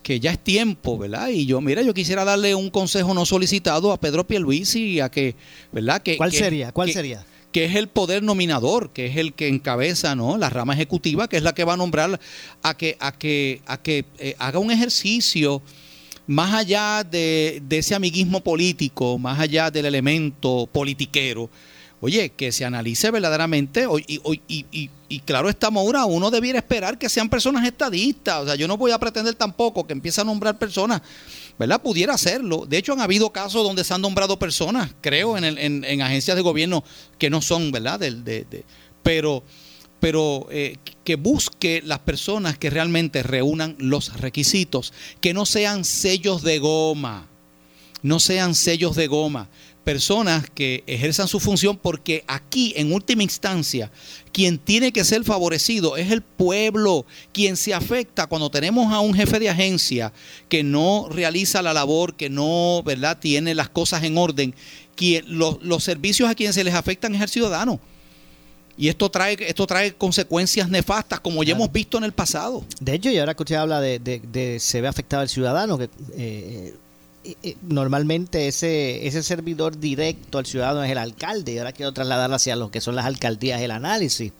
que 0.06 0.20
ya 0.20 0.30
es 0.30 0.38
tiempo, 0.38 0.96
¿verdad? 0.96 1.30
Y 1.30 1.46
yo, 1.46 1.60
mira, 1.60 1.82
yo 1.82 1.92
quisiera 1.92 2.24
darle 2.24 2.54
un 2.54 2.70
consejo 2.70 3.12
no 3.12 3.26
solicitado 3.26 3.90
a 3.90 3.98
Pedro 3.98 4.24
Pierluisi 4.24 5.00
a 5.00 5.08
que, 5.10 5.34
¿verdad? 5.72 6.00
Que, 6.00 6.16
¿Cuál 6.16 6.30
que- 6.30 6.38
sería? 6.38 6.70
¿Cuál 6.70 6.86
que- 6.86 6.92
sería? 6.94 7.26
que 7.50 7.64
es 7.64 7.74
el 7.74 7.88
poder 7.88 8.22
nominador, 8.22 8.90
que 8.92 9.06
es 9.06 9.16
el 9.16 9.32
que 9.32 9.48
encabeza 9.48 10.14
¿no? 10.14 10.38
la 10.38 10.48
rama 10.48 10.74
ejecutiva, 10.74 11.26
que 11.26 11.38
es 11.38 11.42
la 11.42 11.54
que 11.54 11.64
va 11.64 11.72
a 11.72 11.76
nombrar 11.76 12.20
a 12.62 12.76
que, 12.76 12.96
a 13.00 13.10
que, 13.18 13.62
a 13.66 13.78
que 13.82 14.04
eh, 14.20 14.36
haga 14.38 14.60
un 14.60 14.70
ejercicio 14.70 15.60
más 16.28 16.54
allá 16.54 17.02
de, 17.02 17.60
de 17.66 17.78
ese 17.78 17.96
amiguismo 17.96 18.42
político, 18.44 19.18
más 19.18 19.40
allá 19.40 19.72
del 19.72 19.86
elemento 19.86 20.68
politiquero, 20.72 21.50
oye, 22.00 22.28
que 22.30 22.52
se 22.52 22.64
analice 22.64 23.10
verdaderamente, 23.10 23.86
y, 24.06 24.20
y- 24.48 24.66
y- 24.70 24.90
y 25.08 25.20
claro 25.20 25.48
está, 25.48 25.70
Maura, 25.70 26.04
uno 26.04 26.30
debiera 26.30 26.58
esperar 26.58 26.98
que 26.98 27.08
sean 27.08 27.28
personas 27.28 27.64
estadistas, 27.66 28.42
o 28.42 28.46
sea, 28.46 28.54
yo 28.56 28.66
no 28.66 28.76
voy 28.76 28.90
a 28.90 28.98
pretender 28.98 29.34
tampoco 29.34 29.86
que 29.86 29.92
empiece 29.92 30.20
a 30.20 30.24
nombrar 30.24 30.58
personas, 30.58 31.00
¿verdad? 31.58 31.80
Pudiera 31.80 32.14
hacerlo. 32.14 32.66
De 32.66 32.76
hecho, 32.78 32.92
han 32.92 33.00
habido 33.00 33.30
casos 33.30 33.62
donde 33.64 33.84
se 33.84 33.94
han 33.94 34.00
nombrado 34.02 34.38
personas, 34.38 34.90
creo, 35.00 35.36
en, 35.38 35.44
en- 35.44 35.84
en 35.84 36.02
agencias 36.02 36.36
de 36.36 36.42
gobierno 36.42 36.82
que 37.18 37.30
no 37.30 37.40
son, 37.40 37.70
¿verdad? 37.72 38.00
De- 38.00 38.10
de- 38.10 38.64
pero 39.02 39.42
pero 39.98 40.46
eh, 40.50 40.76
que 41.04 41.16
busque 41.16 41.82
las 41.84 42.00
personas 42.00 42.58
que 42.58 42.68
realmente 42.68 43.22
reúnan 43.22 43.76
los 43.78 44.12
requisitos, 44.20 44.92
que 45.22 45.32
no 45.32 45.46
sean 45.46 45.84
sellos 45.86 46.42
de 46.42 46.58
goma, 46.58 47.26
no 48.02 48.20
sean 48.20 48.54
sellos 48.54 48.94
de 48.94 49.06
goma, 49.06 49.48
personas 49.86 50.50
que 50.52 50.82
ejerzan 50.88 51.28
su 51.28 51.38
función 51.38 51.76
porque 51.80 52.24
aquí 52.26 52.72
en 52.76 52.92
última 52.92 53.22
instancia 53.22 53.92
quien 54.32 54.58
tiene 54.58 54.90
que 54.90 55.04
ser 55.04 55.22
favorecido 55.22 55.96
es 55.96 56.10
el 56.10 56.22
pueblo, 56.22 57.06
quien 57.32 57.56
se 57.56 57.72
afecta 57.72 58.26
cuando 58.26 58.50
tenemos 58.50 58.92
a 58.92 58.98
un 58.98 59.14
jefe 59.14 59.38
de 59.38 59.48
agencia 59.48 60.12
que 60.48 60.64
no 60.64 61.06
realiza 61.08 61.62
la 61.62 61.72
labor, 61.72 62.16
que 62.16 62.28
no, 62.28 62.82
¿verdad?, 62.84 63.16
tiene 63.20 63.54
las 63.54 63.68
cosas 63.68 64.02
en 64.02 64.18
orden, 64.18 64.56
quien, 64.96 65.24
los, 65.28 65.62
los 65.62 65.84
servicios 65.84 66.28
a 66.28 66.34
quien 66.34 66.52
se 66.52 66.64
les 66.64 66.74
afectan 66.74 67.14
es 67.14 67.22
al 67.22 67.28
ciudadano. 67.28 67.78
Y 68.76 68.88
esto 68.88 69.08
trae, 69.08 69.36
esto 69.40 69.66
trae 69.68 69.94
consecuencias 69.94 70.68
nefastas, 70.68 71.20
como 71.20 71.44
ya 71.44 71.52
hemos 71.54 71.70
visto 71.72 71.96
en 71.96 72.02
el 72.04 72.12
pasado. 72.12 72.64
De 72.80 72.94
hecho, 72.94 73.08
y 73.10 73.18
ahora 73.18 73.34
que 73.34 73.42
usted 73.44 73.54
habla 73.54 73.80
de, 73.80 74.00
de- 74.00 74.20
de 74.20 74.58
se 74.60 74.80
ve 74.80 74.88
afectado 74.88 75.22
el 75.22 75.28
ciudadano, 75.30 75.78
que 75.78 75.84
eh, 75.84 75.88
eh, 76.16 76.74
normalmente 77.62 78.48
ese, 78.48 79.06
ese 79.06 79.22
servidor 79.22 79.78
directo 79.78 80.38
al 80.38 80.46
ciudadano 80.46 80.84
es 80.84 80.90
el 80.90 80.98
alcalde, 80.98 81.52
y 81.52 81.58
ahora 81.58 81.72
quiero 81.72 81.92
trasladarlo 81.92 82.36
hacia 82.36 82.56
lo 82.56 82.70
que 82.70 82.80
son 82.80 82.96
las 82.96 83.06
alcaldías, 83.06 83.60
el 83.60 83.70
análisis. 83.70 84.32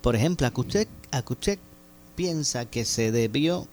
Por 0.00 0.16
ejemplo, 0.16 0.46
a 0.46 0.50
que 0.50 0.60
usted, 0.60 0.88
a 1.10 1.22
que 1.22 1.32
usted 1.32 1.58
piensa 2.14 2.64
que 2.64 2.84
se 2.84 3.12
debió 3.12 3.68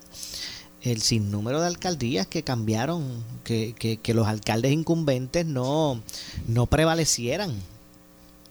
el 0.81 1.01
sinnúmero 1.01 1.61
de 1.61 1.67
alcaldías 1.67 2.27
que 2.27 2.43
cambiaron, 2.43 3.23
que, 3.43 3.73
que, 3.77 3.97
que 3.97 4.13
los 4.13 4.27
alcaldes 4.27 4.71
incumbentes 4.71 5.45
no, 5.45 6.01
no 6.47 6.65
prevalecieran. 6.65 7.55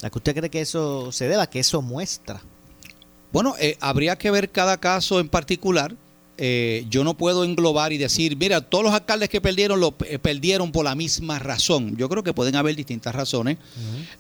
¿A 0.02 0.10
que 0.10 0.18
usted 0.18 0.34
cree 0.34 0.50
que 0.50 0.60
eso 0.60 1.12
se 1.12 1.28
deba? 1.28 1.46
que 1.46 1.60
eso 1.60 1.82
muestra? 1.82 2.42
Bueno, 3.32 3.54
eh, 3.58 3.76
habría 3.80 4.16
que 4.16 4.30
ver 4.30 4.50
cada 4.50 4.78
caso 4.78 5.20
en 5.20 5.28
particular. 5.28 5.94
Eh, 6.39 6.87
yo 6.89 7.05
no 7.05 7.14
puedo 7.16 7.45
englobar 7.45 7.93
y 7.93 7.99
decir, 7.99 8.37
mira, 8.37 8.61
todos 8.61 8.85
los 8.85 8.95
alcaldes 8.95 9.28
que 9.28 9.41
perdieron 9.41 9.80
lo 9.80 9.95
eh, 10.07 10.18
perdieron 10.18 10.72
por 10.72 10.85
la 10.85 10.95
misma 10.95 11.39
razón. 11.39 11.97
Yo 11.97 12.09
creo 12.09 12.22
que 12.22 12.33
pueden 12.33 12.57
haber 12.57 12.74
distintas 12.74 13.14
razones. 13.14 13.59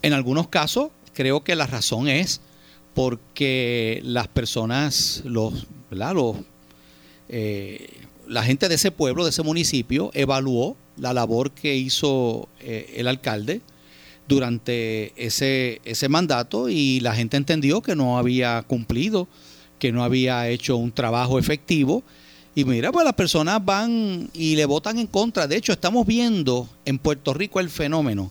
En 0.02 0.12
algunos 0.12 0.48
casos, 0.48 0.90
creo 1.14 1.42
que 1.42 1.56
la 1.56 1.66
razón 1.66 2.08
es 2.08 2.40
porque 2.94 4.00
las 4.04 4.28
personas, 4.28 5.22
los, 5.24 5.66
¿verdad? 5.90 6.14
Los, 6.14 6.36
eh, 7.28 7.88
la 8.28 8.42
gente 8.42 8.68
de 8.68 8.74
ese 8.74 8.90
pueblo, 8.90 9.24
de 9.24 9.30
ese 9.30 9.42
municipio, 9.42 10.10
evaluó 10.14 10.76
la 10.96 11.12
labor 11.12 11.52
que 11.52 11.74
hizo 11.76 12.48
eh, 12.60 12.94
el 12.96 13.08
alcalde 13.08 13.62
durante 14.28 15.12
ese, 15.16 15.80
ese 15.84 16.08
mandato 16.08 16.68
y 16.68 17.00
la 17.00 17.14
gente 17.14 17.36
entendió 17.36 17.82
que 17.82 17.96
no 17.96 18.18
había 18.18 18.62
cumplido, 18.62 19.28
que 19.82 19.90
no 19.90 20.04
había 20.04 20.48
hecho 20.48 20.76
un 20.76 20.92
trabajo 20.92 21.40
efectivo. 21.40 22.04
Y 22.54 22.64
mira, 22.64 22.92
pues 22.92 23.04
las 23.04 23.14
personas 23.14 23.64
van 23.64 24.30
y 24.32 24.54
le 24.54 24.64
votan 24.64 24.96
en 25.00 25.08
contra. 25.08 25.48
De 25.48 25.56
hecho, 25.56 25.72
estamos 25.72 26.06
viendo 26.06 26.68
en 26.84 27.00
Puerto 27.00 27.34
Rico 27.34 27.58
el 27.58 27.68
fenómeno 27.68 28.30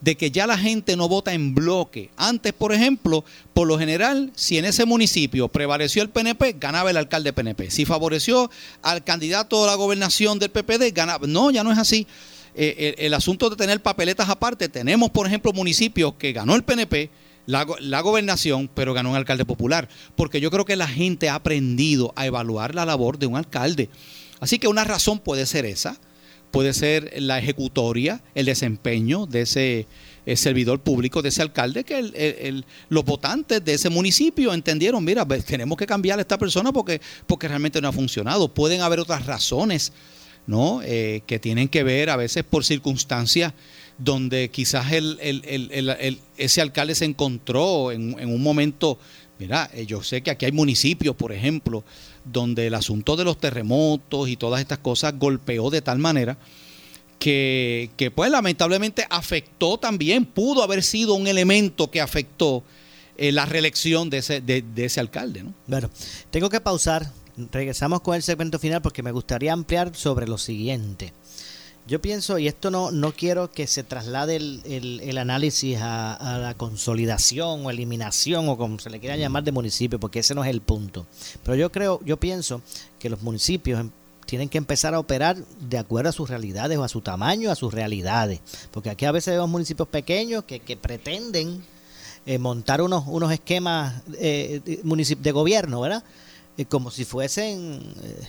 de 0.00 0.16
que 0.16 0.30
ya 0.30 0.46
la 0.46 0.56
gente 0.56 0.96
no 0.96 1.06
vota 1.06 1.34
en 1.34 1.54
bloque. 1.54 2.08
Antes, 2.16 2.54
por 2.54 2.72
ejemplo, 2.72 3.26
por 3.52 3.68
lo 3.68 3.78
general, 3.78 4.32
si 4.34 4.56
en 4.56 4.64
ese 4.64 4.86
municipio 4.86 5.48
prevaleció 5.48 6.02
el 6.02 6.08
PNP, 6.08 6.56
ganaba 6.58 6.88
el 6.88 6.96
alcalde 6.96 7.34
PNP. 7.34 7.70
Si 7.70 7.84
favoreció 7.84 8.50
al 8.80 9.04
candidato 9.04 9.62
a 9.64 9.66
la 9.66 9.74
gobernación 9.74 10.38
del 10.38 10.48
PPD, 10.48 10.94
ganaba. 10.94 11.26
No, 11.26 11.50
ya 11.50 11.62
no 11.62 11.72
es 11.72 11.78
así. 11.78 12.06
Eh, 12.54 12.94
el, 12.96 13.04
el 13.04 13.12
asunto 13.12 13.50
de 13.50 13.56
tener 13.56 13.82
papeletas 13.82 14.30
aparte, 14.30 14.70
tenemos, 14.70 15.10
por 15.10 15.26
ejemplo, 15.26 15.52
municipios 15.52 16.14
que 16.14 16.32
ganó 16.32 16.54
el 16.54 16.62
PNP, 16.62 17.10
la, 17.46 17.64
go- 17.64 17.78
la 17.80 18.00
gobernación, 18.00 18.70
pero 18.74 18.94
ganó 18.94 19.10
un 19.10 19.16
alcalde 19.16 19.44
popular. 19.44 19.88
Porque 20.16 20.40
yo 20.40 20.50
creo 20.50 20.64
que 20.64 20.76
la 20.76 20.88
gente 20.88 21.28
ha 21.28 21.34
aprendido 21.34 22.12
a 22.16 22.26
evaluar 22.26 22.74
la 22.74 22.84
labor 22.86 23.18
de 23.18 23.26
un 23.26 23.36
alcalde. 23.36 23.88
Así 24.40 24.58
que 24.58 24.68
una 24.68 24.84
razón 24.84 25.18
puede 25.18 25.46
ser 25.46 25.64
esa 25.66 25.98
puede 26.50 26.72
ser 26.74 27.12
la 27.22 27.38
ejecutoria, 27.38 28.24
el 28.34 28.46
desempeño 28.46 29.24
de 29.26 29.42
ese 29.42 29.86
eh, 30.26 30.36
servidor 30.36 30.80
público, 30.80 31.22
de 31.22 31.28
ese 31.28 31.42
alcalde, 31.42 31.84
que 31.84 32.64
los 32.88 33.04
votantes 33.04 33.64
de 33.64 33.74
ese 33.74 33.88
municipio 33.88 34.52
entendieron, 34.52 35.04
mira, 35.04 35.24
tenemos 35.46 35.78
que 35.78 35.86
cambiar 35.86 36.18
a 36.18 36.22
esta 36.22 36.38
persona 36.38 36.72
porque, 36.72 37.00
porque 37.28 37.46
realmente 37.46 37.80
no 37.80 37.86
ha 37.86 37.92
funcionado. 37.92 38.52
Pueden 38.52 38.80
haber 38.80 38.98
otras 38.98 39.26
razones, 39.26 39.92
¿no? 40.48 40.80
Eh, 40.82 41.22
que 41.24 41.38
tienen 41.38 41.68
que 41.68 41.84
ver 41.84 42.10
a 42.10 42.16
veces 42.16 42.42
por 42.42 42.64
circunstancias 42.64 43.52
donde 44.02 44.50
quizás 44.50 44.92
el, 44.92 45.18
ese 46.36 46.60
alcalde 46.60 46.94
se 46.94 47.04
encontró 47.04 47.92
en, 47.92 48.18
en 48.18 48.32
un 48.32 48.42
momento, 48.42 48.98
mira, 49.38 49.70
eh, 49.74 49.84
yo 49.84 50.02
sé 50.02 50.22
que 50.22 50.30
aquí 50.30 50.46
hay 50.46 50.52
municipios, 50.52 51.14
por 51.14 51.32
ejemplo, 51.32 51.84
donde 52.24 52.66
el 52.66 52.74
asunto 52.74 53.14
de 53.14 53.24
los 53.24 53.38
terremotos 53.38 54.28
y 54.28 54.36
todas 54.36 54.60
estas 54.60 54.78
cosas 54.78 55.18
golpeó 55.18 55.70
de 55.70 55.82
tal 55.82 55.98
manera 55.98 56.38
que, 57.18 57.90
que, 57.98 58.10
pues 58.10 58.30
lamentablemente 58.30 59.06
afectó 59.10 59.76
también, 59.76 60.24
pudo 60.24 60.62
haber 60.62 60.82
sido 60.82 61.14
un 61.14 61.26
elemento 61.26 61.90
que 61.90 62.00
afectó 62.00 62.64
eh, 63.18 63.32
la 63.32 63.44
reelección 63.44 64.08
de 64.08 64.18
ese, 64.18 64.40
de 64.40 64.64
ese 64.76 65.00
alcalde, 65.00 65.42
¿no? 65.42 65.52
Bueno, 65.66 65.90
tengo 66.30 66.48
que 66.48 66.60
pausar. 66.60 67.12
Regresamos 67.52 68.00
con 68.00 68.16
el 68.16 68.22
segmento 68.22 68.58
final 68.58 68.80
porque 68.80 69.02
me 69.02 69.12
gustaría 69.12 69.52
ampliar 69.52 69.94
sobre 69.94 70.26
lo 70.26 70.38
siguiente. 70.38 71.12
Yo 71.86 72.00
pienso, 72.00 72.38
y 72.38 72.46
esto 72.46 72.70
no, 72.70 72.92
no 72.92 73.12
quiero 73.12 73.50
que 73.50 73.66
se 73.66 73.82
traslade 73.82 74.36
el, 74.36 74.60
el- 74.64 75.00
el 75.00 75.18
análisis 75.18 75.78
a, 75.80 76.14
a 76.14 76.38
la 76.38 76.54
consolidación 76.54 77.66
o 77.66 77.70
eliminación 77.70 78.48
o 78.48 78.56
como 78.56 78.78
se 78.78 78.90
le 78.90 79.00
quiera 79.00 79.16
llamar 79.16 79.42
de 79.42 79.50
municipio, 79.52 79.98
porque 79.98 80.20
ese 80.20 80.34
no 80.34 80.44
es 80.44 80.50
el 80.50 80.60
punto. 80.60 81.06
Pero 81.42 81.56
yo 81.56 81.72
creo, 81.72 82.00
yo 82.04 82.16
pienso 82.18 82.62
que 83.00 83.10
los 83.10 83.22
municipios 83.22 83.80
em- 83.80 83.90
tienen 84.26 84.48
que 84.48 84.58
empezar 84.58 84.94
a 84.94 85.00
operar 85.00 85.36
de 85.36 85.78
acuerdo 85.78 86.10
a 86.10 86.12
sus 86.12 86.30
realidades 86.30 86.78
o 86.78 86.84
a 86.84 86.88
su 86.88 87.00
tamaño, 87.00 87.50
a 87.50 87.56
sus 87.56 87.74
realidades. 87.74 88.40
Porque 88.70 88.90
aquí 88.90 89.04
a 89.04 89.10
veces 89.12 89.34
vemos 89.34 89.50
municipios 89.50 89.88
pequeños 89.88 90.44
que, 90.44 90.60
que 90.60 90.76
pretenden 90.76 91.64
eh, 92.26 92.38
montar 92.38 92.82
unos, 92.82 93.02
unos 93.08 93.32
esquemas 93.32 94.02
eh, 94.20 94.60
de 94.84 95.32
gobierno, 95.32 95.80
¿verdad? 95.80 96.04
Eh, 96.56 96.66
como 96.66 96.92
si 96.92 97.04
fuesen, 97.04 97.80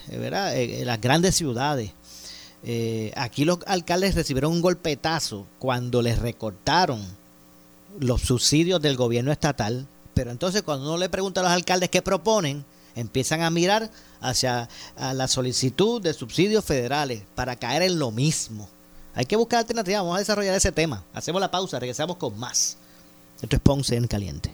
eh, 0.10 0.18
¿verdad? 0.18 0.58
Eh, 0.58 0.84
las 0.86 1.00
grandes 1.00 1.36
ciudades. 1.36 1.92
Eh, 2.64 3.12
aquí 3.16 3.46
los 3.46 3.60
alcaldes 3.66 4.16
recibieron 4.16 4.52
un 4.52 4.62
golpetazo 4.62 5.48
cuando 5.60 6.02
les 6.02 6.20
recortaron 6.20 7.02
los 8.00 8.22
subsidios 8.22 8.82
del 8.82 8.96
gobierno 8.96 9.32
estatal, 9.32 9.88
pero 10.14 10.32
entonces 10.32 10.62
cuando 10.62 10.88
uno 10.88 10.98
le 10.98 11.10
pregunta 11.10 11.42
a 11.42 11.44
los 11.44 11.52
alcaldes 11.52 11.90
qué 11.90 12.02
proponen, 12.02 12.64
empiezan 12.96 13.42
a 13.42 13.50
mirar 13.50 13.90
hacia 14.20 14.70
la 14.98 15.28
solicitud 15.28 16.02
de 16.02 16.14
subsidios 16.14 16.64
federales 16.64 17.24
para 17.36 17.56
caer 17.56 17.82
en 17.84 18.00
lo 18.00 18.12
mismo. 18.12 18.70
Hay 19.14 19.26
que 19.26 19.36
buscar 19.36 19.60
alternativas, 19.60 20.02
vamos 20.02 20.16
a 20.16 20.20
desarrollar 20.20 20.56
ese 20.56 20.72
tema. 20.72 21.04
Hacemos 21.14 21.42
la 21.42 21.52
pausa, 21.52 21.80
regresamos 21.80 22.18
con 22.18 22.38
más. 22.40 22.78
Esto 23.42 23.56
es 23.56 23.62
Ponce 23.62 23.96
en 23.96 24.08
Caliente. 24.08 24.54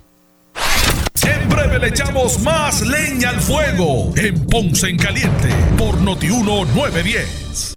En 1.24 1.50
breve 1.50 1.78
le 1.78 1.90
echamos 1.90 2.40
más 2.40 2.82
leña 2.82 3.30
al 3.30 3.42
fuego 3.42 4.14
en 4.16 4.46
Ponce 4.48 4.88
en 4.88 4.98
Caliente 4.98 5.50
por 5.78 6.00
Notiuno 6.00 6.66
910. 6.66 7.77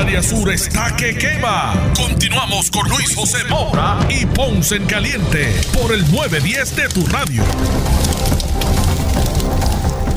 Área 0.00 0.22
sur 0.22 0.50
está 0.50 0.96
que 0.96 1.14
quema. 1.16 1.92
Continuamos 1.96 2.70
con 2.70 2.88
Luis 2.88 3.14
José 3.14 3.44
Moura 3.48 3.98
y 4.08 4.24
Ponce 4.26 4.76
en 4.76 4.86
Caliente 4.86 5.54
por 5.78 5.92
el 5.92 6.00
910 6.10 6.76
de 6.76 6.88
tu 6.88 7.04
radio. 7.06 7.42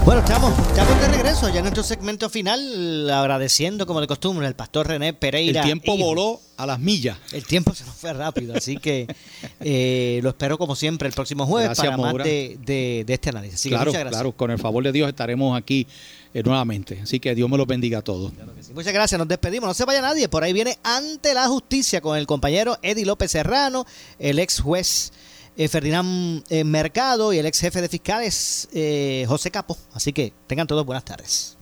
Bueno, 0.06 0.20
estamos, 0.22 0.54
estamos 0.68 1.00
de 1.02 1.08
regreso 1.08 1.48
ya 1.50 1.58
en 1.58 1.62
nuestro 1.64 1.84
segmento 1.84 2.30
final, 2.30 3.10
agradeciendo 3.10 3.86
como 3.86 4.02
de 4.02 4.08
costumbre 4.08 4.48
al 4.48 4.56
pastor 4.56 4.88
René 4.88 5.14
Pereira. 5.14 5.62
El 5.62 5.66
tiempo 5.66 5.96
hijo. 5.96 6.06
voló 6.06 6.42
a 6.58 6.66
las 6.66 6.80
millas. 6.80 7.18
El 7.32 7.46
tiempo 7.46 7.74
se 7.74 7.86
nos 7.86 7.96
fue 7.96 8.12
rápido, 8.14 8.56
así 8.56 8.78
que 8.78 9.08
eh, 9.62 10.20
lo 10.24 10.30
espero 10.30 10.58
como 10.58 10.76
siempre 10.76 11.08
el 11.08 11.14
próximo 11.14 11.46
jueves 11.46 11.70
Gracias, 11.70 11.88
para 11.88 11.98
más 11.98 12.06
Maura. 12.08 12.26
de, 12.26 12.58
de- 12.66 13.04
de 13.06 13.14
este 13.14 13.30
análisis. 13.30 13.56
Así 13.56 13.70
que 13.70 13.76
claro, 13.76 13.92
muchas 13.92 14.00
gracias. 14.02 14.22
claro, 14.22 14.32
con 14.34 14.52
el 14.52 14.60
favor 14.60 14.84
de 14.84 14.92
Dios 14.92 15.08
estaremos 15.10 15.58
aquí 15.58 15.88
eh, 16.34 16.44
nuevamente. 16.44 17.00
Así 17.04 17.20
que 17.20 17.36
Dios 17.36 17.50
me 17.50 17.58
los 17.58 17.68
bendiga 17.68 18.00
a 18.00 18.02
todos. 18.02 18.32
Muchas 18.74 18.94
gracias, 18.94 19.18
nos 19.18 19.28
despedimos. 19.28 19.68
No 19.68 19.74
se 19.74 19.86
vaya 19.86 20.02
nadie, 20.02 20.28
por 20.28 20.44
ahí 20.44 20.54
viene 20.54 20.78
ante 20.84 21.34
la 21.34 21.48
justicia 21.48 22.02
con 22.02 22.18
el 22.18 22.26
compañero 22.26 22.78
Eddie 22.82 23.06
López 23.06 23.32
Serrano, 23.32 23.86
el 24.20 24.40
ex 24.40 24.60
juez 24.60 25.12
eh, 25.56 25.68
Ferdinand 25.68 26.44
eh, 26.50 26.64
Mercado 26.64 27.32
y 27.32 27.38
el 27.38 27.46
ex 27.46 27.60
jefe 27.60 27.82
de 27.82 27.90
fiscales 27.90 28.68
eh, 28.74 29.26
José 29.28 29.52
Capo. 29.52 29.78
Así 29.94 30.12
que 30.12 30.34
tengan 30.48 30.68
todos 30.68 30.86
buenas 30.86 31.06
tardes. 31.06 31.58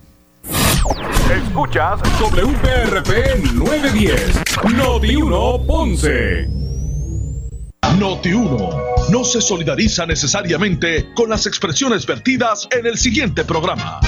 Escuchas 1.29 1.99
WPRP 2.19 3.53
910, 3.53 4.41
Noti 4.75 5.15
1 5.15 5.63
Ponce. 5.67 6.47
Noti 7.99 8.33
1 8.33 8.69
no 9.09 9.23
se 9.23 9.41
solidariza 9.41 10.05
necesariamente 10.05 11.13
con 11.13 11.29
las 11.29 11.45
expresiones 11.45 12.05
vertidas 12.05 12.67
en 12.71 12.85
el 12.85 12.97
siguiente 12.97 13.43
programa. 13.43 13.99